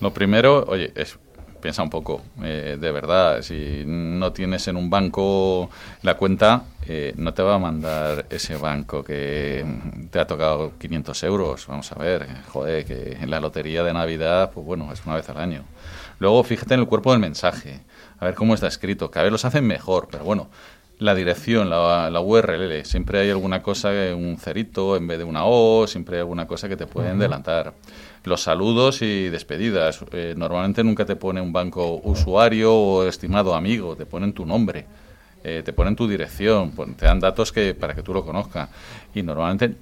Lo 0.00 0.12
primero, 0.12 0.64
oye, 0.68 0.92
es 0.94 1.18
piensa 1.64 1.82
un 1.82 1.88
poco, 1.88 2.20
eh, 2.42 2.76
de 2.78 2.92
verdad, 2.92 3.40
si 3.40 3.84
no 3.86 4.34
tienes 4.34 4.68
en 4.68 4.76
un 4.76 4.90
banco 4.90 5.70
la 6.02 6.12
cuenta, 6.12 6.64
eh, 6.86 7.14
no 7.16 7.32
te 7.32 7.42
va 7.42 7.54
a 7.54 7.58
mandar 7.58 8.26
ese 8.28 8.58
banco 8.58 9.02
que 9.02 9.64
te 10.10 10.18
ha 10.20 10.26
tocado 10.26 10.72
500 10.78 11.22
euros. 11.22 11.66
Vamos 11.66 11.90
a 11.90 11.94
ver, 11.94 12.28
joder, 12.48 12.84
que 12.84 13.16
en 13.18 13.30
la 13.30 13.40
lotería 13.40 13.82
de 13.82 13.94
Navidad, 13.94 14.50
pues 14.52 14.66
bueno, 14.66 14.92
es 14.92 15.06
una 15.06 15.14
vez 15.14 15.26
al 15.30 15.38
año. 15.38 15.64
Luego 16.18 16.44
fíjate 16.44 16.74
en 16.74 16.80
el 16.80 16.86
cuerpo 16.86 17.12
del 17.12 17.20
mensaje, 17.20 17.80
a 18.18 18.26
ver 18.26 18.34
cómo 18.34 18.52
está 18.52 18.66
escrito, 18.66 19.10
que 19.10 19.20
a 19.20 19.22
ver 19.22 19.32
los 19.32 19.46
hacen 19.46 19.66
mejor, 19.66 20.08
pero 20.10 20.22
bueno, 20.22 20.48
la 20.98 21.14
dirección, 21.14 21.70
la, 21.70 22.20
URL. 22.20 22.84
Siempre 22.84 23.20
hay 23.20 23.30
alguna 23.30 23.62
cosa, 23.62 23.90
un 24.14 24.36
cerito 24.38 24.96
en 24.96 25.06
vez 25.06 25.18
de 25.18 25.24
una 25.24 25.44
O, 25.44 25.86
siempre 25.86 26.16
hay 26.16 26.20
alguna 26.20 26.46
cosa 26.46 26.68
que 26.68 26.76
te 26.76 26.86
pueden 26.86 27.18
adelantar. 27.18 27.74
Los 28.24 28.42
saludos 28.42 29.02
y 29.02 29.28
despedidas. 29.28 30.04
Eh, 30.12 30.34
normalmente 30.36 30.82
nunca 30.82 31.04
te 31.04 31.16
pone 31.16 31.40
un 31.40 31.52
banco 31.52 32.00
usuario 32.04 32.74
o 32.74 33.06
estimado 33.06 33.54
amigo, 33.54 33.96
te 33.96 34.06
ponen 34.06 34.32
tu 34.32 34.46
nombre. 34.46 34.86
Eh, 35.46 35.62
te 35.62 35.74
ponen 35.74 35.94
tu 35.94 36.08
dirección, 36.08 36.72
te 36.96 37.04
dan 37.04 37.20
datos 37.20 37.52
que 37.52 37.74
para 37.74 37.94
que 37.94 38.02
tú 38.02 38.14
lo 38.14 38.24
conozcas. 38.24 38.70
Y 39.14 39.22
normalmente, 39.22 39.76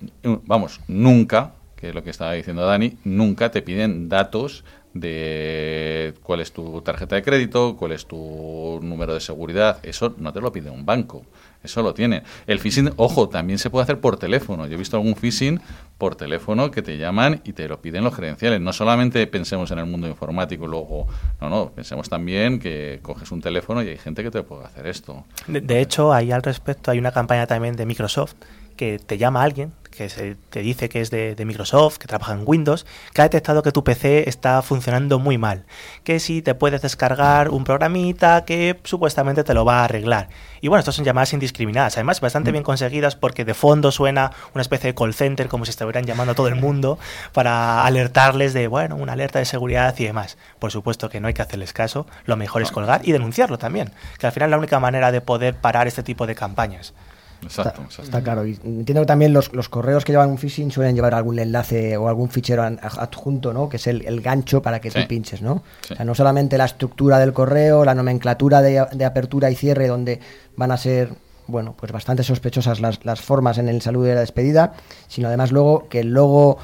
vamos, 0.44 0.81
nunca, 0.88 1.53
que 1.77 1.90
es 1.90 1.94
lo 1.94 2.03
que 2.03 2.11
estaba 2.11 2.33
diciendo 2.33 2.66
Dani, 2.66 2.98
nunca 3.05 3.53
te 3.53 3.62
piden 3.62 4.09
datos 4.09 4.64
de 4.94 6.14
cuál 6.22 6.40
es 6.40 6.52
tu 6.52 6.81
tarjeta 6.83 7.16
de 7.16 7.22
crédito, 7.22 7.76
cuál 7.76 7.92
es 7.92 8.07
tu 8.07 8.81
número 8.83 9.14
de 9.14 9.20
seguridad. 9.20 9.78
Eso 9.83 10.14
no 10.18 10.33
te 10.33 10.40
lo 10.40 10.52
pide 10.52 10.70
un 10.70 10.85
banco. 10.85 11.24
Eso 11.62 11.83
lo 11.83 11.94
tiene. 11.94 12.24
El 12.46 12.59
phishing, 12.59 12.90
ojo, 12.96 13.28
también 13.28 13.59
se 13.59 13.70
puede 13.70 13.85
hacer 13.85 14.00
por 14.00 14.18
teléfono. 14.18 14.66
Yo 14.66 14.74
he 14.74 14.76
visto 14.76 14.96
algún 14.96 15.14
phishing 15.14 15.61
por 15.96 16.16
teléfono 16.16 16.70
que 16.72 16.83
te 16.83 16.98
llaman 16.98 17.40
y 17.44 17.52
te 17.52 17.68
lo 17.68 17.81
piden 17.81 18.02
los 18.02 18.16
credenciales. 18.16 18.61
No 18.61 18.72
solamente 18.72 19.24
pensemos 19.28 19.70
en 19.70 19.78
el 19.78 19.87
mundo 19.87 20.09
informático, 20.09 20.66
luego, 20.66 21.07
no, 21.40 21.48
no, 21.48 21.70
pensemos 21.70 22.09
también 22.09 22.59
que 22.59 22.98
coges 23.02 23.31
un 23.31 23.40
teléfono 23.40 23.83
y 23.83 23.88
hay 23.88 23.98
gente 23.98 24.24
que 24.24 24.31
te 24.31 24.42
puede 24.42 24.64
hacer 24.64 24.88
esto. 24.88 25.24
De, 25.46 25.81
hecho, 25.81 26.12
ahí 26.12 26.33
al 26.33 26.42
respecto 26.42 26.90
hay 26.90 26.98
una 26.98 27.12
campaña 27.12 27.46
también 27.46 27.76
de 27.76 27.87
Microsoft 27.87 28.35
que 28.76 28.98
te 28.98 29.16
llama 29.16 29.42
alguien 29.44 29.72
que 29.92 30.09
se 30.09 30.37
te 30.50 30.61
dice 30.61 30.88
que 30.88 31.00
es 31.00 31.11
de, 31.11 31.37
Microsoft, 31.44 31.98
que 31.98 32.09
trabaja 32.09 32.33
en 32.33 32.42
Windows, 32.44 32.87
que 33.12 33.20
ha 33.20 33.24
detectado 33.24 33.62
que 33.62 33.70
tu 33.70 33.85
PC 33.85 34.28
está 34.28 34.61
funcionando 34.62 35.18
muy 35.18 35.38
mal. 35.38 35.64
Que 36.02 36.18
si 36.18 36.42
te 36.42 36.55
puedes 36.55 36.83
descargar 36.83 37.50
un 37.50 37.64
programita 37.64 38.44
que 38.44 38.81
supuestamente 38.83 39.44
te 39.44 39.55
lo 39.55 39.64
va 39.64 39.81
a 39.81 39.85
arreglar. 39.85 40.28
Y 40.61 40.68
bueno, 40.68 40.81
estas 40.81 40.94
son 40.94 41.05
llamadas 41.05 41.33
indiscriminadas, 41.33 41.96
además 41.96 42.20
bastante 42.20 42.50
mm. 42.50 42.52
bien 42.52 42.64
conseguidas 42.64 43.16
porque 43.16 43.44
de 43.44 43.55
fondo 43.55 43.92
suena 43.92 44.33
una 44.55 44.62
especie 44.62 44.88
de 44.88 44.94
call 44.94 45.14
center 45.14 45.48
como 45.48 45.64
si 45.64 45.70
estuvieran 45.70 46.05
llamando 46.05 46.33
a 46.33 46.35
todo 46.35 46.48
el 46.48 46.55
mundo 46.55 46.98
para 47.33 47.85
alertarles 47.85 48.52
de, 48.52 48.68
bueno, 48.68 48.96
una 48.96 49.12
alerta 49.12 49.38
de 49.38 49.44
seguridad 49.44 49.94
y 49.98 50.05
demás. 50.05 50.38
Por 50.59 50.70
supuesto 50.70 51.09
que 51.09 51.20
no 51.20 51.28
hay 51.28 51.35
que 51.35 51.42
hacerles 51.42 51.72
caso, 51.72 52.07
lo 52.24 52.37
mejor 52.37 52.62
es 52.62 52.70
colgar 52.70 53.02
y 53.05 53.12
denunciarlo 53.12 53.59
también, 53.59 53.92
que 54.18 54.26
al 54.26 54.33
final 54.33 54.48
es 54.48 54.52
la 54.52 54.59
única 54.59 54.81
manera 54.81 55.12
de 55.12 55.20
poder 55.20 55.55
parar 55.55 55.87
este 55.87 56.02
tipo 56.02 56.26
de 56.26 56.35
campañas. 56.35 56.94
Exacto, 57.42 57.83
está, 58.02 58.22
claro. 58.22 58.46
Y 58.46 58.59
entiendo 58.64 59.02
que 59.02 59.07
también 59.07 59.33
los, 59.33 59.48
correos 59.68 60.05
que 60.05 60.12
llevan 60.12 60.31
un 60.31 60.38
phishing 60.38 60.70
suelen 60.70 60.94
llevar 60.94 61.14
algún 61.14 61.38
enlace 61.38 61.96
o 61.96 62.09
algún 62.09 62.28
fichero 62.31 62.62
adjunto, 62.62 63.52
¿no? 63.52 63.68
Que 63.68 63.76
es 63.76 63.87
el, 63.87 64.20
gancho 64.20 64.62
para 64.62 64.81
que 64.81 64.90
tú 64.90 65.00
pinches, 65.09 65.42
¿no? 65.42 65.62
O 65.90 65.94
sea, 65.94 66.05
no 66.05 66.14
solamente 66.14 66.57
la 66.57 66.66
estructura 66.66 67.18
del 67.18 67.33
correo, 67.33 67.85
la 67.85 67.94
nomenclatura 67.94 68.62
de, 68.62 69.05
apertura 69.05 69.50
y 69.50 69.57
cierre, 69.57 69.88
donde 69.88 70.20
van 70.57 70.70
a 70.70 70.76
ser, 70.76 71.14
bueno, 71.46 71.74
pues 71.76 71.90
bastante 71.92 72.22
sospechosas 72.22 72.81
las, 72.81 73.05
las 73.05 73.20
formas 73.20 73.59
en 73.59 73.68
el 73.68 73.83
saludo 73.83 74.05
de 74.05 74.14
la 74.14 74.20
despedida, 74.20 74.74
sino 75.09 75.28
además 75.28 75.50
luego 75.52 75.88
que 75.88 76.00
el 76.00 76.12
logo 76.12 76.59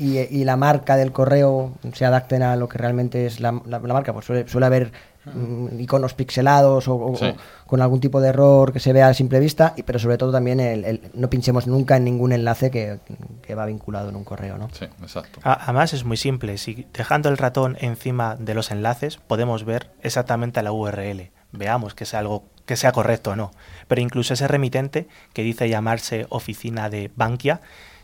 y, 0.00 0.44
la 0.44 0.56
marca 0.56 0.96
del 0.96 1.12
correo 1.12 1.74
se 1.92 2.06
adapten 2.06 2.42
a 2.42 2.56
lo 2.56 2.68
que 2.68 2.78
realmente 2.78 3.26
es 3.26 3.38
la, 3.38 3.52
marca, 3.52 4.14
pues 4.14 4.24
suele, 4.24 4.48
suele 4.48 4.66
haber 4.66 4.92
Mm, 5.26 5.78
iconos 5.78 6.14
pixelados 6.14 6.88
o, 6.88 7.14
con 7.66 7.82
algún 7.82 8.00
tipo 8.00 8.22
de 8.22 8.30
error 8.30 8.72
que 8.72 8.80
se 8.80 8.94
vea 8.94 9.08
a 9.08 9.14
simple 9.14 9.38
vista, 9.38 9.74
y, 9.76 9.82
pero 9.82 9.98
sobre 9.98 10.16
todo 10.16 10.32
también 10.32 10.60
el, 10.60 11.10
no 11.12 11.28
pinchemos 11.28 11.66
nunca 11.66 11.98
en 11.98 12.04
ningún 12.04 12.32
enlace 12.32 12.70
que, 12.70 12.98
va 13.54 13.66
vinculado 13.66 14.08
en 14.08 14.16
un 14.16 14.24
correo. 14.24 14.56
¿no? 14.56 14.70
Sí, 14.72 14.86
exacto. 15.02 15.40
Además 15.42 15.92
es 15.92 16.04
muy 16.04 16.16
simple, 16.16 16.56
si 16.56 16.86
dejando 16.94 17.28
el 17.28 17.36
ratón 17.36 17.76
encima 17.80 18.36
de 18.36 18.54
los 18.54 18.70
enlaces 18.70 19.18
podemos 19.18 19.64
ver 19.64 19.90
exactamente 20.02 20.62
la 20.62 20.72
URL, 20.72 21.30
veamos 21.52 21.94
que 21.94 22.06
sea 22.06 22.20
algo 22.20 22.44
que 22.64 22.76
sea 22.76 22.92
correcto 22.92 23.32
o 23.32 23.36
no. 23.36 23.50
Pero 23.88 24.00
incluso 24.00 24.34
ese 24.34 24.48
remitente 24.48 25.08
que 25.32 25.42
dice 25.42 25.68
llamarse 25.68 26.26
oficina 26.30 26.88
de 26.88 27.10
Bankia, 27.16 27.60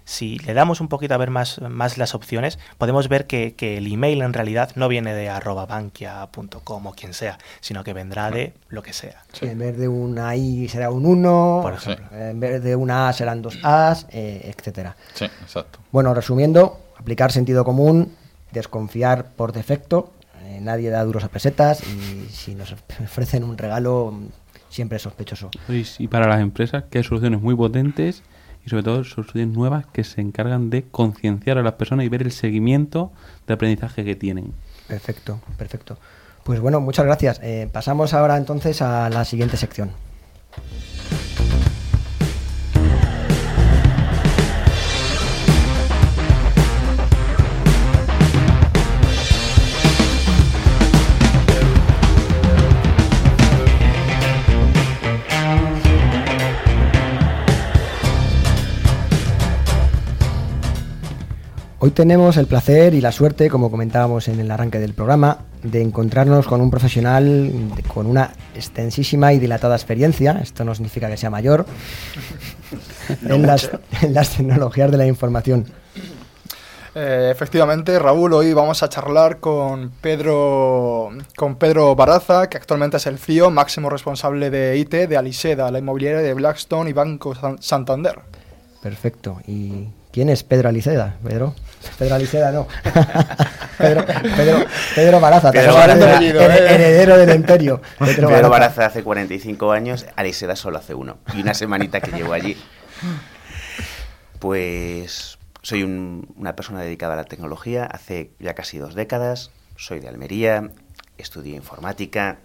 si 0.06 0.38
le 0.38 0.54
damos 0.54 0.80
un 0.80 0.88
poquito 0.88 1.14
a 1.14 1.16
ver 1.18 1.30
más, 1.30 1.60
más 1.60 1.98
las 1.98 2.14
opciones, 2.14 2.58
podemos 2.78 3.08
ver 3.08 3.26
que, 3.26 3.54
el 3.58 3.92
email 3.92 4.22
en 4.22 4.32
realidad 4.32 4.70
no 4.76 4.88
viene 4.88 5.12
de 5.12 5.28
arroba 5.28 5.66
bankia.com 5.66 6.86
o 6.86 6.92
quien 6.92 7.12
sea, 7.12 7.38
sino 7.60 7.82
que 7.82 7.92
vendrá 7.92 8.30
de 8.30 8.54
lo 8.68 8.82
que 8.82 8.92
sea. 8.92 9.24
en 9.42 9.58
vez 9.58 9.76
de 9.76 9.88
una 9.88 10.34
I 10.36 10.68
será 10.68 10.90
un 10.90 11.04
1, 11.04 11.60
Por 11.60 11.74
ejemplo. 11.74 12.06
en 12.16 12.38
vez 12.38 12.62
de 12.62 12.76
una 12.76 13.08
A 13.08 13.12
serán 13.12 13.42
dos 13.42 13.58
A's, 13.64 14.06
eh, 14.10 14.54
etcétera. 14.56 14.96
Sí, 15.12 15.24
exacto. 15.24 15.80
Bueno, 15.90 16.14
resumiendo, 16.14 16.78
aplicar 16.96 17.32
sentido 17.32 17.64
común, 17.64 18.14
desconfiar 18.52 19.26
por 19.34 19.52
defecto, 19.52 20.12
eh, 20.44 20.60
nadie 20.62 20.88
da 20.90 21.02
duros 21.02 21.24
a 21.24 21.28
pesetas 21.28 21.82
y 21.82 22.28
si 22.30 22.54
nos 22.54 22.72
ofrecen 23.04 23.42
un 23.42 23.58
regalo 23.58 24.14
siempre 24.68 24.96
es 24.96 25.02
sospechoso. 25.02 25.50
Y 25.98 26.06
para 26.06 26.28
las 26.28 26.40
empresas 26.40 26.84
que 26.84 26.98
hay 26.98 27.04
soluciones 27.04 27.40
muy 27.40 27.56
potentes 27.56 28.22
y 28.66 28.70
sobre 28.70 28.82
todo 28.82 29.04
soluciones 29.04 29.48
nuevas 29.56 29.86
que 29.86 30.04
se 30.04 30.20
encargan 30.20 30.70
de 30.70 30.82
concienciar 30.84 31.56
a 31.56 31.62
las 31.62 31.74
personas 31.74 32.04
y 32.04 32.08
ver 32.08 32.22
el 32.22 32.32
seguimiento 32.32 33.12
de 33.46 33.54
aprendizaje 33.54 34.04
que 34.04 34.16
tienen. 34.16 34.52
Perfecto, 34.88 35.40
perfecto. 35.56 35.96
Pues 36.42 36.60
bueno, 36.60 36.80
muchas 36.80 37.06
gracias. 37.06 37.40
Eh, 37.42 37.68
pasamos 37.72 38.12
ahora 38.12 38.36
entonces 38.36 38.82
a 38.82 39.08
la 39.08 39.24
siguiente 39.24 39.56
sección. 39.56 39.90
Hoy 61.86 61.92
tenemos 61.92 62.36
el 62.36 62.48
placer 62.48 62.94
y 62.94 63.00
la 63.00 63.12
suerte, 63.12 63.48
como 63.48 63.70
comentábamos 63.70 64.26
en 64.26 64.40
el 64.40 64.50
arranque 64.50 64.80
del 64.80 64.92
programa, 64.92 65.38
de 65.62 65.82
encontrarnos 65.82 66.44
con 66.48 66.60
un 66.60 66.68
profesional 66.68 67.52
con 67.94 68.06
una 68.06 68.32
extensísima 68.56 69.32
y 69.32 69.38
dilatada 69.38 69.76
experiencia, 69.76 70.40
esto 70.42 70.64
no 70.64 70.74
significa 70.74 71.08
que 71.08 71.16
sea 71.16 71.30
mayor, 71.30 71.64
en, 73.28 73.46
las, 73.46 73.70
tecnologías 74.36 74.90
de 74.90 74.96
la 74.96 75.06
información. 75.06 75.66
Eh, 76.96 77.28
efectivamente, 77.30 77.96
Raúl, 78.00 78.32
hoy 78.32 78.52
vamos 78.52 78.82
a 78.82 78.88
charlar 78.88 79.38
con 79.38 79.92
Pedro, 80.00 81.10
con 81.36 81.54
Pedro 81.54 81.94
Baraza, 81.94 82.48
que 82.48 82.56
actualmente 82.56 82.96
es 82.96 83.06
el 83.06 83.16
CEO, 83.16 83.52
máximo 83.52 83.90
responsable 83.90 84.50
de 84.50 84.76
IT 84.76 84.90
de 85.08 85.16
Aliseda, 85.16 85.70
la 85.70 85.78
inmobiliaria 85.78 86.18
de 86.18 86.34
Blackstone 86.34 86.90
y 86.90 86.92
Banco 86.92 87.32
Santander. 87.60 88.18
Perfecto. 88.82 89.40
¿Y 89.46 89.86
quién 90.10 90.30
es 90.30 90.42
Pedro 90.42 90.68
Aliceda, 90.68 91.16
Pedro? 91.22 91.54
Pedro 91.98 92.14
Aliceda 92.14 92.52
no. 92.52 92.66
Pedro, 93.78 94.04
Pedro, 94.06 94.64
Pedro 94.94 95.20
Baraza, 95.20 95.52
Pedro 95.52 95.74
Baraza 95.74 96.22
¿eh? 96.22 96.28
heredero 96.28 97.18
del 97.18 97.34
imperio. 97.34 97.82
Pedro, 97.98 98.48
Baraza. 98.48 98.86
hace 98.86 99.02
45 99.02 99.72
años, 99.72 100.06
Aliceda 100.16 100.56
solo 100.56 100.78
hace 100.78 100.94
uno. 100.94 101.18
Y 101.34 101.42
una 101.42 101.54
semanita 101.54 102.00
que 102.00 102.10
llevo 102.12 102.32
allí. 102.32 102.56
Pues 104.38 105.38
soy 105.62 105.82
una 105.82 106.56
persona 106.56 106.80
dedicada 106.80 107.14
a 107.14 107.16
la 107.16 107.24
tecnología 107.24 107.84
hace 107.84 108.30
ya 108.38 108.54
casi 108.54 108.78
dos 108.78 108.94
décadas. 108.94 109.50
Soy 109.76 110.00
de 110.00 110.08
Almería, 110.08 110.70
estudié 111.18 111.54
informática, 111.54 112.38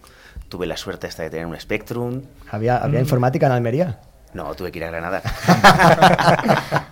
tuve 0.50 0.66
la 0.66 0.76
suerte 0.76 1.08
hasta 1.08 1.24
de 1.24 1.30
tener 1.30 1.46
un 1.46 1.60
Spectrum. 1.60 2.24
¿Había, 2.50 2.78
¿había 2.78 3.00
informática 3.00 3.46
en 3.46 3.54
Almería? 3.54 4.00
No, 4.34 4.54
tuve 4.56 4.72
que 4.72 4.80
ir 4.80 4.86
a 4.86 4.88
Granada. 4.88 5.22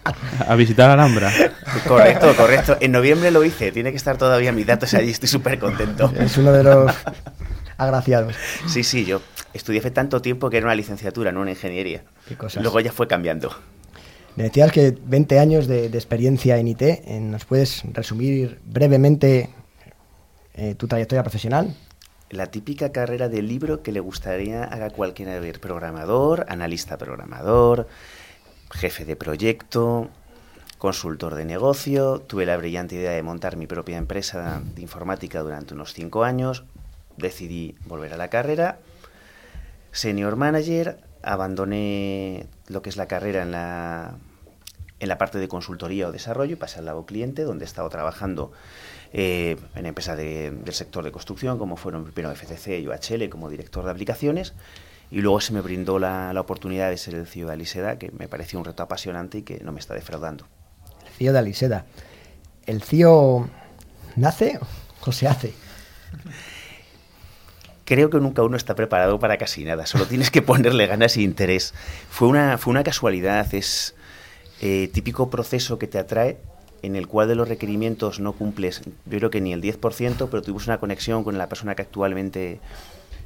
a 0.47 0.55
visitar 0.55 0.89
Alhambra. 0.89 1.31
Correcto, 1.87 2.35
correcto. 2.35 2.77
En 2.81 2.91
noviembre 2.91 3.31
lo 3.31 3.43
hice. 3.45 3.71
Tiene 3.71 3.91
que 3.91 3.97
estar 3.97 4.17
todavía 4.17 4.51
mis 4.51 4.65
datos 4.65 4.93
allí. 4.93 5.11
Estoy 5.11 5.29
súper 5.29 5.57
contento. 5.57 6.11
Es 6.19 6.37
uno 6.37 6.51
de 6.51 6.63
los 6.63 6.93
agraciados. 7.77 8.35
Sí, 8.67 8.83
sí, 8.83 9.05
yo 9.05 9.21
estudié 9.53 9.79
hace 9.79 9.91
tanto 9.91 10.21
tiempo 10.21 10.49
que 10.49 10.57
era 10.57 10.65
una 10.65 10.75
licenciatura, 10.75 11.31
no 11.31 11.41
una 11.41 11.51
ingeniería. 11.51 12.03
¿Qué 12.27 12.35
cosas? 12.35 12.61
Luego 12.61 12.79
ya 12.79 12.91
fue 12.91 13.07
cambiando. 13.07 13.55
Me 14.35 14.43
decías 14.43 14.71
que 14.71 14.97
20 15.05 15.39
años 15.39 15.67
de, 15.67 15.87
experiencia 15.87 16.57
en 16.57 16.67
IT. 16.67 16.81
Eh, 16.81 17.19
¿Nos 17.21 17.45
puedes 17.45 17.83
resumir 17.93 18.59
brevemente 18.65 19.49
eh, 20.53 20.75
tu 20.75 20.87
trayectoria 20.87 21.23
profesional? 21.23 21.75
La 22.30 22.47
típica 22.47 22.91
carrera 22.91 23.30
de 23.30 23.41
libro 23.41 23.82
que 23.82 23.91
le 23.91 23.99
gustaría 23.99 24.63
a 24.63 24.89
cualquiera. 24.91 25.39
Programador, 25.59 26.45
analista 26.49 26.97
programador, 26.97 27.88
jefe 28.71 29.05
de 29.05 29.15
proyecto, 29.15 30.09
consultor 30.77 31.36
de 31.36 31.45
negocio. 31.45 32.19
Tuve 32.19 32.45
la 32.45 32.57
brillante 32.57 32.95
idea 32.95 33.11
de 33.11 33.23
montar 33.23 33.57
mi 33.57 33.67
propia 33.67 33.97
empresa 33.97 34.61
de 34.75 34.82
informática 34.82 35.41
durante 35.41 35.73
unos 35.73 35.93
cinco 35.93 36.23
años. 36.23 36.63
Decidí 37.17 37.75
volver 37.86 38.13
a 38.13 38.17
la 38.17 38.30
carrera. 38.30 38.80
Senior 39.91 40.36
manager, 40.36 40.99
abandoné 41.23 42.47
lo 42.67 42.82
que 42.82 42.89
es 42.89 42.97
la 42.97 43.07
carrera 43.07 43.41
en 43.41 43.51
la, 43.51 44.13
en 44.99 45.09
la 45.09 45.17
parte 45.17 45.39
de 45.39 45.47
consultoría 45.47 46.07
o 46.07 46.11
desarrollo 46.11 46.53
y 46.53 46.57
pasé 46.57 46.80
al 46.80 46.86
lado 46.86 47.05
cliente, 47.05 47.43
donde 47.43 47.65
he 47.65 47.67
estado 47.67 47.89
trabajando 47.89 48.51
eh, 49.12 49.57
en 49.76 49.86
empresas 49.86 50.18
del 50.18 50.74
sector 50.74 51.03
de 51.03 51.12
construcción, 51.12 51.57
como 51.57 51.78
fueron 51.78 52.05
primero 52.12 52.36
FCC 52.36 52.80
y 52.80 52.88
UHL 52.88 53.30
como 53.30 53.49
director 53.49 53.84
de 53.84 53.91
aplicaciones. 53.91 54.53
Y 55.12 55.22
luego 55.22 55.41
se 55.41 55.53
me 55.53 55.62
brindó 55.62 55.97
la, 55.97 56.32
oportunidad 56.39 56.89
de 56.89 56.97
ser 56.97 57.16
el 57.16 57.26
CEO 57.26 57.47
de 57.47 57.53
Aliseda, 57.53 57.97
que 57.97 58.12
me 58.12 58.28
pareció 58.28 58.60
un 58.60 58.66
reto 58.66 58.84
apasionante 58.84 59.39
y 59.39 59.41
que 59.41 59.60
no 59.64 59.72
me 59.72 59.80
está 59.80 59.95
defraudando. 59.95 60.47
El 61.07 61.14
CEO 61.14 61.34
de 61.34 61.39
Aliseda. 61.39 61.86
¿El 62.68 62.84
CEO 62.84 63.49
nace 64.16 64.60
o 65.01 65.12
se 65.12 65.28
hace? 65.28 65.53
Creo 67.86 68.12
que 68.12 68.20
nunca 68.20 68.43
uno 68.43 68.55
está 68.55 68.76
preparado 68.76 69.20
para 69.20 69.39
casi 69.39 69.66
nada, 69.66 69.88
solo 69.88 70.05
tienes 70.05 70.30
que 70.30 70.43
ponerle 70.43 70.86
ganas 70.86 71.18
e 71.18 71.24
interés. 71.24 71.74
Fue 72.12 72.28
una, 72.28 72.60
fue 72.60 72.70
una 72.70 72.84
casualidad, 72.84 73.51
es 73.55 73.95
eh, 74.62 74.91
típico 74.93 75.32
proceso 75.32 75.80
que 75.80 75.88
te 75.88 75.97
atrae 75.97 76.38
en 76.82 76.95
el 76.95 77.07
cual 77.07 77.27
de 77.27 77.36
los 77.36 77.47
requerimientos 77.47 78.19
no 78.19 78.34
cumples, 78.34 78.82
yo 79.05 79.17
creo 79.17 79.30
que 79.30 79.41
ni 79.41 79.53
el 79.53 79.61
10%, 79.61 80.27
pero 80.30 80.41
tuvimos 80.41 80.67
una 80.67 80.80
conexión 80.80 81.23
con 81.23 81.38
la 81.38 81.49
persona 81.49 81.75
que 81.75 81.82
actualmente 81.82 82.59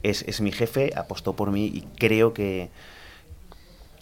es, 0.02 0.24
es 0.28 0.42
mi 0.42 0.52
jefe, 0.52 0.92
apostó 0.96 1.36
por 1.36 1.52
mí 1.52 1.66
y 1.66 1.82
creo 1.98 2.34
que 2.34 2.70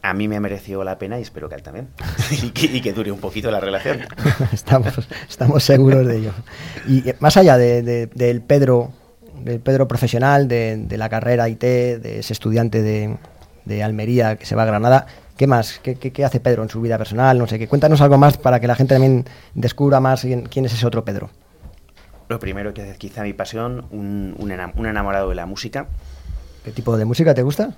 a 0.01 0.13
mí 0.13 0.27
me 0.27 0.35
ha 0.35 0.39
merecido 0.39 0.83
la 0.83 0.97
pena 0.97 1.19
y 1.19 1.21
espero 1.21 1.47
que 1.47 1.55
él 1.55 1.63
también. 1.63 1.89
y, 2.43 2.49
que, 2.81 2.93
dure 2.93 3.11
un 3.11 3.19
poquito 3.19 3.51
la 3.51 3.59
relación. 3.59 3.99
estamos, 4.51 4.93
estamos 5.29 5.63
seguros 5.63 6.07
de 6.07 6.17
ello. 6.17 6.31
Y 6.87 7.07
eh, 7.09 7.15
más 7.19 7.37
allá 7.37 7.57
de, 7.57 8.07
del 8.07 8.41
Pedro 8.41 8.93
del 9.43 9.59
Pedro 9.59 9.87
profesional, 9.87 10.47
de, 10.47 10.85
la 10.97 11.09
carrera 11.09 11.49
IT, 11.49 11.61
de 11.61 12.19
ese 12.19 12.33
estudiante 12.33 12.83
de, 12.83 13.17
de 13.65 13.83
Almería 13.83 14.35
que 14.35 14.45
se 14.45 14.55
va 14.55 14.63
a 14.63 14.65
Granada, 14.65 15.07
¿Qué 15.41 15.47
más? 15.47 15.79
¿Qué, 15.79 16.23
hace 16.23 16.39
Pedro 16.39 16.61
en 16.61 16.69
su 16.69 16.81
vida 16.81 16.99
personal? 16.99 17.35
No 17.39 17.47
sé, 17.47 17.57
qué. 17.57 17.67
cuéntanos 17.67 17.99
algo 18.01 18.15
más 18.15 18.37
para 18.37 18.59
que 18.59 18.67
la 18.67 18.75
gente 18.75 18.93
también 18.93 19.25
descubra 19.55 19.99
más 19.99 20.21
quién, 20.21 20.65
es 20.65 20.73
ese 20.73 20.85
otro 20.85 21.03
Pedro. 21.03 21.31
Lo 22.29 22.37
primero 22.37 22.75
que 22.75 22.91
es 22.91 22.97
quizá 22.99 23.23
mi 23.23 23.33
pasión, 23.33 23.87
un, 23.89 24.35
enamorado 24.85 25.29
de 25.29 25.33
la 25.33 25.47
música. 25.47 25.87
¿Qué 26.63 26.71
tipo 26.71 26.95
de 26.95 27.05
música 27.05 27.33
te 27.33 27.41
gusta? 27.41 27.73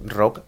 Rock. 0.00 0.42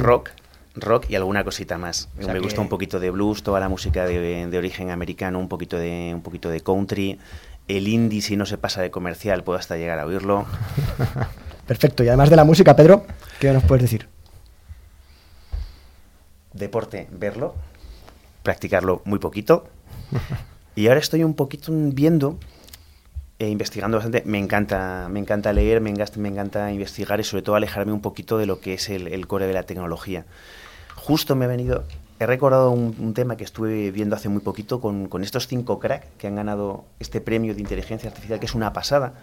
Rock. 0.00 0.32
Rock 0.74 1.06
y 1.08 1.14
alguna 1.14 1.44
cosita 1.44 1.78
más. 1.78 2.10
Me 2.18 2.38
gusta 2.40 2.60
un 2.60 2.68
poquito 2.68 3.00
de 3.00 3.08
blues, 3.08 3.42
toda 3.42 3.60
la 3.60 3.70
música 3.70 4.04
de, 4.04 4.46
de, 4.46 4.58
origen 4.58 4.90
americano, 4.90 5.38
un 5.38 5.48
poquito 5.48 5.78
de, 5.78 6.12
un 6.14 6.20
poquito 6.20 6.50
de 6.50 6.60
country. 6.60 7.18
El 7.68 7.88
indie, 7.88 8.20
si 8.20 8.36
no 8.36 8.44
se 8.44 8.58
pasa 8.58 8.82
de 8.82 8.90
comercial, 8.90 9.44
puedo 9.44 9.58
hasta 9.58 9.78
llegar 9.78 9.98
a 9.98 10.04
oírlo. 10.04 10.44
Perfecto. 11.66 12.04
Y 12.04 12.08
además 12.08 12.28
de 12.28 12.36
la 12.36 12.44
música, 12.44 12.76
Pedro, 12.76 13.06
¿qué 13.40 13.50
nos 13.50 13.62
puedes 13.62 13.80
decir? 13.80 14.13
Deporte 16.54 17.08
verlo, 17.10 17.54
practicarlo 18.42 19.02
muy 19.04 19.18
poquito. 19.18 19.68
Y 20.76 20.88
ahora 20.88 20.98
estoy 20.98 21.22
un 21.22 21.34
poquito 21.34 21.70
viendo 21.72 22.36
e 23.38 23.48
investigando 23.48 23.96
bastante. 23.96 24.22
Me 24.26 24.38
encanta, 24.38 25.08
me 25.10 25.20
encanta 25.20 25.52
leer, 25.52 25.80
me 25.80 25.90
encanta, 25.90 26.18
me 26.18 26.28
encanta 26.28 26.72
investigar 26.72 27.20
y 27.20 27.24
sobre 27.24 27.42
todo 27.42 27.54
alejarme 27.54 27.92
un 27.92 28.00
poquito 28.00 28.38
de 28.38 28.46
lo 28.46 28.60
que 28.60 28.74
es 28.74 28.88
el, 28.90 29.26
core 29.26 29.46
de 29.46 29.52
la 29.52 29.64
tecnología. 29.64 30.24
Justo 30.96 31.36
me 31.36 31.44
ha 31.44 31.48
venido, 31.48 31.84
he 32.18 32.26
recordado 32.26 32.70
un, 32.70 33.14
tema 33.14 33.36
que 33.36 33.44
estuve 33.44 33.90
viendo 33.90 34.16
hace 34.16 34.28
muy 34.28 34.40
poquito 34.40 34.80
con, 34.80 35.08
estos 35.22 35.46
cinco 35.46 35.78
cracks 35.78 36.06
que 36.18 36.26
han 36.26 36.34
ganado 36.34 36.84
este 36.98 37.20
premio 37.20 37.54
de 37.54 37.60
inteligencia 37.60 38.08
artificial, 38.08 38.40
que 38.40 38.46
es 38.46 38.54
una 38.54 38.72
pasada. 38.72 39.14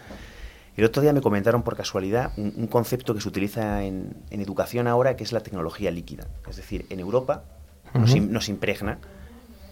El 0.78 0.86
otro 0.86 1.02
día 1.02 1.12
me 1.12 1.22
comentaron 1.22 1.64
por 1.64 1.76
casualidad 1.76 2.32
un, 2.38 2.68
concepto 2.68 3.14
que 3.14 3.22
se 3.22 3.28
utiliza 3.28 3.84
en, 3.84 4.16
educación 4.30 4.88
ahora, 4.88 5.16
que 5.16 5.24
es 5.24 5.34
la 5.34 5.42
tecnología 5.42 5.92
líquida. 5.92 6.28
Es 6.50 6.56
decir, 6.56 6.86
en 6.90 7.00
Europa 7.00 7.44
nos, 7.94 8.48
impregna. 8.48 9.00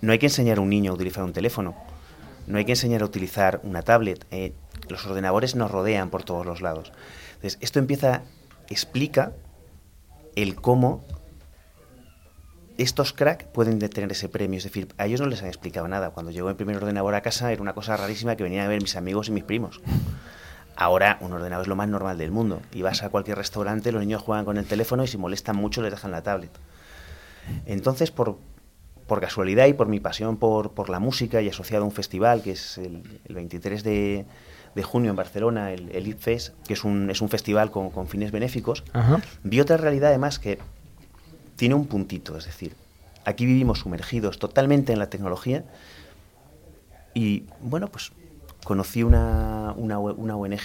No 0.02 0.12
hay 0.12 0.20
que 0.20 0.26
enseñar 0.26 0.58
a 0.58 0.62
un 0.62 0.70
niño 0.70 0.92
a 0.92 0.96
utilizar 0.96 1.24
un 1.24 1.34
teléfono. 1.34 1.76
No 2.48 2.58
hay 2.58 2.66
que 2.66 2.74
enseñar 2.74 3.02
a 3.02 3.06
utilizar 3.06 3.62
una 3.64 3.82
tablet. 3.82 4.26
Eh, 4.32 4.54
los 4.90 5.06
ordenadores 5.06 5.56
nos 5.56 5.72
rodean 5.72 6.10
por 6.10 6.24
todos 6.24 6.46
los 6.46 6.62
lados. 6.62 6.92
Entonces, 7.36 7.58
esto 7.62 7.80
empieza, 7.80 8.24
explica 8.70 9.34
el 10.36 10.56
cómo 10.56 11.06
estos 12.78 13.14
crack 13.14 13.46
pueden 13.48 13.80
tener 13.80 14.12
ese 14.12 14.30
premio. 14.30 14.58
Es 14.58 14.64
decir, 14.64 14.88
a 14.98 15.06
ellos 15.06 15.22
no 15.22 15.28
les 15.28 15.42
han 15.42 15.48
explicado 15.48 15.88
nada. 15.88 16.12
Cuando 16.12 16.32
llegó 16.32 16.50
el 16.50 16.56
primer 16.56 16.78
ordenador 16.78 17.14
a 17.16 17.22
casa 17.22 17.52
era 17.52 17.62
una 17.62 17.74
cosa 17.74 17.96
rarísima 17.98 18.36
que 18.36 18.44
venían 18.44 18.66
a 18.66 18.70
ver 18.70 18.82
mis 18.82 18.96
amigos 18.96 19.30
y 19.30 19.32
mis 19.32 19.44
primos. 19.44 19.82
Ahora 20.82 21.18
un 21.20 21.34
ordenador 21.34 21.64
es 21.64 21.68
lo 21.68 21.76
más 21.76 21.90
normal 21.90 22.18
del 22.18 22.32
mundo. 22.32 22.62
Y 22.72 22.84
vas 22.84 23.04
a 23.04 23.10
cualquier 23.10 23.38
restaurante, 23.38 23.92
los 23.92 24.02
niños 24.02 24.22
juegan 24.22 24.46
con 24.46 24.58
el 24.58 24.66
teléfono 24.66 25.04
y 25.04 25.08
si 25.08 25.18
molestan 25.18 25.58
mucho 25.58 25.82
les 25.82 25.92
dejan 25.92 26.12
la 26.12 26.24
tablet. 26.24 26.52
Entonces, 27.66 28.12
por, 28.12 28.38
por 29.06 29.20
casualidad 29.20 29.68
y 29.68 29.74
por 29.74 29.90
mi 29.90 30.00
pasión 30.00 30.38
por, 30.38 30.72
por, 30.72 30.90
la 30.90 31.02
música 31.02 31.42
y 31.42 31.50
asociado 31.50 31.84
a 31.84 31.86
un 31.86 31.92
festival 31.92 32.42
que 32.42 32.52
es 32.52 32.78
el, 32.78 33.04
23 33.28 33.84
de, 33.84 34.26
de 34.74 34.84
junio 34.84 35.10
en 35.10 35.18
Barcelona, 35.18 35.74
el, 35.74 35.92
el 35.92 36.16
que 36.16 36.74
es 36.74 36.84
un, 36.86 37.10
es 37.10 37.20
un 37.20 37.28
festival 37.28 37.72
con, 37.72 37.90
con 37.90 38.08
fines 38.08 38.32
benéficos, 38.32 38.86
Ajá. 38.94 39.20
vi 39.44 39.60
otra 39.60 39.76
realidad 39.76 40.10
además 40.10 40.40
que 40.40 40.60
tiene 41.58 41.76
un 41.76 41.88
puntito, 41.88 42.38
es 42.38 42.46
decir, 42.46 42.74
aquí 43.26 43.46
vivimos 43.46 43.80
sumergidos 43.80 44.40
totalmente 44.40 44.94
en 44.94 45.00
la 45.00 45.10
tecnología 45.10 45.66
y 47.14 47.44
bueno, 47.60 47.90
pues 47.90 48.14
conocí 48.64 49.04
una, 49.04 49.59
una, 49.74 50.00
una 50.00 50.36
ONG 50.36 50.62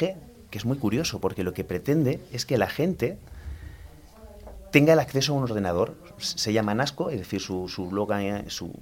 que 0.50 0.59
es 0.59 0.64
muy 0.64 0.76
curioso 0.78 1.20
porque 1.20 1.42
lo 1.44 1.52
que 1.52 1.64
pretende 1.64 2.20
es 2.32 2.46
que 2.46 2.59
la 2.59 2.68
gente 2.68 3.18
tenga 4.70 4.92
el 4.92 4.98
acceso 4.98 5.32
a 5.32 5.36
un 5.36 5.42
ordenador. 5.44 5.94
Se 6.18 6.52
llama 6.52 6.74
NASCO, 6.74 7.11
es 7.11 7.18
decir, 7.18 7.40
su, 7.40 7.68
su, 7.68 7.90
loga- 7.92 8.48
su, 8.48 8.72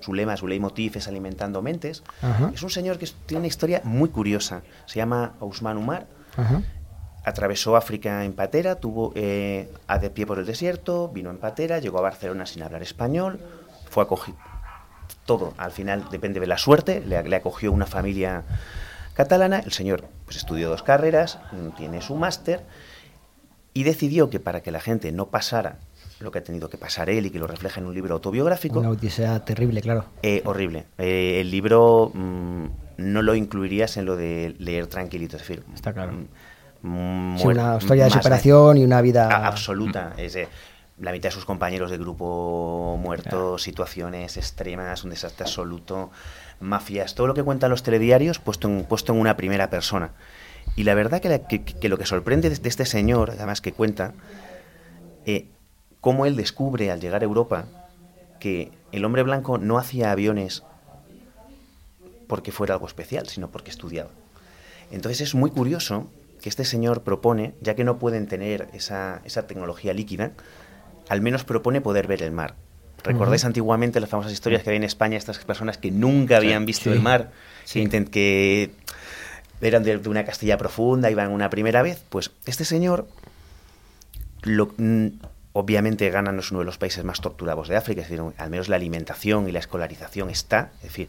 su 0.00 0.14
lema, 0.14 0.36
su 0.36 0.46
leitmotiv 0.46 0.96
es 0.96 1.08
alimentando 1.08 1.62
mentes. 1.62 2.02
Ajá. 2.22 2.50
Es 2.54 2.62
un 2.62 2.70
señor 2.70 2.98
que 2.98 3.06
tiene 3.26 3.40
una 3.40 3.46
historia 3.48 3.80
muy 3.84 4.08
curiosa. 4.10 4.62
Se 4.86 4.96
llama 4.96 5.34
Ousmane 5.40 5.78
Umar 5.78 6.06
Ajá. 6.36 6.62
atravesó 7.24 7.76
África 7.76 8.24
en 8.24 8.32
patera, 8.32 8.76
tuvo 8.76 9.12
eh, 9.14 9.70
a 9.86 9.98
de 9.98 10.10
pie 10.10 10.26
por 10.26 10.38
el 10.38 10.46
desierto, 10.46 11.08
vino 11.08 11.30
en 11.30 11.38
patera, 11.38 11.78
llegó 11.78 11.98
a 11.98 12.02
Barcelona 12.02 12.46
sin 12.46 12.62
hablar 12.62 12.82
español, 12.82 13.38
fue 13.90 14.02
acogido. 14.04 14.38
Todo, 15.26 15.52
al 15.56 15.70
final 15.70 16.06
depende 16.10 16.40
de 16.40 16.46
la 16.46 16.58
suerte, 16.58 17.00
le, 17.06 17.22
le 17.22 17.36
acogió 17.36 17.70
una 17.72 17.86
familia 17.86 18.42
catalana, 19.14 19.60
el 19.60 19.72
señor 19.72 20.04
pues 20.24 20.36
estudió 20.36 20.68
dos 20.68 20.82
carreras, 20.82 21.38
mm, 21.52 21.76
tiene 21.76 22.00
su 22.02 22.14
máster 22.16 22.60
y 23.74 23.84
decidió 23.84 24.30
que 24.30 24.40
para 24.40 24.62
que 24.62 24.70
la 24.70 24.80
gente 24.80 25.12
no 25.12 25.26
pasara 25.26 25.78
lo 26.20 26.30
que 26.30 26.38
ha 26.38 26.44
tenido 26.44 26.68
que 26.70 26.78
pasar 26.78 27.10
él 27.10 27.26
y 27.26 27.30
que 27.30 27.38
lo 27.40 27.46
refleja 27.48 27.80
en 27.80 27.86
un 27.86 27.94
libro 27.94 28.14
autobiográfico, 28.14 28.78
Una 28.78 28.90
odisea 28.90 29.44
terrible, 29.44 29.80
claro. 29.82 30.04
eh, 30.22 30.40
horrible. 30.44 30.84
Eh, 30.98 31.38
el 31.40 31.50
libro 31.50 32.12
mm, 32.14 32.66
no 32.98 33.22
lo 33.22 33.34
incluirías 33.34 33.96
en 33.96 34.04
lo 34.04 34.14
de 34.16 34.54
leer 34.58 34.86
tranquilito, 34.86 35.36
es 35.36 35.42
decir, 35.42 35.64
Está 35.74 35.92
claro. 35.92 36.12
mm, 36.82 37.38
Sí, 37.38 37.46
una 37.46 37.76
historia 37.78 38.04
de 38.04 38.10
más 38.10 38.18
superación 38.22 38.76
y 38.78 38.84
una 38.84 39.00
vida... 39.00 39.28
a- 39.28 39.48
absoluta. 39.48 40.12
Es, 40.16 40.36
eh, 40.36 40.48
la 41.00 41.10
mitad 41.10 41.30
de 41.30 41.34
sus 41.34 41.44
compañeros 41.44 41.90
de 41.90 41.98
grupo 41.98 42.96
muertos, 43.00 43.62
situaciones 43.62 44.36
extremas, 44.36 45.02
un 45.02 45.10
desastre 45.10 45.44
absoluto, 45.46 46.10
mafias, 46.62 47.14
todo 47.14 47.26
lo 47.26 47.34
que 47.34 47.42
cuentan 47.42 47.70
los 47.70 47.82
telediarios 47.82 48.38
puesto 48.38 48.68
en, 48.68 48.84
puesto 48.84 49.12
en 49.12 49.20
una 49.20 49.36
primera 49.36 49.68
persona. 49.70 50.12
Y 50.76 50.84
la 50.84 50.94
verdad 50.94 51.20
que, 51.20 51.88
lo 51.88 51.98
que 51.98 52.06
sorprende 52.06 52.48
de 52.48 52.56
de 52.56 52.68
este 52.68 52.86
señor, 52.86 53.32
además 53.32 53.60
que 53.60 53.72
cuenta, 53.72 54.14
eh, 55.26 55.48
cómo 56.00 56.26
él 56.26 56.36
descubre 56.36 56.90
al 56.90 57.00
llegar 57.00 57.22
a 57.22 57.24
Europa 57.24 57.66
que 58.40 58.72
el 58.90 59.04
hombre 59.04 59.22
blanco 59.22 59.58
no 59.58 59.78
hacía 59.78 60.10
aviones 60.10 60.62
porque 62.26 62.52
fuera 62.52 62.74
algo 62.74 62.86
especial, 62.86 63.28
sino 63.28 63.50
porque 63.50 63.70
estudiaba. 63.70 64.10
Entonces 64.90 65.20
es 65.20 65.34
muy 65.34 65.50
curioso 65.50 66.10
que 66.40 66.48
este 66.48 66.64
señor 66.64 67.02
propone, 67.02 67.54
ya 67.60 67.74
que 67.74 67.84
no 67.84 67.98
pueden 67.98 68.26
tener 68.26 68.68
esa, 68.72 69.20
esa 69.24 69.46
tecnología 69.46 69.94
líquida, 69.94 70.32
al 71.08 71.20
menos 71.20 71.44
propone 71.44 71.80
poder 71.80 72.06
ver 72.06 72.22
el 72.22 72.32
mar. 72.32 72.56
¿Recordáis 73.04 73.44
antiguamente 73.44 73.98
las 74.00 74.08
famosas 74.10 74.32
historias 74.32 74.62
que 74.62 74.70
había 74.70 74.76
en 74.78 74.84
España, 74.84 75.16
estas 75.16 75.38
personas 75.38 75.76
que 75.78 75.90
nunca 75.90 76.36
habían 76.36 76.64
visto 76.66 76.84
Sí. 76.84 76.90
el 76.90 77.00
mar, 77.00 77.30
que, 77.72 77.82
intent- 77.84 78.10
que 78.10 78.70
eran 79.60 79.82
de, 79.82 79.98
de 79.98 80.08
una 80.08 80.24
Castilla 80.24 80.56
profunda, 80.58 81.10
iban 81.10 81.30
una 81.30 81.50
primera 81.50 81.82
vez? 81.82 82.02
Pues 82.08 82.30
este 82.46 82.64
señor, 82.64 83.06
lo- 84.42 84.72
mm, 84.76 85.06
obviamente 85.52 86.08
Ghana 86.10 86.32
no 86.32 86.40
es 86.40 86.50
uno 86.50 86.60
de 86.60 86.66
los 86.66 86.78
países 86.78 87.04
más 87.04 87.20
torturados 87.20 87.68
de 87.68 87.76
África, 87.76 88.02
es 88.02 88.08
decir, 88.08 88.24
al 88.38 88.50
menos 88.50 88.68
la 88.68 88.76
alimentación 88.76 89.48
y 89.48 89.52
la 89.52 89.58
escolarización 89.58 90.30
está, 90.30 90.70
es 90.78 90.84
decir, 90.84 91.08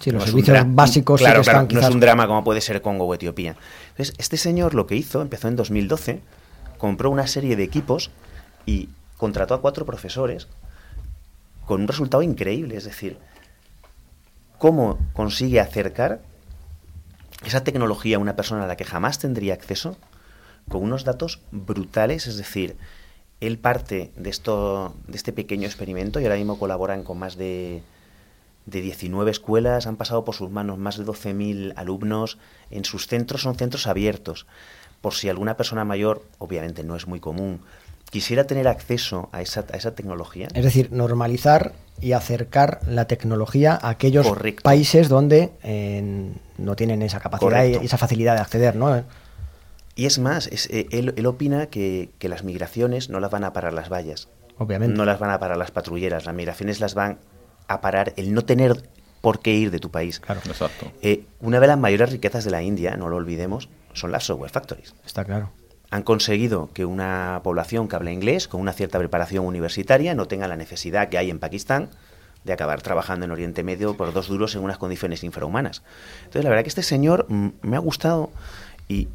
Sí, 0.00 0.12
los 0.12 0.20
no 0.20 0.26
servicios 0.26 0.58
básicos 0.68 1.18
sí 1.20 1.24
claro, 1.24 1.38
que 1.42 1.50
están 1.50 1.66
claro, 1.66 1.82
no 1.82 1.88
es 1.88 1.94
un 1.94 2.00
drama 2.00 2.26
como 2.28 2.44
puede 2.44 2.60
ser 2.60 2.80
Congo 2.82 3.04
o 3.06 3.14
Etiopía. 3.14 3.56
Entonces, 3.90 4.14
este 4.18 4.36
señor 4.36 4.74
lo 4.74 4.86
que 4.86 4.94
hizo, 4.94 5.22
empezó 5.22 5.48
en 5.48 5.56
2012, 5.56 6.20
compró 6.78 7.10
una 7.10 7.26
serie 7.26 7.56
de 7.56 7.64
equipos 7.64 8.10
y 8.64 8.90
contrató 9.16 9.54
a 9.54 9.60
cuatro 9.60 9.84
profesores 9.86 10.46
con 11.68 11.82
un 11.82 11.86
resultado 11.86 12.22
increíble. 12.22 12.78
Es 12.78 12.84
decir, 12.84 13.18
cómo 14.56 14.98
consigue 15.12 15.60
acercar 15.60 16.22
esa 17.44 17.62
tecnología 17.62 18.16
a 18.16 18.20
una 18.20 18.36
persona 18.36 18.64
a 18.64 18.66
la 18.66 18.76
que 18.76 18.86
jamás 18.86 19.18
tendría 19.18 19.52
acceso 19.52 19.98
con 20.70 20.82
unos 20.82 21.04
datos 21.04 21.42
brutales. 21.52 22.26
Es 22.26 22.38
decir, 22.38 22.78
él 23.40 23.58
parte 23.58 24.12
de, 24.16 24.30
esto, 24.30 24.94
de 25.06 25.16
este 25.18 25.34
pequeño 25.34 25.66
experimento 25.66 26.20
y 26.20 26.24
ahora 26.24 26.36
mismo 26.36 26.58
colaboran 26.58 27.04
con 27.04 27.18
más 27.18 27.36
de, 27.36 27.82
de 28.64 28.80
19 28.80 29.30
escuelas, 29.30 29.86
han 29.86 29.96
pasado 29.96 30.24
por 30.24 30.34
sus 30.34 30.50
manos 30.50 30.78
más 30.78 30.96
de 30.96 31.04
12.000 31.04 31.74
alumnos. 31.76 32.38
En 32.70 32.86
sus 32.86 33.08
centros 33.08 33.42
son 33.42 33.56
centros 33.56 33.86
abiertos. 33.86 34.46
Por 35.02 35.12
si 35.12 35.28
alguna 35.28 35.58
persona 35.58 35.84
mayor, 35.84 36.24
obviamente 36.38 36.82
no 36.82 36.96
es 36.96 37.06
muy 37.06 37.20
común, 37.20 37.60
quisiera 38.10 38.44
tener 38.44 38.68
acceso 38.68 39.28
a 39.32 39.42
esa, 39.42 39.64
a 39.72 39.76
esa 39.76 39.94
tecnología. 39.94 40.48
Es 40.54 40.64
decir, 40.64 40.90
normalizar 40.92 41.72
y 42.00 42.12
acercar 42.12 42.80
la 42.86 43.06
tecnología 43.06 43.78
a 43.80 43.90
aquellos 43.90 44.26
Correcto. 44.26 44.62
países 44.62 45.08
donde 45.08 45.52
eh, 45.62 46.32
no 46.56 46.76
tienen 46.76 47.02
esa 47.02 47.20
capacidad 47.20 47.64
y 47.64 47.74
esa 47.74 47.98
facilidad 47.98 48.34
de 48.34 48.40
acceder, 48.40 48.76
¿no? 48.76 49.04
Y 49.94 50.06
es 50.06 50.18
más, 50.20 50.46
es, 50.46 50.66
eh, 50.70 50.86
él, 50.92 51.12
él 51.16 51.26
opina 51.26 51.66
que, 51.66 52.10
que 52.18 52.28
las 52.28 52.44
migraciones 52.44 53.10
no 53.10 53.18
las 53.18 53.30
van 53.32 53.42
a 53.42 53.52
parar 53.52 53.72
las 53.72 53.88
vallas, 53.88 54.28
Obviamente. 54.56 54.96
no 54.96 55.04
las 55.04 55.18
van 55.18 55.30
a 55.30 55.40
parar 55.40 55.56
las 55.56 55.72
patrulleras, 55.72 56.24
las 56.24 56.34
migraciones 56.34 56.78
las 56.78 56.94
van 56.94 57.18
a 57.66 57.80
parar 57.80 58.12
el 58.16 58.32
no 58.32 58.44
tener 58.44 58.88
por 59.20 59.40
qué 59.40 59.54
ir 59.54 59.72
de 59.72 59.80
tu 59.80 59.90
país. 59.90 60.20
Claro, 60.20 60.40
Exacto. 60.46 60.92
Eh, 61.02 61.24
una 61.40 61.58
de 61.58 61.66
las 61.66 61.78
mayores 61.78 62.10
riquezas 62.12 62.44
de 62.44 62.52
la 62.52 62.62
India, 62.62 62.96
no 62.96 63.08
lo 63.08 63.16
olvidemos, 63.16 63.68
son 63.92 64.12
las 64.12 64.24
software 64.24 64.50
factories. 64.52 64.94
está 65.04 65.24
claro. 65.24 65.50
Han 65.90 66.02
conseguido 66.02 66.70
que 66.74 66.84
una 66.84 67.40
población 67.42 67.88
que 67.88 67.96
habla 67.96 68.12
inglés, 68.12 68.46
con 68.46 68.60
una 68.60 68.72
cierta 68.72 68.98
preparación 68.98 69.46
universitaria, 69.46 70.14
no 70.14 70.26
tenga 70.26 70.46
la 70.48 70.56
necesidad 70.56 71.08
que 71.08 71.18
hay 71.18 71.30
en 71.30 71.38
Pakistán 71.38 71.90
de 72.44 72.52
acabar 72.52 72.82
trabajando 72.82 73.24
en 73.24 73.32
Oriente 73.32 73.62
Medio 73.62 73.96
por 73.96 74.12
dos 74.12 74.28
duros 74.28 74.54
en 74.54 74.62
unas 74.62 74.78
condiciones 74.78 75.24
infrahumanas. 75.24 75.82
Entonces, 76.20 76.44
la 76.44 76.50
verdad 76.50 76.62
que 76.62 76.68
este 76.68 76.82
señor 76.82 77.26
me 77.28 77.76
ha 77.76 77.80
gustado 77.80 78.30
y 78.86 79.08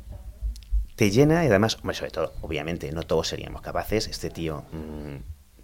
te 0.96 1.10
llena, 1.10 1.44
y 1.44 1.48
además, 1.48 1.78
hombre, 1.82 1.96
sobre 1.96 2.12
todo, 2.12 2.34
obviamente, 2.42 2.92
no 2.92 3.04
todos 3.04 3.28
seríamos 3.28 3.62
capaces. 3.62 4.08
Este 4.08 4.30
tío, 4.30 4.64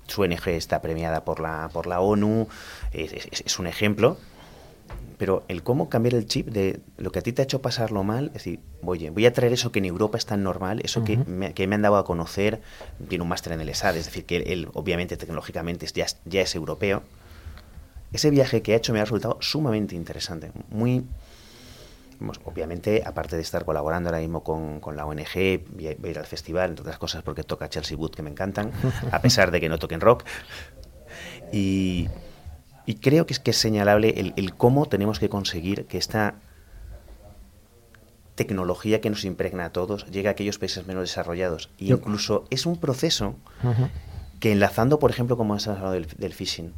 su 0.08 0.22
ONG 0.22 0.48
está 0.50 0.82
premiada 0.82 1.24
por 1.24 1.40
la, 1.40 1.70
por 1.72 1.86
la 1.86 2.02
ONU, 2.02 2.48
es 2.92 3.60
un 3.60 3.68
ejemplo. 3.68 4.18
Pero 5.18 5.44
el 5.50 5.64
cómo 5.64 5.90
cambiar 5.90 6.16
el 6.16 6.26
chip 6.28 6.48
de 6.48 6.80
lo 6.98 7.12
que 7.12 7.20
a 7.20 7.22
ti 7.22 7.34
te 7.34 7.42
ha 7.42 7.44
hecho 7.44 7.62
pasarlo 7.62 8.04
mal, 8.06 8.28
es 8.28 8.34
decir, 8.36 8.62
oye, 8.86 9.10
voy 9.10 9.26
a 9.26 9.34
traer 9.34 9.52
eso 9.52 9.70
que 9.72 9.80
en 9.80 9.86
Europa 9.86 10.18
es 10.18 10.26
tan 10.26 10.44
normal, 10.44 10.80
eso 10.84 11.04
que, 11.04 11.18
me, 11.18 11.54
que 11.54 11.68
me 11.68 11.76
han 11.76 11.82
dado 11.82 11.98
a 11.98 12.06
conocer, 12.06 12.62
tiene 13.10 13.24
un 13.24 13.28
máster 13.28 13.52
en 13.52 13.60
el 13.60 13.68
ESAD, 13.68 13.98
es 13.98 14.06
decir, 14.06 14.26
que 14.26 14.38
él, 14.38 14.70
obviamente 14.74 15.18
tecnológicamente 15.18 15.86
es- 15.86 15.92
ya, 15.94 16.06
es- 16.06 16.18
ya 16.24 16.42
es 16.42 16.56
europeo. 16.56 17.04
Ese 18.14 18.30
viaje 18.30 18.62
que 18.62 18.74
ha 18.74 18.78
hecho 18.78 18.94
me 18.94 19.00
ha 19.02 19.04
resultado 19.04 19.38
sumamente 19.42 19.94
interesante, 19.94 20.52
muy, 20.70 21.04
vamos, 22.22 22.40
obviamente, 22.46 23.04
aparte 23.06 23.36
de 23.36 23.42
estar 23.42 23.66
colaborando 23.66 24.08
ahora 24.10 24.20
mismo 24.22 24.42
con, 24.44 24.80
con 24.80 24.96
la 24.96 25.06
ONG, 25.06 25.66
voy 25.74 25.88
a, 25.90 25.96
voy 25.98 26.08
a 26.08 26.12
ir 26.12 26.20
al 26.20 26.26
festival, 26.28 26.70
entre 26.70 26.84
otras 26.84 26.98
cosas 26.98 27.24
porque 27.24 27.44
toca 27.44 27.68
Chelsea 27.70 27.98
Wood, 27.98 28.12
que 28.12 28.22
me 28.24 28.30
encantan, 28.30 28.72
a 29.12 29.22
pesar 29.22 29.52
de 29.52 29.60
que 29.60 29.68
no 29.68 29.78
toquen 29.80 30.00
rock. 30.00 30.24
Y, 31.52 32.08
y 32.90 32.96
creo 32.96 33.26
que 33.28 33.34
es, 33.34 33.40
que 33.40 33.52
es 33.52 33.58
señalable 33.58 34.10
el, 34.18 34.34
el 34.36 34.56
cómo 34.56 34.88
tenemos 34.88 35.20
que 35.20 35.30
conseguir 35.30 35.86
que 35.86 35.98
esta 35.98 36.36
tecnología 38.36 39.02
que 39.02 39.10
nos 39.10 39.26
impregna 39.26 39.66
a 39.66 39.70
todos 39.72 40.06
llegue 40.08 40.28
a 40.28 40.32
aquellos 40.32 40.58
países 40.58 40.88
menos 40.88 41.04
desarrollados. 41.04 41.70
Y 41.78 41.88
Yo- 41.88 41.98
incluso 41.98 42.46
es 42.50 42.66
un 42.66 42.78
proceso 42.78 43.36
que 44.40 44.52
enlazando, 44.52 45.00
por 45.00 45.12
ejemplo, 45.12 45.36
como 45.38 45.54
has 45.54 45.68
hablado 45.68 45.92
del, 45.92 46.08
del 46.18 46.34
phishing, 46.34 46.74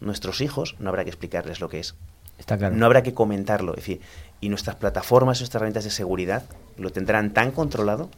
nuestros 0.00 0.40
hijos 0.40 0.76
no 0.78 0.90
habrá 0.90 1.04
que 1.04 1.10
explicarles 1.10 1.60
lo 1.60 1.68
que 1.68 1.80
es. 1.80 1.94
Está 2.38 2.58
claro. 2.58 2.76
No 2.76 2.84
habrá 2.86 3.02
que 3.02 3.14
comentarlo. 3.14 3.72
Es 3.72 3.76
decir, 3.78 4.00
y 4.40 4.48
nuestras 4.50 4.76
plataformas, 4.76 5.40
nuestras 5.40 5.56
herramientas 5.60 5.84
de 5.84 5.90
seguridad 5.90 6.44
lo 6.76 6.90
tendrán 6.90 7.32
tan 7.32 7.52
controlado 7.52 8.10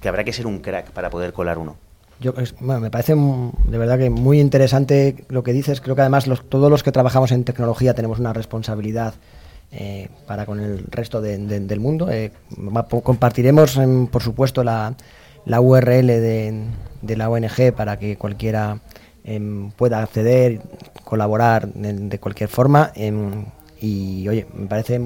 que 0.00 0.08
habrá 0.08 0.24
que 0.24 0.32
ser 0.32 0.46
un 0.46 0.58
crack 0.60 0.90
para 0.90 1.10
poder 1.10 1.32
colar 1.32 1.56
uno. 1.58 1.76
Yo, 2.20 2.34
bueno, 2.60 2.80
me 2.80 2.90
parece 2.90 3.14
de 3.14 3.78
verdad 3.78 3.98
que 3.98 4.10
muy 4.10 4.40
interesante 4.40 5.24
lo 5.28 5.42
que 5.42 5.52
dices. 5.54 5.80
Creo 5.80 5.94
que 5.94 6.02
además 6.02 6.26
los- 6.26 6.48
todos 6.48 6.70
los 6.70 6.82
que 6.82 6.92
trabajamos 6.92 7.32
en 7.32 7.44
tecnología 7.44 7.94
tenemos 7.94 8.18
una 8.18 8.32
responsabilidad 8.32 9.14
eh, 9.72 10.08
para 10.26 10.46
con 10.46 10.58
el 10.58 10.80
resto 10.90 11.20
de- 11.20 11.38
de- 11.38 11.60
del 11.60 11.78
mundo. 11.80 12.10
Eh, 12.10 12.32
compartiremos, 13.04 13.76
em, 13.76 14.08
por 14.08 14.20
supuesto, 14.20 14.64
la, 14.64 14.94
la 15.46 15.60
URL 15.60 16.06
de, 16.20 16.64
de 17.02 17.16
la 17.16 17.30
ONG 17.30 17.72
para 17.74 17.96
que 17.96 18.16
cualquiera 18.16 18.80
em, 19.22 19.70
pueda 19.70 20.02
acceder, 20.02 20.60
colaborar 21.04 21.68
de, 21.72 21.92
de 21.92 22.18
cualquier 22.18 22.48
forma. 22.48 22.90
em, 22.96 23.44
y 23.80 24.26
oye, 24.28 24.46
me 24.54 24.66
parece 24.66 25.00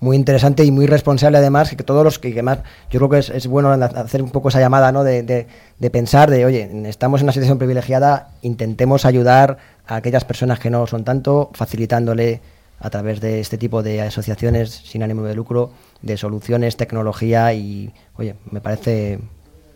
muy 0.00 0.16
interesante 0.16 0.64
y 0.64 0.70
muy 0.70 0.86
responsable 0.86 1.38
además 1.38 1.70
que 1.76 1.84
todos 1.84 2.02
los 2.02 2.18
que, 2.18 2.42
más 2.42 2.58
yo 2.90 2.98
creo 2.98 3.08
que 3.10 3.18
es, 3.18 3.30
es 3.30 3.46
bueno 3.46 3.70
hacer 3.70 4.22
un 4.22 4.30
poco 4.30 4.48
esa 4.48 4.58
llamada 4.60 4.90
¿no? 4.92 5.04
de, 5.04 5.22
de- 5.22 5.46
de 5.78 5.90
pensar 5.90 6.30
de 6.30 6.44
oye 6.46 6.70
estamos 6.88 7.20
en 7.20 7.26
una 7.26 7.32
situación 7.32 7.58
privilegiada 7.58 8.30
intentemos 8.42 9.04
ayudar 9.04 9.58
a 9.86 9.96
aquellas 9.96 10.24
personas 10.24 10.58
que 10.58 10.70
no 10.70 10.86
son 10.86 11.04
tanto 11.04 11.50
facilitándole 11.54 12.40
a 12.80 12.88
través 12.88 13.20
de 13.20 13.40
este 13.40 13.58
tipo 13.58 13.82
de 13.82 14.00
asociaciones 14.00 14.70
sin 14.70 15.02
ánimo 15.02 15.22
de 15.24 15.34
lucro 15.34 15.70
de 16.00 16.16
soluciones, 16.16 16.78
tecnología 16.78 17.52
y, 17.52 17.92
oye, 18.16 18.36
me 18.50 18.62
parece 18.62 19.18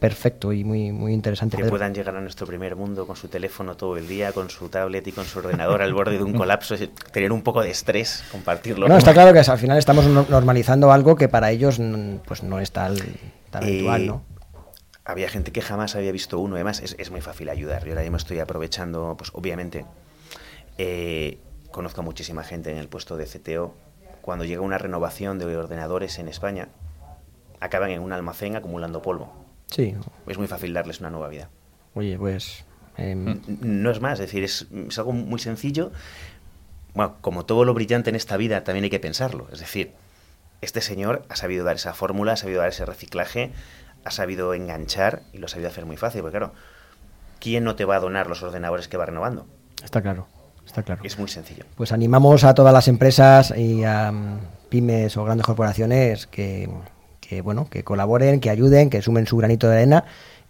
perfecto 0.08 0.52
y 0.52 0.64
muy, 0.64 0.92
muy 0.92 1.12
interesante. 1.12 1.56
Que 1.56 1.62
Pedro. 1.62 1.70
puedan 1.72 1.94
llegar 1.94 2.14
a 2.16 2.20
nuestro 2.20 2.46
primer 2.46 2.76
mundo 2.76 3.06
con 3.06 3.16
su 3.16 3.28
teléfono 3.28 3.76
todo 3.76 3.96
el 3.96 4.06
día, 4.06 4.32
con 4.32 4.50
su 4.50 4.68
tablet 4.68 5.06
y 5.06 5.12
con 5.12 5.24
su 5.24 5.38
ordenador 5.38 5.80
al 5.82 5.94
borde 5.94 6.18
de 6.18 6.24
un 6.24 6.32
colapso, 6.42 6.74
tener 7.12 7.32
un 7.32 7.42
poco 7.42 7.62
de 7.62 7.70
estrés, 7.70 8.22
compartirlo. 8.30 8.86
No, 8.88 8.96
está 8.98 9.12
claro 9.12 9.32
que 9.32 9.38
al 9.40 9.58
final 9.58 9.78
estamos 9.78 10.06
no- 10.06 10.26
normalizando 10.28 10.92
algo 10.92 11.16
que 11.16 11.28
para 11.28 11.50
ellos 11.50 11.80
pues 12.26 12.42
no 12.42 12.60
es 12.60 12.70
tan, 12.70 12.94
tan 13.50 13.62
Eh, 13.62 13.66
habitual, 13.66 14.06
¿no? 14.06 14.22
Había 15.06 15.28
gente 15.28 15.52
que 15.52 15.60
jamás 15.60 15.96
había 15.96 16.12
visto 16.12 16.38
uno, 16.38 16.54
además 16.56 16.80
es, 16.80 16.96
es 16.98 17.10
muy 17.10 17.20
fácil 17.20 17.48
ayudar. 17.50 17.84
Yo 17.84 17.90
ahora 17.92 18.02
mismo 18.02 18.16
estoy 18.16 18.38
aprovechando, 18.38 19.14
pues 19.18 19.30
obviamente, 19.34 19.84
eh, 20.78 21.38
conozco 21.70 22.00
a 22.00 22.04
muchísima 22.04 22.42
gente 22.42 22.70
en 22.70 22.78
el 22.78 22.88
puesto 22.88 23.16
de 23.16 23.26
CTO. 23.26 23.74
Cuando 24.22 24.44
llega 24.44 24.62
una 24.62 24.78
renovación 24.78 25.38
de 25.38 25.44
ordenadores 25.56 26.18
en 26.18 26.28
España, 26.28 26.68
acaban 27.60 27.90
en 27.90 28.00
un 28.00 28.12
almacén 28.12 28.56
acumulando 28.56 29.02
polvo. 29.02 29.43
Sí, 29.74 29.94
Es 30.26 30.38
muy 30.38 30.46
fácil 30.46 30.72
darles 30.72 31.00
una 31.00 31.10
nueva 31.10 31.28
vida. 31.28 31.48
oye, 31.94 32.16
pues... 32.16 32.64
em, 32.96 33.40
No 33.60 33.90
es 33.90 34.00
más, 34.00 34.14
es 34.14 34.26
decir, 34.26 34.44
es, 34.44 34.66
es 34.88 34.98
algo 34.98 35.12
muy 35.12 35.40
sencillo. 35.40 35.90
Bueno, 36.94 37.16
como 37.20 37.44
todo 37.44 37.64
lo 37.64 37.74
brillante 37.74 38.10
en 38.10 38.16
esta 38.16 38.36
vida, 38.36 38.62
también 38.62 38.84
hay 38.84 38.90
que 38.90 39.00
pensarlo. 39.00 39.48
Es 39.52 39.58
decir, 39.58 39.92
este 40.60 40.80
señor 40.80 41.24
ha 41.28 41.34
sabido 41.36 41.64
dar 41.64 41.76
esa 41.76 41.92
fórmula, 41.92 42.34
ha 42.34 42.36
sabido 42.36 42.60
dar 42.60 42.68
ese 42.68 42.84
reciclaje, 42.86 43.50
ha 44.04 44.10
sabido 44.12 44.54
enganchar 44.54 45.22
y 45.32 45.38
lo 45.38 45.46
ha 45.46 45.48
sabido 45.48 45.68
hacer 45.68 45.86
muy 45.86 45.96
fácil. 45.96 46.20
Porque 46.22 46.38
claro, 46.38 46.52
¿quién 47.40 47.64
no 47.64 47.74
te 47.74 47.84
va 47.84 47.96
a 47.96 48.00
donar 48.00 48.28
los 48.28 48.42
ordenadores 48.44 48.86
que 48.86 48.96
va 48.96 49.06
renovando? 49.06 49.46
está 49.82 50.00
claro, 50.00 50.28
está 50.64 50.82
claro. 50.84 51.02
Es 51.04 51.18
muy 51.18 51.28
sencillo. 51.28 51.64
Pues 51.76 51.90
animamos 51.92 52.44
a 52.44 52.54
todas 52.54 52.72
las 52.72 52.86
empresas 52.88 53.52
y 53.56 53.82
a 53.84 54.12
mm, 54.12 54.38
pymes 54.70 55.16
o 55.16 55.24
grandes 55.24 55.44
corporaciones 55.46 56.26
que, 56.28 56.70
que, 57.28 57.40
bueno, 57.42 57.68
que 57.70 57.82
colaboren, 57.84 58.40
que 58.40 58.50
ayuden, 58.50 58.90
que 58.90 59.02
sumen 59.02 59.26
su 59.26 59.36
granito 59.36 59.68
de 59.68 59.76
arena 59.76 60.04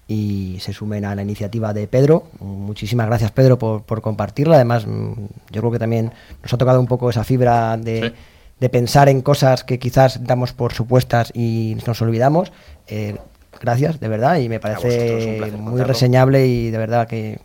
y 0.07 0.59
se 0.61 0.73
sumen 0.73 1.05
a 1.05 1.15
la 1.15 1.23
iniciativa 1.23 1.73
de 1.73 1.87
Pedro. 1.87 2.25
Muchísimas 2.41 3.07
gracias, 3.07 3.31
Pedro, 3.31 3.59
por, 3.59 3.83
por 3.83 4.03
compartirla. 4.03 4.57
Además, 4.57 4.87
mm, 4.87 5.13
yo 5.51 5.61
creo 5.63 5.71
que 5.73 5.79
también 5.79 6.13
nos 6.43 6.53
ha 6.53 6.59
tocado 6.59 6.81
un 6.81 6.87
poco 6.87 7.09
esa 7.11 7.25
fibra 7.25 7.77
de, 7.77 8.01
Sí. 8.11 8.13
de 8.61 8.69
pensar 8.69 9.09
en 9.09 9.23
cosas 9.23 9.65
que 9.65 9.79
quizás 9.79 10.25
damos 10.25 10.53
por 10.53 10.73
supuestas 10.73 11.31
y 11.35 11.77
nos 11.87 12.01
olvidamos. 12.03 12.53
Eh, 12.87 13.17
gracias, 13.61 13.99
de 14.01 14.09
verdad, 14.09 14.37
y 14.39 14.49
me 14.49 14.61
parece 14.61 15.39
muy 15.53 15.61
contarlo. 15.61 15.85
reseñable 15.85 16.47
y 16.47 16.71
de 16.71 16.79
verdad 16.79 17.07
que, 17.09 17.39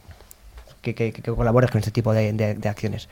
que, 0.81 0.93
que- 0.95 1.11
que 1.13 1.21
colabores 1.31 1.71
con 1.71 1.79
este 1.79 1.91
tipo 1.91 2.13
de- 2.13 2.33
de- 2.33 2.55
de 2.55 2.69
acciones. 2.69 3.07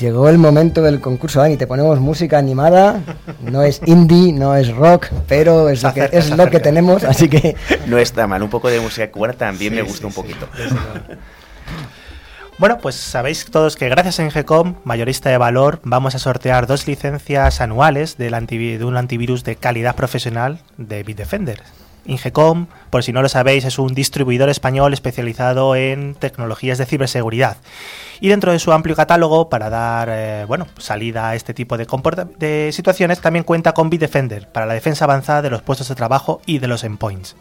Llegó 0.00 0.28
el 0.30 0.38
momento 0.38 0.80
del 0.82 1.00
concurso, 1.00 1.40
Dani. 1.40 1.56
Te 1.58 1.66
ponemos 1.66 2.00
música 2.00 2.38
animada. 2.38 3.00
No 3.42 3.62
es 3.62 3.80
indie, 3.84 4.32
no 4.32 4.56
es 4.56 4.74
rock, 4.74 5.08
pero 5.28 5.68
es 5.68 5.82
lo 5.82 5.92
que, 5.92 6.00
acerca, 6.02 6.18
es 6.18 6.24
se 6.24 6.30
lo 6.30 6.36
que 6.36 6.42
acerca. 6.42 6.62
tenemos. 6.62 7.04
Así 7.04 7.28
que 7.28 7.54
No 7.86 7.98
está 7.98 8.26
mal, 8.26 8.42
un 8.42 8.48
poco 8.50 8.68
de 8.70 8.80
música 8.80 9.10
cubana 9.10 9.34
también 9.34 9.74
me 9.74 9.82
gusta 9.82 10.06
un 10.06 10.12
poquito. 10.14 10.48
Bueno, 12.58 12.78
pues 12.78 12.94
sabéis 12.94 13.46
todos 13.50 13.76
que 13.76 13.88
gracias 13.88 14.20
a 14.20 14.24
Ingecom, 14.24 14.74
mayorista 14.84 15.30
de 15.30 15.38
valor, 15.38 15.80
vamos 15.82 16.14
a 16.14 16.18
sortear 16.18 16.66
dos 16.66 16.86
licencias 16.86 17.60
anuales 17.62 18.18
del 18.18 18.34
antivi- 18.34 18.76
de 18.78 18.84
un 18.84 18.96
antivirus 18.98 19.44
de 19.44 19.56
calidad 19.56 19.96
profesional 19.96 20.60
de 20.76 21.02
Bitdefender. 21.02 21.62
Ingecom, 22.04 22.66
por 22.90 23.02
si 23.02 23.12
no 23.12 23.22
lo 23.22 23.28
sabéis, 23.30 23.64
es 23.64 23.78
un 23.78 23.94
distribuidor 23.94 24.50
español 24.50 24.92
especializado 24.92 25.74
en 25.74 26.14
tecnologías 26.14 26.76
de 26.78 26.84
ciberseguridad. 26.86 27.56
Y 28.20 28.28
dentro 28.28 28.52
de 28.52 28.58
su 28.58 28.70
amplio 28.72 28.94
catálogo, 28.94 29.48
para 29.48 29.70
dar 29.70 30.08
eh, 30.10 30.44
bueno, 30.46 30.66
salida 30.78 31.30
a 31.30 31.34
este 31.34 31.54
tipo 31.54 31.78
de, 31.78 31.86
de 32.38 32.70
situaciones, 32.72 33.20
también 33.20 33.44
cuenta 33.44 33.72
con 33.72 33.88
Bitdefender 33.88 34.46
para 34.48 34.66
la 34.66 34.74
defensa 34.74 35.06
avanzada 35.06 35.42
de 35.42 35.50
los 35.50 35.62
puestos 35.62 35.88
de 35.88 35.94
trabajo 35.94 36.42
y 36.44 36.58
de 36.58 36.68
los 36.68 36.84
endpoints. 36.84 37.34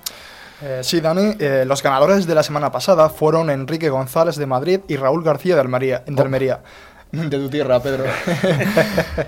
Eh, 0.61 0.82
sí, 0.84 0.99
Dani, 0.99 1.36
eh, 1.39 1.63
los 1.65 1.82
ganadores 1.82 2.27
de 2.27 2.36
la 2.36 2.43
semana 2.43 2.71
pasada 2.71 3.09
fueron 3.09 3.49
Enrique 3.49 3.89
González 3.89 4.36
de 4.36 4.45
Madrid 4.45 4.82
y 4.88 4.97
Raúl 4.97 5.23
García 5.23 5.55
de 5.55 5.61
Almería. 5.61 6.03
De, 6.05 6.21
Almería. 6.21 6.59
de 7.11 7.30
tu 7.30 7.49
tierra, 7.49 7.82
Pedro. 7.82 8.03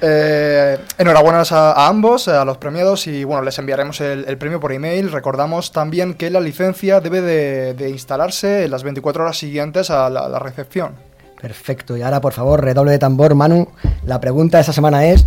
Eh, 0.03 0.77
enhorabuena 0.97 1.43
a, 1.49 1.71
a 1.71 1.87
ambos, 1.87 2.27
a 2.27 2.43
los 2.43 2.57
premiados, 2.57 3.07
y 3.07 3.23
bueno, 3.23 3.43
les 3.43 3.57
enviaremos 3.59 4.01
el, 4.01 4.25
el 4.27 4.37
premio 4.37 4.59
por 4.59 4.73
email. 4.73 5.11
Recordamos 5.11 5.71
también 5.71 6.15
que 6.15 6.29
la 6.29 6.39
licencia 6.39 6.99
debe 6.99 7.21
de, 7.21 7.73
de 7.75 7.89
instalarse 7.89 8.65
en 8.65 8.71
las 8.71 8.83
24 8.83 9.23
horas 9.23 9.37
siguientes 9.37 9.89
a 9.89 10.09
la, 10.09 10.27
la 10.27 10.39
recepción. 10.39 10.95
Perfecto. 11.41 11.97
Y 11.97 12.03
ahora, 12.03 12.21
por 12.21 12.33
favor, 12.33 12.63
redoble 12.63 12.91
de 12.91 12.99
tambor, 12.99 13.35
Manu. 13.35 13.67
La 14.05 14.21
pregunta 14.21 14.57
de 14.57 14.61
esta 14.61 14.73
semana 14.73 15.05
es... 15.05 15.25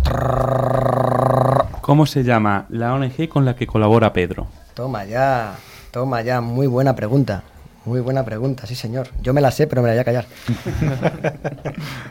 ¿Cómo 1.81 2.05
se 2.05 2.23
llama 2.23 2.65
la 2.69 2.93
ONG 2.93 3.27
con 3.29 3.45
la 3.45 3.55
que 3.55 3.67
colabora 3.67 4.13
Pedro? 4.13 4.47
Toma 4.73 5.05
ya, 5.05 5.55
toma 5.91 6.21
ya. 6.21 6.41
Muy 6.41 6.67
buena 6.67 6.95
pregunta. 6.95 7.43
Muy 7.85 8.01
buena 8.01 8.25
pregunta, 8.25 8.65
sí 8.65 8.73
señor. 8.73 9.09
Yo 9.21 9.31
me 9.31 9.41
la 9.41 9.51
sé, 9.51 9.67
pero 9.67 9.83
me 9.83 9.89
la 9.89 9.93
voy 9.93 10.01
a 10.01 10.03
callar. 10.03 10.25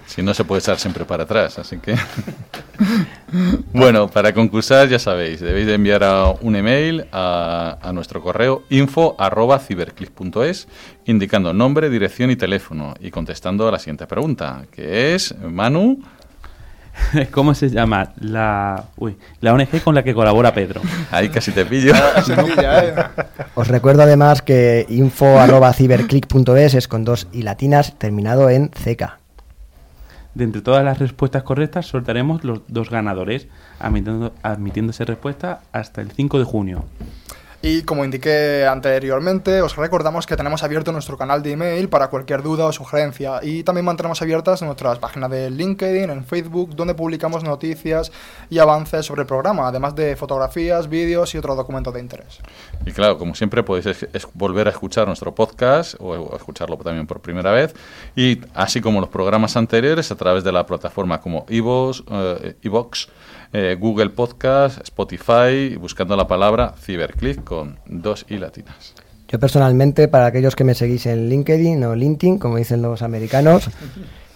Si 0.06 0.22
no, 0.22 0.32
se 0.34 0.44
puede 0.44 0.60
echar 0.60 0.78
siempre 0.78 1.04
para 1.04 1.24
atrás, 1.24 1.58
así 1.58 1.78
que... 1.78 1.96
bueno, 3.72 4.08
para 4.08 4.32
concursar, 4.32 4.88
ya 4.88 4.98
sabéis, 4.98 5.40
debéis 5.40 5.66
de 5.66 5.74
enviar 5.74 6.04
un 6.40 6.54
email 6.54 7.06
a, 7.10 7.78
a 7.82 7.92
nuestro 7.92 8.22
correo 8.22 8.62
info 8.70 9.16
indicando 11.06 11.52
nombre, 11.52 11.90
dirección 11.90 12.30
y 12.30 12.36
teléfono 12.36 12.94
y 13.00 13.10
contestando 13.10 13.66
a 13.66 13.72
la 13.72 13.78
siguiente 13.78 14.06
pregunta, 14.06 14.66
que 14.70 15.14
es, 15.14 15.34
Manu, 15.40 16.00
¿Cómo 17.30 17.54
se 17.54 17.70
llama 17.70 18.12
la, 18.20 18.84
uy, 18.96 19.16
la 19.40 19.52
ONG 19.52 19.82
con 19.82 19.94
la 19.94 20.02
que 20.02 20.14
colabora 20.14 20.54
Pedro? 20.54 20.80
ahí 21.10 21.28
casi 21.28 21.52
te 21.52 21.64
pillo. 21.66 21.92
Os 23.54 23.68
recuerdo 23.68 24.02
además 24.02 24.42
que 24.42 24.86
info.ciberclick.es 24.88 26.74
es 26.74 26.88
con 26.88 27.04
dos 27.04 27.28
y 27.32 27.42
latinas 27.42 27.98
terminado 27.98 28.50
en 28.50 28.68
CK. 28.68 29.18
De 30.34 30.42
entre 30.42 30.62
todas 30.62 30.84
las 30.84 30.98
respuestas 30.98 31.44
correctas, 31.44 31.86
soltaremos 31.86 32.42
los 32.42 32.62
dos 32.66 32.90
ganadores, 32.90 33.46
admitiendo, 33.78 34.32
admitiéndose 34.42 35.04
respuesta 35.04 35.60
hasta 35.70 36.00
el 36.00 36.10
5 36.10 36.40
de 36.40 36.44
junio. 36.44 36.84
Y 37.66 37.80
como 37.80 38.04
indiqué 38.04 38.66
anteriormente, 38.66 39.62
os 39.62 39.74
recordamos 39.74 40.26
que 40.26 40.36
tenemos 40.36 40.62
abierto 40.62 40.92
nuestro 40.92 41.16
canal 41.16 41.42
de 41.42 41.52
email 41.52 41.88
para 41.88 42.08
cualquier 42.08 42.42
duda 42.42 42.66
o 42.66 42.72
sugerencia. 42.72 43.40
Y 43.42 43.62
también 43.62 43.86
mantenemos 43.86 44.20
abiertas 44.20 44.60
nuestras 44.60 44.98
páginas 44.98 45.30
de 45.30 45.50
LinkedIn, 45.50 46.10
en 46.10 46.26
Facebook, 46.26 46.76
donde 46.76 46.92
publicamos 46.92 47.42
noticias 47.42 48.12
y 48.50 48.58
avances 48.58 49.06
sobre 49.06 49.22
el 49.22 49.26
programa, 49.26 49.66
además 49.66 49.94
de 49.94 50.14
fotografías, 50.14 50.90
vídeos 50.90 51.34
y 51.34 51.38
otros 51.38 51.56
documentos 51.56 51.94
de 51.94 52.00
interés. 52.00 52.38
Y 52.84 52.92
claro, 52.92 53.16
como 53.16 53.34
siempre, 53.34 53.62
podéis 53.62 54.06
volver 54.34 54.66
a 54.66 54.70
escuchar 54.70 55.06
nuestro 55.06 55.34
podcast 55.34 55.94
o, 56.00 56.36
escucharlo 56.36 56.76
también 56.76 57.06
por 57.06 57.20
primera 57.20 57.50
vez, 57.50 57.74
y 58.14 58.42
así 58.52 58.82
como 58.82 59.00
los 59.00 59.08
programas 59.08 59.56
anteriores 59.56 60.10
a 60.10 60.16
través 60.16 60.44
de 60.44 60.52
la 60.52 60.66
plataforma 60.66 61.18
como 61.22 61.46
iVoox, 61.48 62.02
eh, 62.10 62.56
eh, 63.54 63.76
Google 63.78 64.10
Podcast, 64.10 64.80
Spotify, 64.82 65.76
buscando 65.76 66.16
la 66.16 66.26
palabra 66.26 66.74
Ciberclick 66.76 67.44
con 67.44 67.78
dos 67.86 68.26
i 68.28 68.36
latinas. 68.36 68.94
Yo 69.28 69.38
personalmente, 69.38 70.08
para 70.08 70.26
aquellos 70.26 70.56
que 70.56 70.64
me 70.64 70.74
seguís 70.74 71.06
en 71.06 71.28
LinkedIn 71.28 71.84
o 71.84 71.94
LinkedIn, 71.94 72.38
como 72.38 72.56
dicen 72.56 72.82
los 72.82 73.00
americanos, 73.02 73.70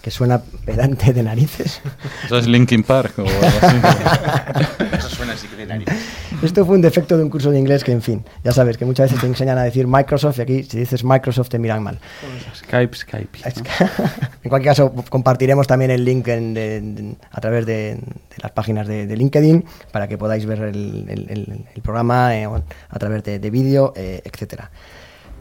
que 0.09 0.15
suena 0.15 0.41
pedante 0.65 1.13
de 1.13 1.21
narices. 1.21 1.81
Eso 2.25 2.39
es 2.39 2.47
Linkin 2.47 2.81
Park 2.81 3.13
o 3.19 3.21
algo 3.21 3.31
así. 3.61 3.75
Eso 4.97 5.09
suena 5.09 5.33
así 5.33 5.47
que 5.47 5.55
de 5.55 5.65
nariz. 5.67 5.87
Esto 6.41 6.65
fue 6.65 6.75
un 6.77 6.81
defecto 6.81 7.15
de 7.15 7.21
un 7.23 7.29
curso 7.29 7.51
de 7.51 7.59
inglés 7.59 7.83
que, 7.83 7.91
en 7.91 8.01
fin, 8.01 8.25
ya 8.43 8.51
sabes 8.51 8.75
que 8.77 8.85
muchas 8.85 9.05
veces 9.11 9.21
te 9.21 9.27
enseñan 9.27 9.59
a 9.59 9.63
decir 9.63 9.85
Microsoft 9.85 10.39
y 10.39 10.41
aquí 10.41 10.63
si 10.63 10.79
dices 10.79 11.03
Microsoft 11.03 11.49
te 11.49 11.59
miran 11.59 11.83
mal. 11.83 11.99
Skype, 12.55 12.95
Skype. 12.95 13.39
¿no? 13.57 13.85
en 14.43 14.49
cualquier 14.49 14.71
caso, 14.71 14.91
compartiremos 15.09 15.67
también 15.67 15.91
el 15.91 16.03
link 16.03 16.27
en- 16.29 16.53
de- 16.55 16.81
de- 16.81 17.15
a 17.29 17.39
través 17.39 17.67
de, 17.67 17.73
de 17.95 18.35
las 18.41 18.51
páginas 18.51 18.87
de, 18.87 19.05
de 19.05 19.15
LinkedIn 19.15 19.63
para 19.91 20.07
que 20.07 20.17
podáis 20.17 20.43
ver 20.47 20.63
el, 20.63 21.05
el- 21.07 21.27
el- 21.29 21.65
el 21.75 21.81
programa 21.83 22.35
eh, 22.35 22.47
a 22.47 22.97
través 22.99 23.23
de, 23.23 23.37
de 23.37 23.49
vídeo, 23.51 23.93
eh, 23.95 24.21
etcétera. 24.25 24.71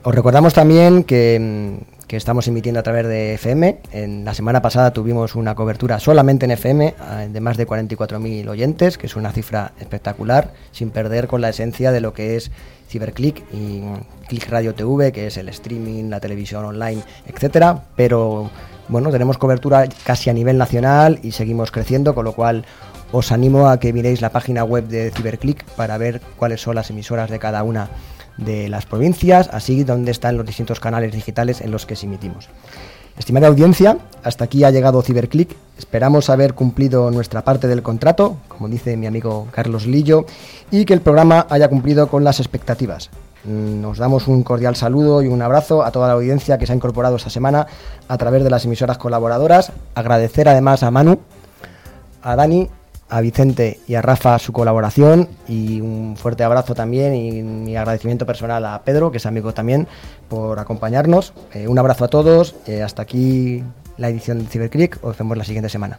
Os 0.02 0.14
recordamos 0.14 0.52
también 0.52 1.04
que, 1.04 1.78
mm, 1.80 1.97
que 2.08 2.16
estamos 2.16 2.48
emitiendo 2.48 2.80
a 2.80 2.82
través 2.82 3.06
de 3.06 3.34
FM. 3.34 3.80
En 3.92 4.24
la 4.24 4.32
semana 4.32 4.62
pasada 4.62 4.92
tuvimos 4.92 5.34
una 5.34 5.54
cobertura 5.54 6.00
solamente 6.00 6.46
en 6.46 6.52
FM 6.52 6.86
eh, 6.86 7.28
de 7.30 7.40
más 7.40 7.58
de 7.58 7.66
44.000 7.68 8.48
oyentes, 8.48 8.96
que 8.96 9.06
es 9.06 9.14
una 9.14 9.30
cifra 9.30 9.72
espectacular, 9.78 10.54
sin 10.72 10.90
perder 10.90 11.28
con 11.28 11.42
la 11.42 11.50
esencia 11.50 11.92
de 11.92 12.00
lo 12.00 12.14
que 12.14 12.36
es 12.36 12.50
Ciberclick 12.88 13.44
y 13.52 13.82
Click 14.26 14.48
Radio 14.48 14.74
TV, 14.74 15.12
que 15.12 15.26
es 15.26 15.36
el 15.36 15.50
streaming, 15.50 16.08
la 16.08 16.18
televisión 16.18 16.64
online, 16.64 17.02
etcétera, 17.26 17.84
pero 17.94 18.50
bueno, 18.88 19.10
tenemos 19.10 19.36
cobertura 19.36 19.86
casi 20.02 20.30
a 20.30 20.32
nivel 20.32 20.56
nacional 20.56 21.20
y 21.22 21.32
seguimos 21.32 21.70
creciendo, 21.70 22.14
con 22.14 22.24
lo 22.24 22.32
cual 22.32 22.64
os 23.12 23.32
animo 23.32 23.68
a 23.68 23.78
que 23.78 23.92
miréis 23.92 24.22
la 24.22 24.30
página 24.30 24.64
web 24.64 24.88
de 24.88 25.10
Ciberclick 25.10 25.62
para 25.76 25.98
ver 25.98 26.22
cuáles 26.38 26.62
son 26.62 26.74
las 26.74 26.88
emisoras 26.88 27.28
de 27.28 27.38
cada 27.38 27.62
una 27.62 27.90
de 28.38 28.68
las 28.68 28.86
provincias, 28.86 29.50
así 29.52 29.84
donde 29.84 30.10
están 30.10 30.36
los 30.36 30.46
distintos 30.46 30.80
canales 30.80 31.12
digitales 31.12 31.60
en 31.60 31.70
los 31.70 31.84
que 31.84 31.96
se 31.96 32.06
emitimos. 32.06 32.48
Estimada 33.18 33.48
audiencia, 33.48 33.98
hasta 34.22 34.44
aquí 34.44 34.62
ha 34.62 34.70
llegado 34.70 35.02
Ciberclick. 35.02 35.50
Esperamos 35.76 36.30
haber 36.30 36.54
cumplido 36.54 37.10
nuestra 37.10 37.42
parte 37.42 37.66
del 37.66 37.82
contrato, 37.82 38.36
como 38.46 38.68
dice 38.68 38.96
mi 38.96 39.08
amigo 39.08 39.48
Carlos 39.50 39.86
Lillo, 39.86 40.24
y 40.70 40.84
que 40.84 40.94
el 40.94 41.00
programa 41.00 41.46
haya 41.50 41.68
cumplido 41.68 42.06
con 42.06 42.22
las 42.22 42.38
expectativas. 42.38 43.10
Nos 43.44 43.98
damos 43.98 44.28
un 44.28 44.44
cordial 44.44 44.76
saludo 44.76 45.22
y 45.22 45.26
un 45.26 45.42
abrazo 45.42 45.82
a 45.82 45.90
toda 45.90 46.06
la 46.06 46.14
audiencia 46.14 46.58
que 46.58 46.66
se 46.66 46.72
ha 46.72 46.76
incorporado 46.76 47.16
esta 47.16 47.30
semana 47.30 47.66
a 48.06 48.18
través 48.18 48.44
de 48.44 48.50
las 48.50 48.64
emisoras 48.64 48.98
colaboradoras. 48.98 49.72
Agradecer 49.96 50.48
además 50.48 50.84
a 50.84 50.90
Manu, 50.92 51.18
a 52.22 52.36
Dani, 52.36 52.68
a 53.08 53.20
Vicente 53.20 53.80
y 53.86 53.94
a 53.94 54.02
Rafa 54.02 54.38
su 54.38 54.52
colaboración 54.52 55.28
y 55.48 55.80
un 55.80 56.16
fuerte 56.16 56.44
abrazo 56.44 56.74
también 56.74 57.14
y 57.14 57.42
mi 57.42 57.76
agradecimiento 57.76 58.26
personal 58.26 58.64
a 58.66 58.82
Pedro, 58.82 59.10
que 59.10 59.16
es 59.18 59.26
amigo 59.26 59.54
también, 59.54 59.88
por 60.28 60.58
acompañarnos. 60.58 61.32
Eh, 61.54 61.68
un 61.68 61.78
abrazo 61.78 62.04
a 62.04 62.08
todos. 62.08 62.54
eh, 62.66 62.82
hasta 62.82 63.02
aquí 63.02 63.62
la 63.96 64.08
edición 64.08 64.38
de 64.38 64.46
Ciberclick. 64.46 64.98
Os 65.02 65.16
vemos 65.16 65.36
la 65.36 65.44
siguiente 65.44 65.68
semana. 65.68 65.98